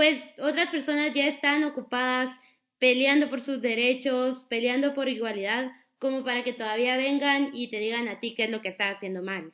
pues 0.00 0.24
otras 0.38 0.70
personas 0.70 1.12
ya 1.12 1.26
están 1.26 1.62
ocupadas 1.62 2.40
peleando 2.78 3.28
por 3.28 3.42
sus 3.42 3.60
derechos, 3.60 4.46
peleando 4.48 4.94
por 4.94 5.10
igualdad, 5.10 5.72
como 5.98 6.24
para 6.24 6.42
que 6.42 6.54
todavía 6.54 6.96
vengan 6.96 7.50
y 7.52 7.68
te 7.68 7.80
digan 7.80 8.08
a 8.08 8.18
ti 8.18 8.32
qué 8.34 8.44
es 8.44 8.50
lo 8.50 8.62
que 8.62 8.68
estás 8.68 8.96
haciendo 8.96 9.22
mal. 9.22 9.52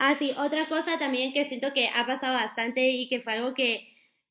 Ah, 0.00 0.16
sí, 0.16 0.32
otra 0.36 0.68
cosa 0.68 0.98
también 0.98 1.32
que 1.32 1.44
siento 1.44 1.72
que 1.72 1.90
ha 1.94 2.04
pasado 2.06 2.34
bastante 2.34 2.88
y 2.88 3.08
que 3.08 3.20
fue 3.20 3.34
algo 3.34 3.54
que 3.54 3.86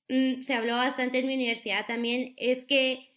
mm, 0.09 0.41
se 0.41 0.53
habló 0.53 0.73
bastante 0.73 1.19
en 1.19 1.27
mi 1.27 1.35
universidad 1.35 1.87
también, 1.87 2.33
es 2.35 2.65
que 2.65 3.07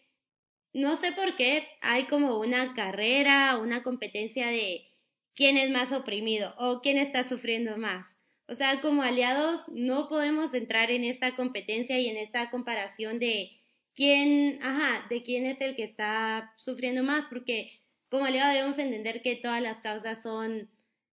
no 0.72 0.94
sé 0.94 1.11
por 1.11 1.35
qué 1.35 1.66
hay 1.80 2.04
como 2.04 2.38
una 2.38 2.74
carrera, 2.74 3.59
una 3.59 3.82
competencia 3.82 4.46
de 4.46 4.87
quién 5.35 5.56
es 5.56 5.70
más 5.70 5.90
oprimido 5.90 6.54
o 6.59 6.80
quién 6.80 6.96
está 6.96 7.24
sufriendo 7.24 7.76
más. 7.76 8.16
O 8.48 8.54
sea, 8.54 8.80
como 8.80 9.02
aliados 9.02 9.68
no 9.68 10.09
podemos 10.09 10.54
entrar 10.54 10.90
en 10.90 11.04
esta 11.04 11.35
competencia 11.35 11.98
y 11.98 12.09
en 12.09 12.16
esta 12.16 12.50
comparación 12.50 13.18
de 13.18 13.50
quién, 13.94 14.59
ajá, 14.62 15.06
de 15.11 15.22
quién 15.22 15.46
es 15.46 15.61
el 15.61 15.74
que 15.74 15.82
está 15.82 16.52
sufriendo 16.56 17.02
más, 17.02 17.26
porque 17.28 17.72
como 18.09 18.24
aliados 18.24 18.54
debemos 18.54 18.78
entender 18.78 19.22
que 19.22 19.37
todas 19.37 19.61
las 19.61 19.80
causas 19.80 20.22
son 20.22 20.70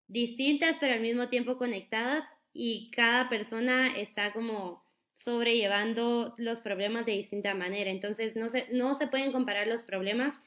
distintas, 0.08 0.76
pero 0.80 0.94
al 0.94 1.00
mismo 1.00 1.28
tiempo 1.28 1.56
conectadas 1.56 2.24
y 2.52 2.90
cada 2.90 3.28
persona 3.28 3.86
está 3.96 4.32
como 4.32 4.82
sobrellevando 5.12 6.34
los 6.38 6.60
problemas 6.60 7.06
de 7.06 7.12
distinta 7.12 7.54
manera. 7.54 7.90
Entonces, 7.90 8.36
no 8.36 8.48
se, 8.48 8.66
no 8.72 8.94
se 8.94 9.06
pueden 9.06 9.32
comparar 9.32 9.68
los 9.68 9.82
problemas 9.82 10.40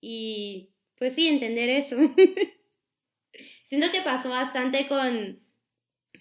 y, 0.00 0.70
pues 0.96 1.14
sí, 1.14 1.28
entender 1.28 1.68
eso. 1.68 1.96
Siento 3.64 3.92
que 3.92 4.00
pasó 4.00 4.30
bastante 4.30 4.88
con, 4.88 5.40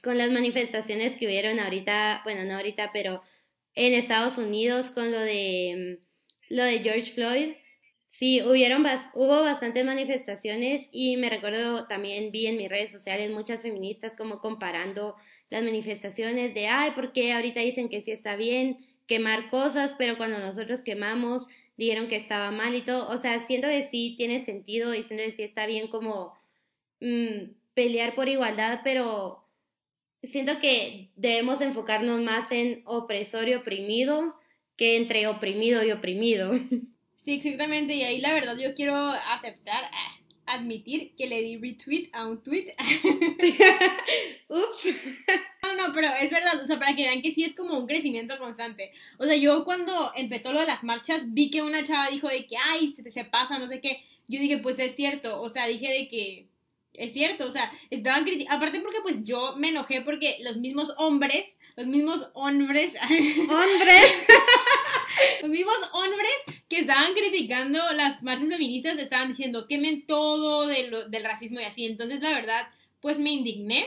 con 0.03 0.17
las 0.17 0.31
manifestaciones 0.31 1.17
que 1.17 1.27
hubieron 1.27 1.59
ahorita, 1.59 2.21
bueno, 2.23 2.45
no 2.45 2.55
ahorita, 2.55 2.91
pero 2.93 3.21
en 3.75 3.93
Estados 3.93 4.37
Unidos 4.37 4.89
con 4.89 5.11
lo 5.11 5.19
de, 5.19 5.99
lo 6.49 6.63
de 6.63 6.79
George 6.79 7.11
Floyd. 7.11 7.53
Sí, 8.09 8.41
hubieron 8.41 8.85
hubo 9.13 9.41
bastantes 9.41 9.83
manifestaciones 9.83 10.87
y 10.93 11.17
me 11.17 11.29
recuerdo 11.29 11.85
también 11.85 12.31
vi 12.31 12.47
en 12.47 12.55
mis 12.55 12.69
redes 12.69 12.89
sociales 12.89 13.29
muchas 13.29 13.61
feministas 13.61 14.15
como 14.15 14.39
comparando 14.39 15.17
las 15.49 15.63
manifestaciones 15.63 16.53
de, 16.53 16.67
ay, 16.67 16.91
porque 16.95 17.33
ahorita 17.33 17.59
dicen 17.59 17.89
que 17.89 18.01
sí 18.01 18.11
está 18.11 18.37
bien 18.37 18.77
quemar 19.05 19.49
cosas, 19.49 19.93
pero 19.97 20.17
cuando 20.17 20.39
nosotros 20.39 20.81
quemamos 20.81 21.49
dijeron 21.77 22.07
que 22.07 22.15
estaba 22.15 22.51
mal 22.51 22.75
y 22.75 22.81
todo. 22.83 23.09
O 23.09 23.17
sea, 23.17 23.39
siento 23.39 23.67
que 23.67 23.83
sí 23.83 24.15
tiene 24.17 24.43
sentido 24.43 24.91
diciendo 24.91 25.25
que 25.25 25.31
sí 25.31 25.43
está 25.43 25.67
bien 25.67 25.87
como 25.87 26.33
mm, 27.01 27.51
pelear 27.73 28.13
por 28.15 28.29
igualdad, 28.29 28.81
pero 28.83 29.44
siento 30.25 30.59
que 30.59 31.09
debemos 31.15 31.61
enfocarnos 31.61 32.21
más 32.21 32.51
en 32.51 32.81
opresor 32.85 33.47
y 33.47 33.53
oprimido 33.53 34.35
que 34.77 34.97
entre 34.97 35.27
oprimido 35.27 35.83
y 35.83 35.91
oprimido. 35.91 36.53
Sí, 37.25 37.33
exactamente. 37.33 37.95
Y 37.95 38.03
ahí 38.03 38.21
la 38.21 38.35
verdad 38.35 38.55
yo 38.55 38.75
quiero 38.75 38.95
aceptar, 38.95 39.85
eh, 39.85 40.25
admitir 40.45 41.15
que 41.15 41.25
le 41.25 41.41
di 41.41 41.57
retweet 41.57 42.09
a 42.13 42.27
un 42.27 42.43
tweet. 42.43 42.75
Ups. 44.47 44.87
No, 45.63 45.87
no, 45.87 45.93
pero 45.95 46.07
es 46.21 46.29
verdad, 46.29 46.61
o 46.61 46.65
sea, 46.67 46.77
para 46.77 46.95
que 46.95 47.01
vean 47.01 47.23
que 47.23 47.31
sí 47.31 47.43
es 47.43 47.55
como 47.55 47.75
un 47.75 47.87
crecimiento 47.87 48.37
constante. 48.37 48.91
O 49.17 49.25
sea, 49.25 49.35
yo 49.35 49.65
cuando 49.65 50.11
empezó 50.15 50.53
lo 50.53 50.59
de 50.59 50.67
las 50.67 50.83
marchas 50.83 51.33
vi 51.33 51.49
que 51.49 51.63
una 51.63 51.83
chava 51.83 52.07
dijo 52.11 52.27
de 52.27 52.45
que, 52.45 52.55
ay, 52.55 52.91
se, 52.91 53.11
se 53.11 53.25
pasa, 53.25 53.57
no 53.57 53.67
sé 53.67 53.81
qué. 53.81 54.03
Yo 54.27 54.39
dije, 54.39 54.59
pues 54.59 54.77
es 54.77 54.95
cierto, 54.95 55.41
o 55.41 55.49
sea, 55.49 55.65
dije 55.65 55.91
de 55.91 56.07
que 56.07 56.45
es 56.97 57.13
cierto, 57.13 57.45
o 57.45 57.51
sea, 57.51 57.71
estaban 57.89 58.23
criticando, 58.23 58.55
aparte 58.55 58.81
porque 58.81 59.01
pues 59.01 59.23
yo 59.23 59.55
me 59.57 59.69
enojé 59.69 60.01
porque 60.01 60.37
los 60.41 60.57
mismos 60.57 60.93
hombres, 60.97 61.57
los 61.75 61.87
mismos 61.87 62.29
hombres, 62.33 62.93
hombres, 63.09 64.27
los 65.41 65.49
mismos 65.49 65.77
hombres 65.93 66.57
que 66.69 66.79
estaban 66.79 67.13
criticando 67.13 67.79
las 67.93 68.21
marchas 68.23 68.47
feministas 68.47 68.97
estaban 68.97 69.29
diciendo 69.29 69.67
quemen 69.67 70.05
todo 70.05 70.67
del 70.67 71.23
racismo 71.23 71.59
y 71.59 71.63
así. 71.63 71.85
Entonces, 71.85 72.21
la 72.21 72.31
verdad, 72.31 72.67
pues 73.01 73.19
me 73.19 73.31
indigné 73.31 73.85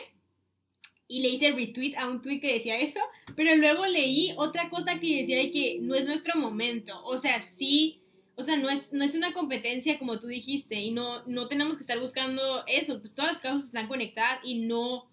y 1.09 1.23
le 1.23 1.31
hice 1.31 1.53
retweet 1.53 1.97
a 1.97 2.07
un 2.07 2.21
tweet 2.21 2.41
que 2.41 2.53
decía 2.53 2.79
eso, 2.79 3.01
pero 3.35 3.57
luego 3.57 3.87
leí 3.87 4.35
otra 4.37 4.69
cosa 4.69 5.01
que 5.01 5.23
decía 5.23 5.51
que 5.51 5.79
no 5.81 5.95
es 5.95 6.05
nuestro 6.05 6.39
momento. 6.39 7.03
O 7.05 7.17
sea, 7.17 7.41
sí, 7.41 7.98
o 8.39 8.43
sea, 8.45 8.57
no 8.57 8.71
es, 8.71 8.93
no 8.93 9.05
es 9.05 9.17
una 9.17 9.33
competencia 9.33 9.99
como 9.99 10.21
tú 10.21 10.29
dijiste 10.29 10.77
y 10.77 10.93
no, 10.93 11.25
no 11.27 11.49
tenemos 11.49 11.77
que 11.77 11.83
estar 11.83 11.99
buscando 11.99 12.65
eso, 12.69 13.01
pues 13.01 13.15
todas 13.15 13.33
las 13.33 13.43
causas 13.43 13.67
están 13.67 13.89
conectadas 13.89 14.39
y 14.45 14.61
no, 14.61 15.11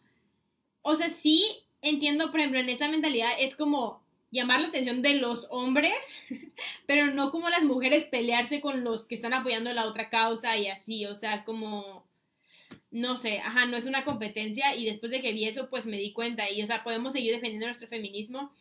o 0.84 0.96
sea, 0.96 1.10
sí 1.10 1.44
entiendo, 1.82 2.30
por 2.30 2.40
ejemplo, 2.40 2.60
en 2.60 2.70
esa 2.70 2.88
mentalidad 2.88 3.32
es 3.40 3.56
como 3.56 4.06
llamar 4.30 4.62
la 4.62 4.68
atención 4.68 5.02
de 5.02 5.16
los 5.16 5.48
hombres, 5.50 5.96
pero 6.86 7.08
no 7.08 7.32
como 7.32 7.50
las 7.50 7.64
mujeres 7.64 8.06
pelearse 8.06 8.62
con 8.62 8.84
los 8.84 9.08
que 9.08 9.16
están 9.16 9.34
apoyando 9.34 9.74
la 9.74 9.86
otra 9.86 10.10
causa 10.10 10.56
y 10.58 10.68
así, 10.68 11.08
o 11.08 11.16
sea, 11.16 11.46
como, 11.46 12.08
no 12.92 13.18
sé, 13.18 13.40
ajá, 13.40 13.66
no 13.66 13.76
es 13.76 13.86
una 13.86 14.06
competencia 14.06 14.76
y 14.76 14.86
después 14.86 15.12
de 15.12 15.22
que 15.22 15.34
vi 15.34 15.46
eso, 15.46 15.68
pues 15.72 15.88
me 15.88 15.98
di 15.98 16.14
cuenta 16.14 16.52
y, 16.52 16.62
o 16.62 16.68
sea, 16.68 16.84
podemos 16.84 17.14
seguir 17.14 17.32
defendiendo 17.32 17.66
nuestro 17.66 17.88
feminismo, 17.88 18.52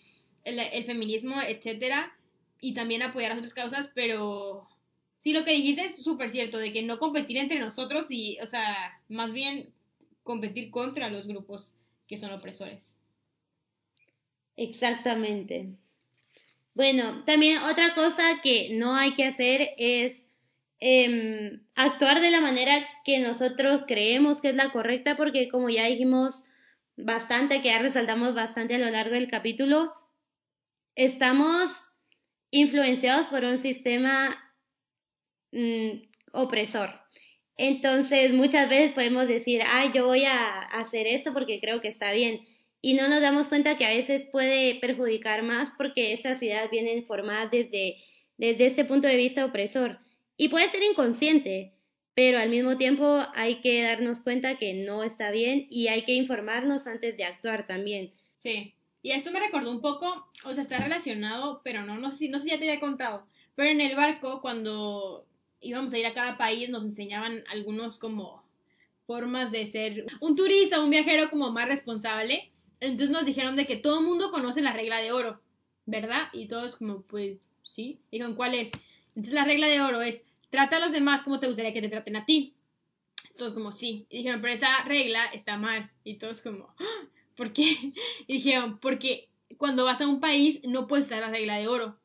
el, 0.45 0.85
feminismo, 0.85 1.41
etcétera, 1.43 2.17
y 2.65 2.73
también 2.73 3.03
apoyar 3.03 3.29
las 3.29 3.39
otras 3.41 3.53
causas, 3.53 3.91
pero 3.95 4.67
sí, 5.19 5.35
lo 5.35 5.45
que 5.45 5.53
dijiste 5.53 5.85
es 5.85 6.03
súper 6.03 6.31
cierto, 6.31 6.57
de 6.57 6.73
que 6.73 6.83
no 6.83 6.99
competir 6.99 7.37
entre 7.37 7.61
nosotros 7.61 8.07
y, 8.09 8.39
o 8.41 8.47
sea, 8.47 8.99
más 9.11 9.35
bien 9.35 9.71
competir 10.23 10.71
contra 10.71 11.11
los 11.11 11.29
grupos 11.29 11.75
que 12.09 12.17
son 12.17 12.33
opresores. 12.33 12.97
Exactamente. 14.57 15.75
Bueno, 16.73 17.23
también 17.27 17.59
otra 17.59 17.95
cosa 17.95 18.23
que 18.43 18.71
no 18.73 18.97
hay 18.97 19.12
que 19.15 19.27
hacer 19.27 19.75
es 19.77 20.29
em, 20.81 21.61
actuar 21.75 22.23
de 22.23 22.31
la 22.31 22.41
manera 22.41 22.83
que 23.05 23.19
nosotros 23.19 23.83
creemos 23.87 24.41
que 24.41 24.49
es 24.49 24.55
la 24.55 24.73
correcta, 24.73 25.19
porque 25.19 25.51
como 25.51 25.69
ya 25.69 25.85
dijimos 25.85 26.45
bastante, 26.97 27.61
que 27.61 27.69
ya 27.69 27.83
resaltamos 27.83 28.35
bastante 28.35 28.77
a 28.77 28.79
lo 28.79 28.89
largo 28.89 29.17
del 29.17 29.29
capítulo, 29.29 29.93
estamos 30.95 31.94
influenciados 32.55 33.27
por 33.27 33.45
un 33.45 33.59
sistema 33.59 34.31
mm, 35.51 36.03
opresor. 36.33 36.89
Entonces, 37.57 38.33
muchas 38.33 38.69
veces 38.69 38.93
podemos 38.93 39.27
decir, 39.27 39.63
ay, 39.67 39.91
yo 39.93 40.07
voy 40.07 40.25
a 40.25 40.61
hacer 40.61 41.09
eso 41.09 41.33
porque 41.33 41.61
creo 41.61 41.81
que 41.81 41.89
está 41.89 42.13
bien. 42.13 42.43
Y 42.81 42.95
no 42.95 43.09
nos 43.09 43.23
damos 43.23 43.49
cuenta 43.49 43.77
que 43.77 43.87
a 43.87 43.95
veces 43.95 44.23
puede 44.23 44.77
perjudicar 44.77 45.43
más 45.43 45.73
porque 45.77 46.13
estas 46.13 46.41
ideas 46.45 46.71
vienen 46.71 47.05
formadas 47.05 47.51
desde, 47.51 47.97
desde 48.37 48.67
este 48.67 48.85
punto 48.85 49.09
de 49.09 49.17
vista 49.17 49.45
opresor. 49.45 49.99
Y 50.37 50.49
puede 50.49 50.69
ser 50.69 50.85
inconsciente, 50.85 51.75
pero 52.15 52.39
al 52.39 52.51
mismo 52.51 52.79
tiempo 52.79 53.21
hay 53.35 53.63
que 53.63 53.83
darnos 53.83 54.21
cuenta 54.21 54.59
que 54.59 54.75
no 54.75 55.03
está 55.03 55.33
bien 55.33 55.67
y 55.71 55.89
hay 55.89 56.03
que 56.03 56.13
informarnos 56.13 56.87
antes 56.87 57.17
de 57.17 57.25
actuar 57.25 57.67
también. 57.67 58.13
Sí, 58.37 58.75
y 59.05 59.11
esto 59.11 59.31
me 59.31 59.39
recordó 59.39 59.71
un 59.71 59.83
poco, 59.83 60.27
o 60.47 60.55
sea, 60.55 60.63
está 60.63 60.79
relacionado, 60.79 61.61
pero 61.63 61.83
no, 61.85 61.99
no 61.99 62.11
sé 62.11 62.17
si, 62.17 62.29
no 62.31 62.39
sé 62.39 62.45
si 62.45 62.51
ya 62.53 62.59
te 62.59 62.65
había 62.65 62.81
contado, 62.81 63.27
pero 63.55 63.69
en 63.69 63.83
el 63.83 63.95
barco 63.95 64.41
cuando 64.41 65.27
íbamos 65.61 65.93
a 65.93 65.99
ir 65.99 66.07
a 66.07 66.15
cada 66.15 66.39
país 66.39 66.71
nos 66.71 66.85
enseñaban 66.85 67.45
algunos 67.51 67.99
como 67.99 68.43
formas 69.07 69.53
de 69.53 69.67
ser 69.67 70.07
un 70.21 70.37
turista, 70.37 70.83
un 70.83 70.89
viajero 70.89 71.29
como 71.29 71.53
más 71.53 71.69
responsable. 71.69 72.51
Entonces 72.81 73.11
nos 73.11 73.27
dijeron 73.27 73.57
de 73.57 73.67
que 73.67 73.77
todo 73.77 73.99
el 73.99 74.07
mundo 74.07 74.31
conoce 74.31 74.63
la 74.63 74.73
regla 74.73 74.97
de 75.01 75.13
oro, 75.13 75.39
¿verdad? 75.85 76.29
Y 76.33 76.49
todos 76.49 76.77
como, 76.77 77.03
pues, 77.03 77.45
sí. 77.63 78.01
Dijeron, 78.11 78.35
¿cuál 78.35 78.55
es? 78.55 78.73
Entonces 79.09 79.35
la 79.35 79.45
regla 79.45 79.69
de 79.69 79.83
oro 79.83 80.01
es, 80.01 80.25
trata 80.49 80.79
a 80.79 80.81
los 80.81 80.93
demás 80.93 81.25
como 81.25 81.41
te 81.41 81.47
gustaría 81.47 81.75
que 81.75 81.83
te 81.83 81.91
traten 81.91 82.17
a 82.17 82.25
ti. 82.25 82.55
Todos 83.37 83.53
como, 83.53 83.71
sí. 83.71 84.07
Y 84.09 84.19
dijeron, 84.19 84.41
pero 84.41 84.55
esa 84.55 84.83
regla 84.85 85.27
está 85.27 85.59
mal. 85.59 85.91
Y 86.05 86.15
todos 86.15 86.41
como, 86.41 86.75
¡Ah! 86.79 87.09
¿Por 87.37 87.53
qué? 87.53 87.93
Y 88.26 88.32
dijeron, 88.35 88.78
porque 88.78 89.28
cuando 89.57 89.85
vas 89.85 90.01
a 90.01 90.09
un 90.09 90.20
país 90.20 90.61
no 90.64 90.87
puedes 90.87 91.07
usar 91.07 91.20
la 91.20 91.30
regla 91.30 91.57
de 91.57 91.68
oro. 91.68 91.99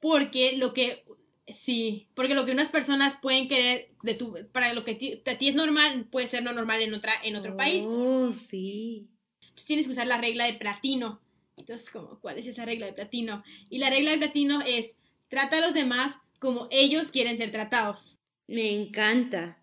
Porque 0.00 0.56
lo 0.56 0.74
que 0.74 1.04
Sí, 1.48 2.08
porque 2.14 2.34
lo 2.34 2.46
que 2.46 2.52
unas 2.52 2.70
personas 2.70 3.16
pueden 3.20 3.48
querer 3.48 3.90
de 4.02 4.14
tu, 4.14 4.34
para 4.52 4.72
lo 4.72 4.82
que 4.84 5.22
a 5.26 5.38
ti 5.38 5.48
es 5.48 5.54
normal, 5.54 6.06
puede 6.10 6.26
ser 6.26 6.42
no 6.42 6.52
normal 6.52 6.80
en 6.80 6.94
otra, 6.94 7.12
en 7.22 7.36
otro 7.36 7.54
país. 7.56 7.84
Oh, 7.86 8.32
sí. 8.32 9.08
Entonces 9.42 9.66
tienes 9.66 9.86
que 9.86 9.92
usar 9.92 10.06
la 10.06 10.18
regla 10.18 10.46
de 10.46 10.54
platino. 10.54 11.20
Entonces, 11.56 11.90
como, 11.90 12.18
¿cuál 12.20 12.38
es 12.38 12.46
esa 12.46 12.64
regla 12.64 12.86
de 12.86 12.94
platino? 12.94 13.44
Y 13.68 13.78
la 13.78 13.90
regla 13.90 14.12
de 14.12 14.18
platino 14.18 14.62
es, 14.62 14.96
trata 15.28 15.58
a 15.58 15.60
los 15.60 15.74
demás 15.74 16.16
como 16.38 16.66
ellos 16.70 17.10
quieren 17.10 17.36
ser 17.36 17.52
tratados. 17.52 18.16
Me 18.48 18.70
encanta. 18.70 19.62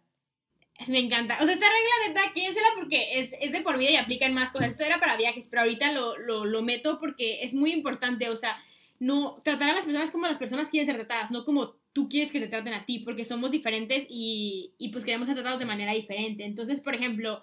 Me 0.88 1.00
encanta. 1.00 1.38
O 1.42 1.46
sea, 1.46 1.54
esta 1.54 1.68
regla, 1.68 2.08
neta, 2.08 2.34
quédensela 2.34 2.68
porque 2.76 3.20
es, 3.20 3.32
es 3.40 3.52
de 3.52 3.62
por 3.62 3.78
vida 3.78 3.92
y 3.92 3.96
aplica 3.96 4.26
en 4.26 4.34
más 4.34 4.52
cosas. 4.52 4.70
Esto 4.70 4.84
era 4.84 5.00
para 5.00 5.18
viajes, 5.18 5.48
pero 5.48 5.64
ahorita 5.64 5.92
lo, 5.94 6.18
lo, 6.18 6.46
lo 6.46 6.62
meto 6.62 7.00
porque 7.00 7.44
es 7.44 7.54
muy 7.54 7.72
importante. 7.72 8.30
O 8.30 8.36
sea, 8.36 8.58
no 9.00 9.42
tratar 9.44 9.70
a 9.70 9.76
las 9.76 9.86
personas 9.86 10.12
como 10.12 10.28
las 10.28 10.38
personas 10.38 10.70
quieren 10.70 10.88
ser 10.88 10.96
tratadas, 10.96 11.32
no 11.32 11.46
como 11.46 11.76
tú 11.94 12.08
quieres 12.08 12.32
que 12.32 12.40
te 12.40 12.48
traten 12.48 12.74
a 12.74 12.86
ti, 12.86 13.00
porque 13.00 13.26
somos 13.26 13.52
diferentes 13.52 14.06
y, 14.10 14.72
y 14.78 14.90
pues 14.90 15.04
queremos 15.04 15.28
ser 15.28 15.36
tratados 15.36 15.60
de 15.60 15.66
manera 15.66 15.94
diferente. 15.94 16.46
Entonces, 16.46 16.80
por 16.80 16.96
ejemplo, 16.96 17.42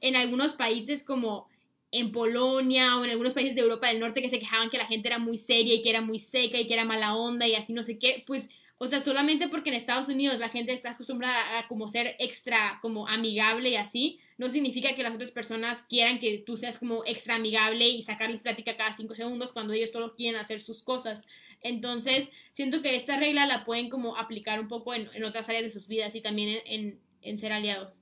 en 0.00 0.16
algunos 0.16 0.52
países 0.52 1.02
como 1.02 1.48
en 1.92 2.12
Polonia 2.12 2.98
o 2.98 3.04
en 3.04 3.10
algunos 3.10 3.32
países 3.32 3.54
de 3.54 3.62
Europa 3.62 3.88
del 3.88 4.00
Norte 4.00 4.20
que 4.20 4.28
se 4.28 4.38
quejaban 4.38 4.70
que 4.70 4.78
la 4.78 4.86
gente 4.86 5.08
era 5.08 5.18
muy 5.18 5.38
seria 5.38 5.74
y 5.74 5.82
que 5.82 5.90
era 5.90 6.00
muy 6.00 6.18
seca 6.18 6.58
y 6.58 6.66
que 6.66 6.74
era 6.74 6.84
mala 6.84 7.14
onda 7.14 7.46
y 7.46 7.54
así 7.54 7.72
no 7.72 7.82
sé 7.82 7.98
qué, 7.98 8.22
pues 8.26 8.50
o 8.78 8.86
sea, 8.86 9.00
solamente 9.00 9.48
porque 9.48 9.70
en 9.70 9.76
Estados 9.76 10.08
Unidos 10.08 10.38
la 10.38 10.50
gente 10.50 10.72
está 10.72 10.90
acostumbrada 10.90 11.58
a 11.58 11.66
como 11.66 11.88
ser 11.88 12.14
extra, 12.18 12.78
como 12.82 13.08
amigable 13.08 13.70
y 13.70 13.76
así, 13.76 14.20
no 14.36 14.50
significa 14.50 14.94
que 14.94 15.02
las 15.02 15.14
otras 15.14 15.30
personas 15.30 15.82
quieran 15.88 16.20
que 16.20 16.38
tú 16.44 16.58
seas 16.58 16.78
como 16.78 17.02
extra 17.06 17.36
amigable 17.36 17.88
y 17.88 18.02
sacarles 18.02 18.42
plática 18.42 18.76
cada 18.76 18.92
cinco 18.92 19.14
segundos 19.14 19.52
cuando 19.52 19.72
ellos 19.72 19.92
solo 19.92 20.14
quieren 20.14 20.38
hacer 20.38 20.60
sus 20.60 20.82
cosas. 20.82 21.24
Entonces, 21.62 22.28
siento 22.52 22.82
que 22.82 22.96
esta 22.96 23.18
regla 23.18 23.46
la 23.46 23.64
pueden 23.64 23.88
como 23.88 24.16
aplicar 24.16 24.60
un 24.60 24.68
poco 24.68 24.92
en, 24.92 25.24
otras 25.24 25.48
áreas 25.48 25.64
de 25.64 25.70
sus 25.70 25.88
vidas 25.88 26.14
y 26.14 26.20
también 26.20 26.60
en, 26.66 27.00
en, 27.22 27.38
ser 27.38 27.52
aliado. 27.52 27.94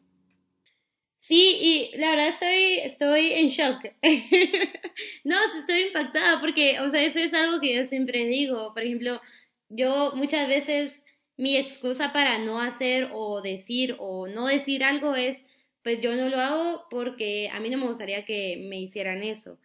Sí, 1.16 1.90
y 1.94 1.96
la 1.96 2.10
verdad 2.10 2.28
estoy, 2.28 2.78
estoy 2.82 3.32
en 3.32 3.48
shock. 3.48 3.78
no, 5.24 5.36
estoy 5.56 5.82
impactada 5.82 6.40
porque, 6.40 6.80
o 6.80 6.90
sea, 6.90 7.02
eso 7.02 7.20
es 7.20 7.32
algo 7.32 7.60
que 7.60 7.76
yo 7.76 7.84
siempre 7.84 8.26
digo. 8.26 8.74
Por 8.74 8.82
ejemplo, 8.82 9.20
yo 9.68 10.12
muchas 10.14 10.48
veces 10.48 11.04
mi 11.36 11.56
excusa 11.56 12.12
para 12.12 12.38
no 12.38 12.60
hacer 12.60 13.10
o 13.12 13.42
decir 13.42 13.96
o 13.98 14.28
no 14.28 14.46
decir 14.46 14.84
algo 14.84 15.14
es, 15.16 15.46
pues 15.82 16.00
yo 16.00 16.16
no 16.16 16.28
lo 16.28 16.40
hago 16.40 16.86
porque 16.90 17.48
a 17.52 17.60
mí 17.60 17.70
no 17.70 17.78
me 17.78 17.86
gustaría 17.86 18.24
que 18.24 18.64
me 18.68 18.80
hicieran 18.80 19.22
eso. 19.22 19.58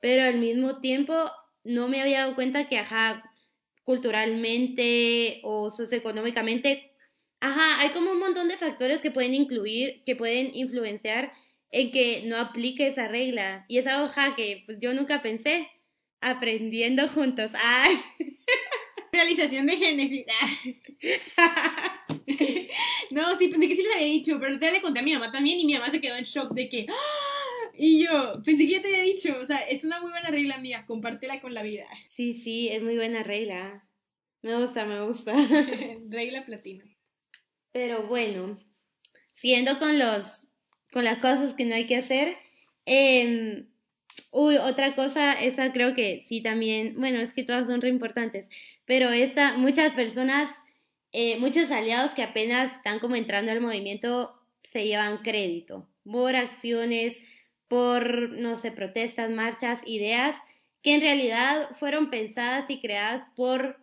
Pero 0.00 0.24
al 0.24 0.38
mismo 0.38 0.80
tiempo 0.80 1.14
no 1.64 1.88
me 1.88 2.00
había 2.00 2.20
dado 2.20 2.34
cuenta 2.34 2.68
que, 2.68 2.78
ajá, 2.78 3.32
culturalmente 3.84 5.40
o 5.44 5.70
socioeconómicamente, 5.70 6.92
ajá, 7.40 7.80
hay 7.80 7.90
como 7.90 8.12
un 8.12 8.18
montón 8.18 8.48
de 8.48 8.56
factores 8.56 9.00
que 9.00 9.10
pueden 9.10 9.34
incluir, 9.34 10.02
que 10.04 10.16
pueden 10.16 10.54
influenciar 10.54 11.32
en 11.70 11.90
que 11.92 12.22
no 12.26 12.36
aplique 12.38 12.86
esa 12.86 13.08
regla. 13.08 13.64
Y 13.68 13.78
esa 13.78 14.02
hoja 14.04 14.36
que 14.36 14.62
pues, 14.66 14.78
yo 14.80 14.94
nunca 14.94 15.22
pensé, 15.22 15.68
aprendiendo 16.20 17.08
juntos. 17.08 17.52
¡Ay! 17.62 17.98
Realización 19.14 19.66
de 19.66 19.76
Génesis. 19.76 20.26
no, 23.12 23.36
sí, 23.36 23.46
pensé 23.46 23.68
que 23.68 23.76
sí 23.76 23.82
les 23.82 23.94
había 23.94 24.08
dicho, 24.08 24.40
pero 24.40 24.58
ya 24.58 24.72
le 24.72 24.80
conté 24.80 24.98
a 24.98 25.04
mi 25.04 25.12
mamá 25.12 25.30
también 25.30 25.60
y 25.60 25.64
mi 25.64 25.74
mamá 25.74 25.88
se 25.88 26.00
quedó 26.00 26.16
en 26.16 26.24
shock 26.24 26.52
de 26.52 26.68
que... 26.68 26.86
¡Ah! 26.90 27.70
Y 27.76 28.04
yo, 28.04 28.32
pensé 28.44 28.66
que 28.66 28.72
ya 28.72 28.82
te 28.82 28.88
había 28.88 29.02
dicho, 29.02 29.36
o 29.40 29.46
sea, 29.46 29.58
es 29.58 29.84
una 29.84 30.00
muy 30.00 30.10
buena 30.10 30.30
regla 30.30 30.58
mía, 30.58 30.84
compártela 30.86 31.40
con 31.40 31.54
la 31.54 31.62
vida. 31.62 31.86
Sí, 32.08 32.32
sí, 32.32 32.68
es 32.70 32.82
muy 32.82 32.96
buena 32.96 33.22
regla. 33.22 33.88
Me 34.42 34.60
gusta, 34.60 34.84
me 34.84 35.00
gusta. 35.02 35.32
regla 36.08 36.44
platina. 36.44 36.84
Pero 37.70 38.08
bueno, 38.08 38.58
siguiendo 39.32 39.78
con 39.78 39.96
los, 39.96 40.48
con 40.92 41.04
las 41.04 41.18
cosas 41.18 41.54
que 41.54 41.66
no 41.66 41.76
hay 41.76 41.86
que 41.86 41.96
hacer, 41.96 42.36
eh, 42.84 43.64
Uy, 44.36 44.56
otra 44.56 44.96
cosa, 44.96 45.34
esa 45.34 45.72
creo 45.72 45.94
que 45.94 46.20
sí 46.20 46.40
también, 46.40 46.96
bueno, 46.98 47.20
es 47.20 47.32
que 47.32 47.44
todas 47.44 47.68
son 47.68 47.80
re 47.80 47.88
importantes, 47.88 48.50
pero 48.84 49.10
esta, 49.10 49.56
muchas 49.56 49.92
personas, 49.92 50.62
eh, 51.12 51.38
muchos 51.38 51.70
aliados 51.70 52.12
que 52.12 52.22
apenas 52.22 52.76
están 52.76 52.98
como 52.98 53.16
entrando 53.16 53.52
al 53.52 53.60
movimiento 53.60 54.34
se 54.62 54.84
llevan 54.84 55.18
crédito 55.18 55.88
por 56.04 56.36
acciones, 56.36 57.22
por, 57.68 58.30
no 58.30 58.56
sé, 58.56 58.72
protestas, 58.72 59.30
marchas, 59.30 59.82
ideas 59.86 60.42
que 60.82 60.94
en 60.94 61.00
realidad 61.00 61.70
fueron 61.72 62.10
pensadas 62.10 62.68
y 62.68 62.80
creadas 62.80 63.24
por 63.34 63.80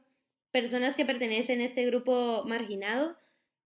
personas 0.52 0.96
que 0.96 1.06
pertenecen 1.06 1.62
a 1.62 1.66
este 1.66 1.86
grupo 1.86 2.44
marginado 2.48 3.18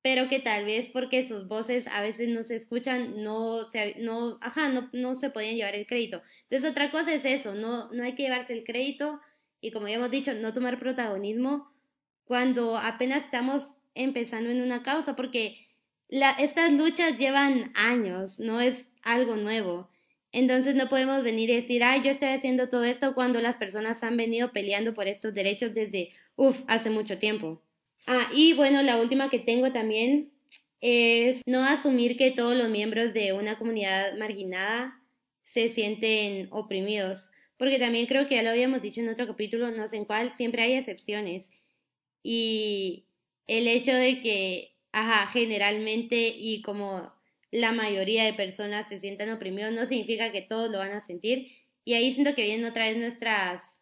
pero 0.05 0.29
que 0.29 0.39
tal 0.39 0.65
vez 0.65 0.87
porque 0.87 1.23
sus 1.23 1.47
voces 1.47 1.87
a 1.87 1.99
veces 1.99 2.27
no 2.29 2.43
se 2.43 2.55
escuchan, 2.55 3.23
no 3.23 3.65
se, 3.65 3.95
no, 3.97 4.37
ajá, 4.39 4.69
no, 4.69 4.87
no 4.93 5.15
se 5.15 5.31
podían 5.31 5.55
llevar 5.55 5.73
el 5.73 5.87
crédito. 5.87 6.21
Entonces 6.43 6.69
otra 6.69 6.91
cosa 6.91 7.11
es 7.11 7.25
eso, 7.25 7.55
no, 7.55 7.91
no 7.91 8.03
hay 8.03 8.13
que 8.13 8.21
llevarse 8.21 8.53
el 8.53 8.63
crédito 8.63 9.19
y 9.65 9.71
como 9.71 9.87
ya 9.87 9.95
hemos 9.95 10.11
dicho, 10.11 10.33
no 10.35 10.53
tomar 10.53 10.77
protagonismo 10.77 11.71
cuando 12.25 12.77
apenas 12.77 13.25
estamos 13.25 13.73
empezando 13.95 14.51
en 14.51 14.61
una 14.61 14.83
causa, 14.83 15.15
porque 15.15 15.57
la, 16.07 16.31
estas 16.31 16.71
luchas 16.71 17.17
llevan 17.17 17.71
años, 17.73 18.39
no 18.39 18.61
es 18.61 18.91
algo 19.01 19.35
nuevo. 19.35 19.89
Entonces 20.31 20.75
no 20.75 20.87
podemos 20.87 21.23
venir 21.23 21.49
y 21.49 21.55
decir, 21.55 21.83
ay, 21.83 22.01
yo 22.03 22.11
estoy 22.11 22.29
haciendo 22.29 22.69
todo 22.69 22.83
esto 22.83 23.15
cuando 23.15 23.41
las 23.41 23.55
personas 23.55 24.03
han 24.03 24.17
venido 24.17 24.51
peleando 24.51 24.93
por 24.93 25.07
estos 25.07 25.33
derechos 25.33 25.73
desde, 25.73 26.11
uff, 26.35 26.61
hace 26.67 26.91
mucho 26.91 27.17
tiempo. 27.17 27.63
Ah, 28.05 28.29
y 28.35 28.53
bueno, 28.53 28.83
la 28.83 28.97
última 28.97 29.29
que 29.29 29.39
tengo 29.39 29.71
también 29.71 30.31
es 30.79 31.41
no 31.47 31.63
asumir 31.63 32.17
que 32.17 32.29
todos 32.29 32.55
los 32.55 32.69
miembros 32.69 33.13
de 33.13 33.33
una 33.33 33.57
comunidad 33.57 34.15
marginada 34.17 35.01
se 35.41 35.69
sienten 35.69 36.49
oprimidos, 36.51 37.31
porque 37.57 37.79
también 37.79 38.05
creo 38.05 38.27
que 38.27 38.35
ya 38.35 38.43
lo 38.43 38.49
habíamos 38.49 38.81
dicho 38.81 39.01
en 39.01 39.09
otro 39.09 39.27
capítulo, 39.27 39.71
no 39.71 39.87
sé 39.87 39.97
en 39.97 40.05
cuál, 40.05 40.31
siempre 40.31 40.63
hay 40.63 40.73
excepciones. 40.73 41.51
Y 42.23 43.05
el 43.47 43.67
hecho 43.67 43.93
de 43.93 44.21
que, 44.21 44.75
ajá, 44.91 45.27
generalmente 45.27 46.33
y 46.37 46.61
como 46.61 47.13
la 47.51 47.71
mayoría 47.71 48.25
de 48.25 48.33
personas 48.33 48.87
se 48.89 48.99
sientan 48.99 49.29
oprimidos 49.29 49.71
no 49.71 49.85
significa 49.85 50.31
que 50.31 50.41
todos 50.41 50.69
lo 50.71 50.79
van 50.79 50.91
a 50.91 51.01
sentir. 51.01 51.51
Y 51.85 51.93
ahí 51.93 52.11
siento 52.11 52.35
que 52.35 52.43
vienen 52.43 52.65
otra 52.65 52.85
vez 52.85 52.97
nuestras, 52.97 53.81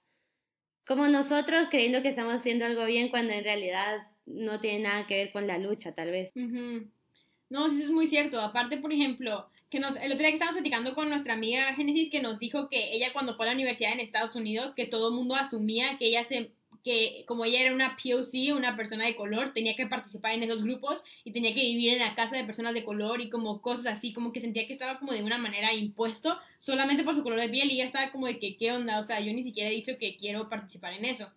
como 0.86 1.08
nosotros 1.08 1.68
creyendo 1.72 2.02
que 2.02 2.10
estamos 2.10 2.34
haciendo 2.34 2.66
algo 2.66 2.86
bien 2.86 3.10
cuando 3.10 3.34
en 3.34 3.44
realidad 3.44 4.08
no 4.26 4.60
tiene 4.60 4.84
nada 4.84 5.08
que 5.08 5.16
ver 5.16 5.32
con 5.32 5.48
la 5.48 5.58
lucha, 5.58 5.94
tal 5.94 6.12
vez. 6.12 6.32
No, 6.36 7.68
eso 7.68 7.80
es 7.82 7.90
muy 7.92 8.08
cierto. 8.08 8.40
Aparte, 8.42 8.78
por 8.78 8.92
ejemplo, 8.92 9.50
que 9.74 9.80
nos, 9.80 9.96
el 9.96 10.12
otro 10.12 10.20
día 10.20 10.28
que 10.28 10.34
estábamos 10.36 10.62
platicando 10.62 10.94
con 10.94 11.10
nuestra 11.10 11.34
amiga 11.34 11.74
Génesis, 11.74 12.12
que 12.12 12.22
nos 12.22 12.38
dijo 12.38 12.70
que 12.70 12.94
ella 12.94 13.12
cuando 13.12 13.36
fue 13.36 13.48
a 13.48 13.50
la 13.50 13.56
universidad 13.56 13.92
en 13.92 14.02
Estados 14.02 14.36
Unidos, 14.36 14.76
que 14.76 14.86
todo 14.86 15.08
el 15.10 15.16
mundo 15.16 15.34
asumía 15.34 15.98
que 15.98 16.06
ella 16.06 16.24
se 16.24 16.52
que 16.84 17.24
como 17.28 17.44
ella 17.46 17.62
era 17.62 17.74
una 17.74 17.96
POC, 17.96 18.56
una 18.56 18.76
persona 18.76 19.06
de 19.06 19.16
color, 19.16 19.52
tenía 19.52 19.76
que 19.76 19.88
participar 19.88 20.34
en 20.34 20.44
esos 20.44 20.64
grupos 20.64 21.02
y 21.24 21.32
tenía 21.32 21.56
que 21.56 21.62
vivir 21.62 21.94
en 21.94 22.00
la 22.00 22.14
casa 22.14 22.36
de 22.36 22.44
personas 22.44 22.76
de 22.76 22.84
color 22.84 23.20
y 23.22 23.32
como 23.32 23.62
cosas 23.62 23.88
así, 23.88 24.14
como 24.14 24.32
que 24.32 24.42
sentía 24.42 24.68
que 24.68 24.74
estaba 24.74 25.00
como 25.00 25.14
de 25.14 25.24
una 25.24 25.40
manera 25.40 25.74
impuesto 25.74 26.38
solamente 26.60 27.04
por 27.04 27.16
su 27.16 27.24
color 27.24 27.40
de 27.40 27.50
piel 27.50 27.72
y 27.72 27.76
ella 27.76 27.86
estaba 27.86 28.12
como 28.12 28.28
de 28.28 28.38
que, 28.38 28.58
¿qué 28.58 28.74
onda? 28.74 29.00
O 29.00 29.04
sea, 29.04 29.22
yo 29.22 29.34
ni 29.34 29.44
siquiera 29.44 29.72
he 29.72 29.74
dicho 29.74 29.98
que 29.98 30.16
quiero 30.18 30.50
participar 30.50 30.94
en 30.94 31.06
eso. 31.06 31.32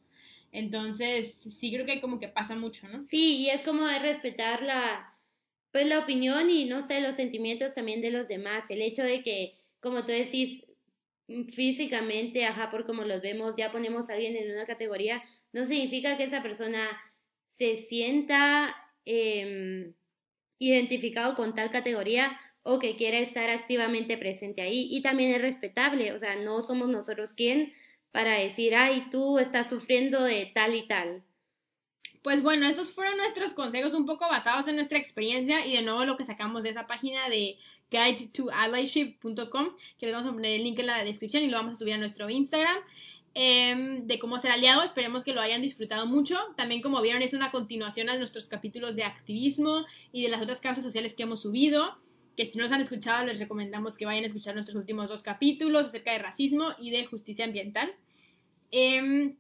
Entonces, 0.52 1.46
sí 1.50 1.72
creo 1.72 1.86
que 1.86 2.02
como 2.02 2.18
que 2.18 2.28
pasa 2.28 2.54
mucho, 2.54 2.86
¿no? 2.88 3.02
Sí, 3.04 3.36
y 3.38 3.50
es 3.50 3.62
como 3.62 3.86
de 3.86 3.98
respetar 4.00 4.62
la, 4.62 5.15
pues 5.76 5.88
la 5.88 5.98
opinión 5.98 6.48
y 6.48 6.64
no 6.64 6.80
sé, 6.80 7.02
los 7.02 7.16
sentimientos 7.16 7.74
también 7.74 8.00
de 8.00 8.10
los 8.10 8.28
demás. 8.28 8.64
El 8.70 8.80
hecho 8.80 9.02
de 9.02 9.22
que, 9.22 9.58
como 9.78 10.06
tú 10.06 10.12
decís, 10.12 10.64
físicamente, 11.50 12.46
ajá, 12.46 12.70
por 12.70 12.86
como 12.86 13.04
los 13.04 13.20
vemos, 13.20 13.56
ya 13.58 13.70
ponemos 13.70 14.08
a 14.08 14.14
alguien 14.14 14.36
en 14.36 14.50
una 14.52 14.64
categoría, 14.64 15.22
no 15.52 15.66
significa 15.66 16.16
que 16.16 16.24
esa 16.24 16.42
persona 16.42 16.98
se 17.46 17.76
sienta 17.76 18.74
eh, 19.04 19.92
identificado 20.58 21.34
con 21.34 21.54
tal 21.54 21.70
categoría 21.70 22.40
o 22.62 22.78
que 22.78 22.96
quiera 22.96 23.18
estar 23.18 23.50
activamente 23.50 24.16
presente 24.16 24.62
ahí. 24.62 24.88
Y 24.90 25.02
también 25.02 25.32
es 25.32 25.42
respetable, 25.42 26.14
o 26.14 26.18
sea, 26.18 26.36
no 26.36 26.62
somos 26.62 26.88
nosotros 26.88 27.34
quien 27.34 27.74
para 28.12 28.38
decir, 28.38 28.74
ay, 28.74 29.08
tú 29.10 29.38
estás 29.38 29.68
sufriendo 29.68 30.24
de 30.24 30.50
tal 30.54 30.74
y 30.74 30.88
tal. 30.88 31.22
Pues 32.26 32.42
bueno, 32.42 32.66
estos 32.66 32.90
fueron 32.90 33.18
nuestros 33.18 33.52
consejos 33.52 33.94
un 33.94 34.04
poco 34.04 34.28
basados 34.28 34.66
en 34.66 34.74
nuestra 34.74 34.98
experiencia 34.98 35.64
y 35.64 35.76
de 35.76 35.82
nuevo 35.82 36.04
lo 36.04 36.16
que 36.16 36.24
sacamos 36.24 36.64
de 36.64 36.70
esa 36.70 36.88
página 36.88 37.28
de 37.28 37.56
guide2allyship.com, 37.92 39.76
que 39.96 40.06
les 40.06 40.12
vamos 40.12 40.28
a 40.28 40.32
poner 40.32 40.56
el 40.56 40.64
link 40.64 40.76
en 40.80 40.86
la 40.86 41.04
descripción 41.04 41.44
y 41.44 41.46
lo 41.46 41.58
vamos 41.58 41.74
a 41.74 41.76
subir 41.76 41.94
a 41.94 41.98
nuestro 41.98 42.28
Instagram, 42.28 42.78
em, 43.34 44.08
de 44.08 44.18
cómo 44.18 44.40
ser 44.40 44.50
aliado. 44.50 44.82
Esperemos 44.82 45.22
que 45.22 45.34
lo 45.34 45.40
hayan 45.40 45.62
disfrutado 45.62 46.04
mucho. 46.06 46.36
También, 46.56 46.82
como 46.82 47.00
vieron, 47.00 47.22
es 47.22 47.32
una 47.32 47.52
continuación 47.52 48.10
a 48.10 48.18
nuestros 48.18 48.48
capítulos 48.48 48.96
de 48.96 49.04
activismo 49.04 49.86
y 50.10 50.24
de 50.24 50.28
las 50.28 50.42
otras 50.42 50.58
causas 50.58 50.82
sociales 50.82 51.14
que 51.14 51.22
hemos 51.22 51.42
subido. 51.42 51.96
Que 52.36 52.44
si 52.44 52.58
no 52.58 52.64
los 52.64 52.72
han 52.72 52.80
escuchado, 52.80 53.24
les 53.24 53.38
recomendamos 53.38 53.96
que 53.96 54.04
vayan 54.04 54.24
a 54.24 54.26
escuchar 54.26 54.56
nuestros 54.56 54.76
últimos 54.76 55.08
dos 55.08 55.22
capítulos 55.22 55.86
acerca 55.86 56.10
de 56.10 56.18
racismo 56.18 56.74
y 56.80 56.90
de 56.90 57.06
justicia 57.06 57.44
ambiental. 57.44 57.88
Em, 58.72 59.36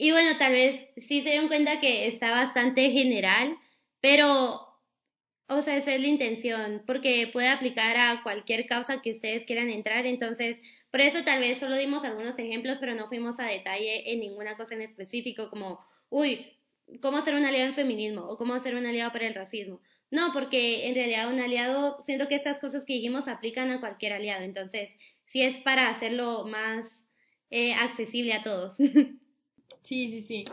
y 0.00 0.12
bueno, 0.12 0.38
tal 0.38 0.52
vez 0.52 0.88
sí 0.96 1.20
se 1.20 1.28
dieron 1.28 1.48
cuenta 1.48 1.78
que 1.78 2.06
está 2.06 2.30
bastante 2.30 2.90
general, 2.90 3.54
pero 4.00 4.66
o 5.46 5.60
sea, 5.60 5.76
esa 5.76 5.94
es 5.94 6.00
la 6.00 6.06
intención, 6.06 6.82
porque 6.86 7.28
puede 7.30 7.48
aplicar 7.48 7.98
a 7.98 8.22
cualquier 8.22 8.64
causa 8.66 9.02
que 9.02 9.10
ustedes 9.10 9.44
quieran 9.44 9.68
entrar. 9.68 10.06
Entonces, 10.06 10.62
por 10.90 11.02
eso 11.02 11.22
tal 11.22 11.40
vez 11.40 11.58
solo 11.58 11.76
dimos 11.76 12.04
algunos 12.04 12.38
ejemplos, 12.38 12.78
pero 12.78 12.94
no 12.94 13.08
fuimos 13.08 13.40
a 13.40 13.44
detalle 13.44 14.10
en 14.10 14.20
ninguna 14.20 14.56
cosa 14.56 14.74
en 14.74 14.80
específico, 14.80 15.50
como, 15.50 15.80
uy, 16.08 16.46
¿cómo 17.02 17.20
ser 17.20 17.34
un 17.34 17.44
aliado 17.44 17.66
en 17.66 17.74
feminismo? 17.74 18.22
o 18.22 18.38
cómo 18.38 18.58
ser 18.58 18.76
un 18.76 18.86
aliado 18.86 19.12
para 19.12 19.26
el 19.26 19.34
racismo. 19.34 19.82
No, 20.10 20.32
porque 20.32 20.88
en 20.88 20.94
realidad 20.94 21.30
un 21.30 21.40
aliado, 21.40 22.02
siento 22.02 22.26
que 22.26 22.36
estas 22.36 22.58
cosas 22.58 22.86
que 22.86 22.94
dijimos 22.94 23.28
aplican 23.28 23.70
a 23.70 23.80
cualquier 23.80 24.14
aliado. 24.14 24.44
Entonces, 24.44 24.96
sí 25.26 25.42
es 25.42 25.58
para 25.58 25.90
hacerlo 25.90 26.46
más 26.46 27.04
eh, 27.50 27.74
accesible 27.74 28.32
a 28.32 28.42
todos. 28.42 28.78
Sí, 29.82 30.10
sí, 30.10 30.22
sí. 30.22 30.44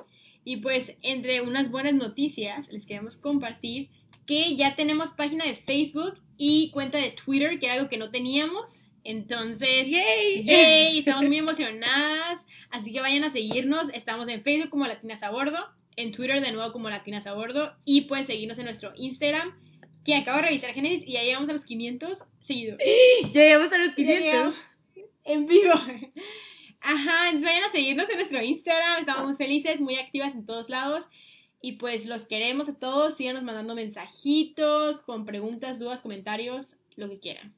Y 0.43 0.57
pues, 0.57 0.95
entre 1.01 1.41
unas 1.41 1.71
buenas 1.71 1.93
noticias, 1.93 2.71
les 2.71 2.85
queremos 2.85 3.17
compartir 3.17 3.89
que 4.25 4.55
ya 4.55 4.75
tenemos 4.75 5.11
página 5.11 5.45
de 5.45 5.55
Facebook 5.55 6.19
y 6.37 6.69
cuenta 6.71 6.97
de 6.99 7.11
Twitter, 7.11 7.59
que 7.59 7.65
era 7.65 7.75
algo 7.75 7.89
que 7.89 7.97
no 7.97 8.11
teníamos. 8.11 8.85
Entonces, 9.03 9.89
¡yay! 9.89 10.99
estamos 10.99 11.25
muy 11.25 11.37
emocionadas. 11.37 12.45
Así 12.69 12.91
que 12.91 12.99
vayan 12.99 13.23
a 13.23 13.29
seguirnos. 13.29 13.89
Estamos 13.93 14.27
en 14.27 14.43
Facebook 14.43 14.69
como 14.69 14.85
Latinas 14.85 15.23
a 15.23 15.31
Bordo, 15.31 15.57
en 15.95 16.11
Twitter 16.11 16.41
de 16.41 16.51
nuevo 16.51 16.71
como 16.73 16.89
Latinas 16.89 17.25
a 17.25 17.33
Bordo 17.33 17.73
y 17.85 18.01
pues 18.01 18.27
seguirnos 18.27 18.57
en 18.59 18.65
nuestro 18.65 18.93
Instagram, 18.95 19.57
que 20.03 20.15
acabo 20.15 20.37
de 20.37 20.47
revisar 20.47 20.73
Genesis 20.73 21.07
y 21.07 21.13
ya 21.13 21.23
llegamos 21.23 21.49
a 21.49 21.53
los 21.53 21.65
500 21.65 22.17
seguidores. 22.41 22.87
Ya 23.33 23.41
llegamos 23.41 23.71
a 23.71 23.77
los 23.77 23.95
500. 23.95 24.65
En 25.25 25.45
vivo. 25.45 25.73
Ajá, 26.81 27.29
entonces 27.29 27.49
vayan 27.49 27.63
a 27.63 27.71
seguirnos 27.71 28.09
en 28.09 28.15
nuestro 28.17 28.41
Instagram. 28.41 28.99
Estamos 28.99 29.25
muy 29.25 29.35
felices, 29.35 29.79
muy 29.79 29.95
activas 29.97 30.35
en 30.35 30.45
todos 30.45 30.69
lados. 30.69 31.05
Y 31.61 31.73
pues 31.73 32.05
los 32.05 32.25
queremos 32.25 32.69
a 32.69 32.77
todos. 32.77 33.17
Síganos 33.17 33.43
mandando 33.43 33.75
mensajitos 33.75 35.01
con 35.01 35.25
preguntas, 35.25 35.79
dudas, 35.79 36.01
comentarios, 36.01 36.75
lo 36.95 37.09
que 37.09 37.19
quieran. 37.19 37.55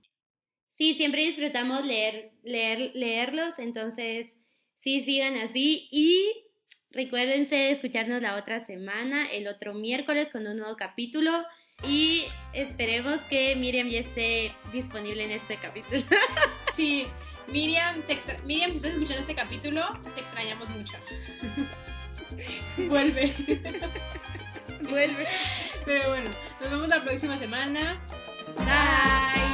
Sí, 0.70 0.94
siempre 0.94 1.26
disfrutamos 1.26 1.86
leer, 1.86 2.32
leer, 2.44 2.92
leerlos. 2.94 3.60
Entonces, 3.60 4.38
sí, 4.76 5.04
sigan 5.04 5.36
así. 5.36 5.90
Y 5.92 6.46
recuérdense 6.92 7.56
de 7.56 7.72
escucharnos 7.72 8.22
la 8.22 8.38
otra 8.38 8.60
semana, 8.60 9.26
el 9.32 9.48
otro 9.48 9.74
miércoles, 9.74 10.30
con 10.30 10.48
un 10.48 10.58
nuevo 10.58 10.78
capítulo. 10.78 11.32
Y 11.88 12.24
esperemos 12.54 13.22
que 13.24 13.56
Miriam 13.56 13.90
ya 13.90 14.00
esté 14.00 14.52
disponible 14.72 15.24
en 15.24 15.32
este 15.32 15.56
capítulo. 15.58 16.04
Sí, 16.76 17.06
Miriam, 17.52 18.02
te 18.04 18.14
extra 18.14 18.36
Miriam, 18.46 18.72
si 18.72 18.78
estás 18.78 18.94
escuchando 18.94 19.22
este 19.22 19.36
capítulo, 19.36 19.86
te 20.16 20.20
extrañamos 20.20 20.70
mucho. 20.70 20.94
Vuelve. 22.90 23.34
Vuelve. 24.90 25.28
Pero 25.86 26.10
bueno, 26.10 26.30
nos 26.62 26.70
vemos 26.70 26.88
la 26.88 27.02
próxima 27.04 27.38
semana. 27.38 27.96
Bye. 28.58 29.49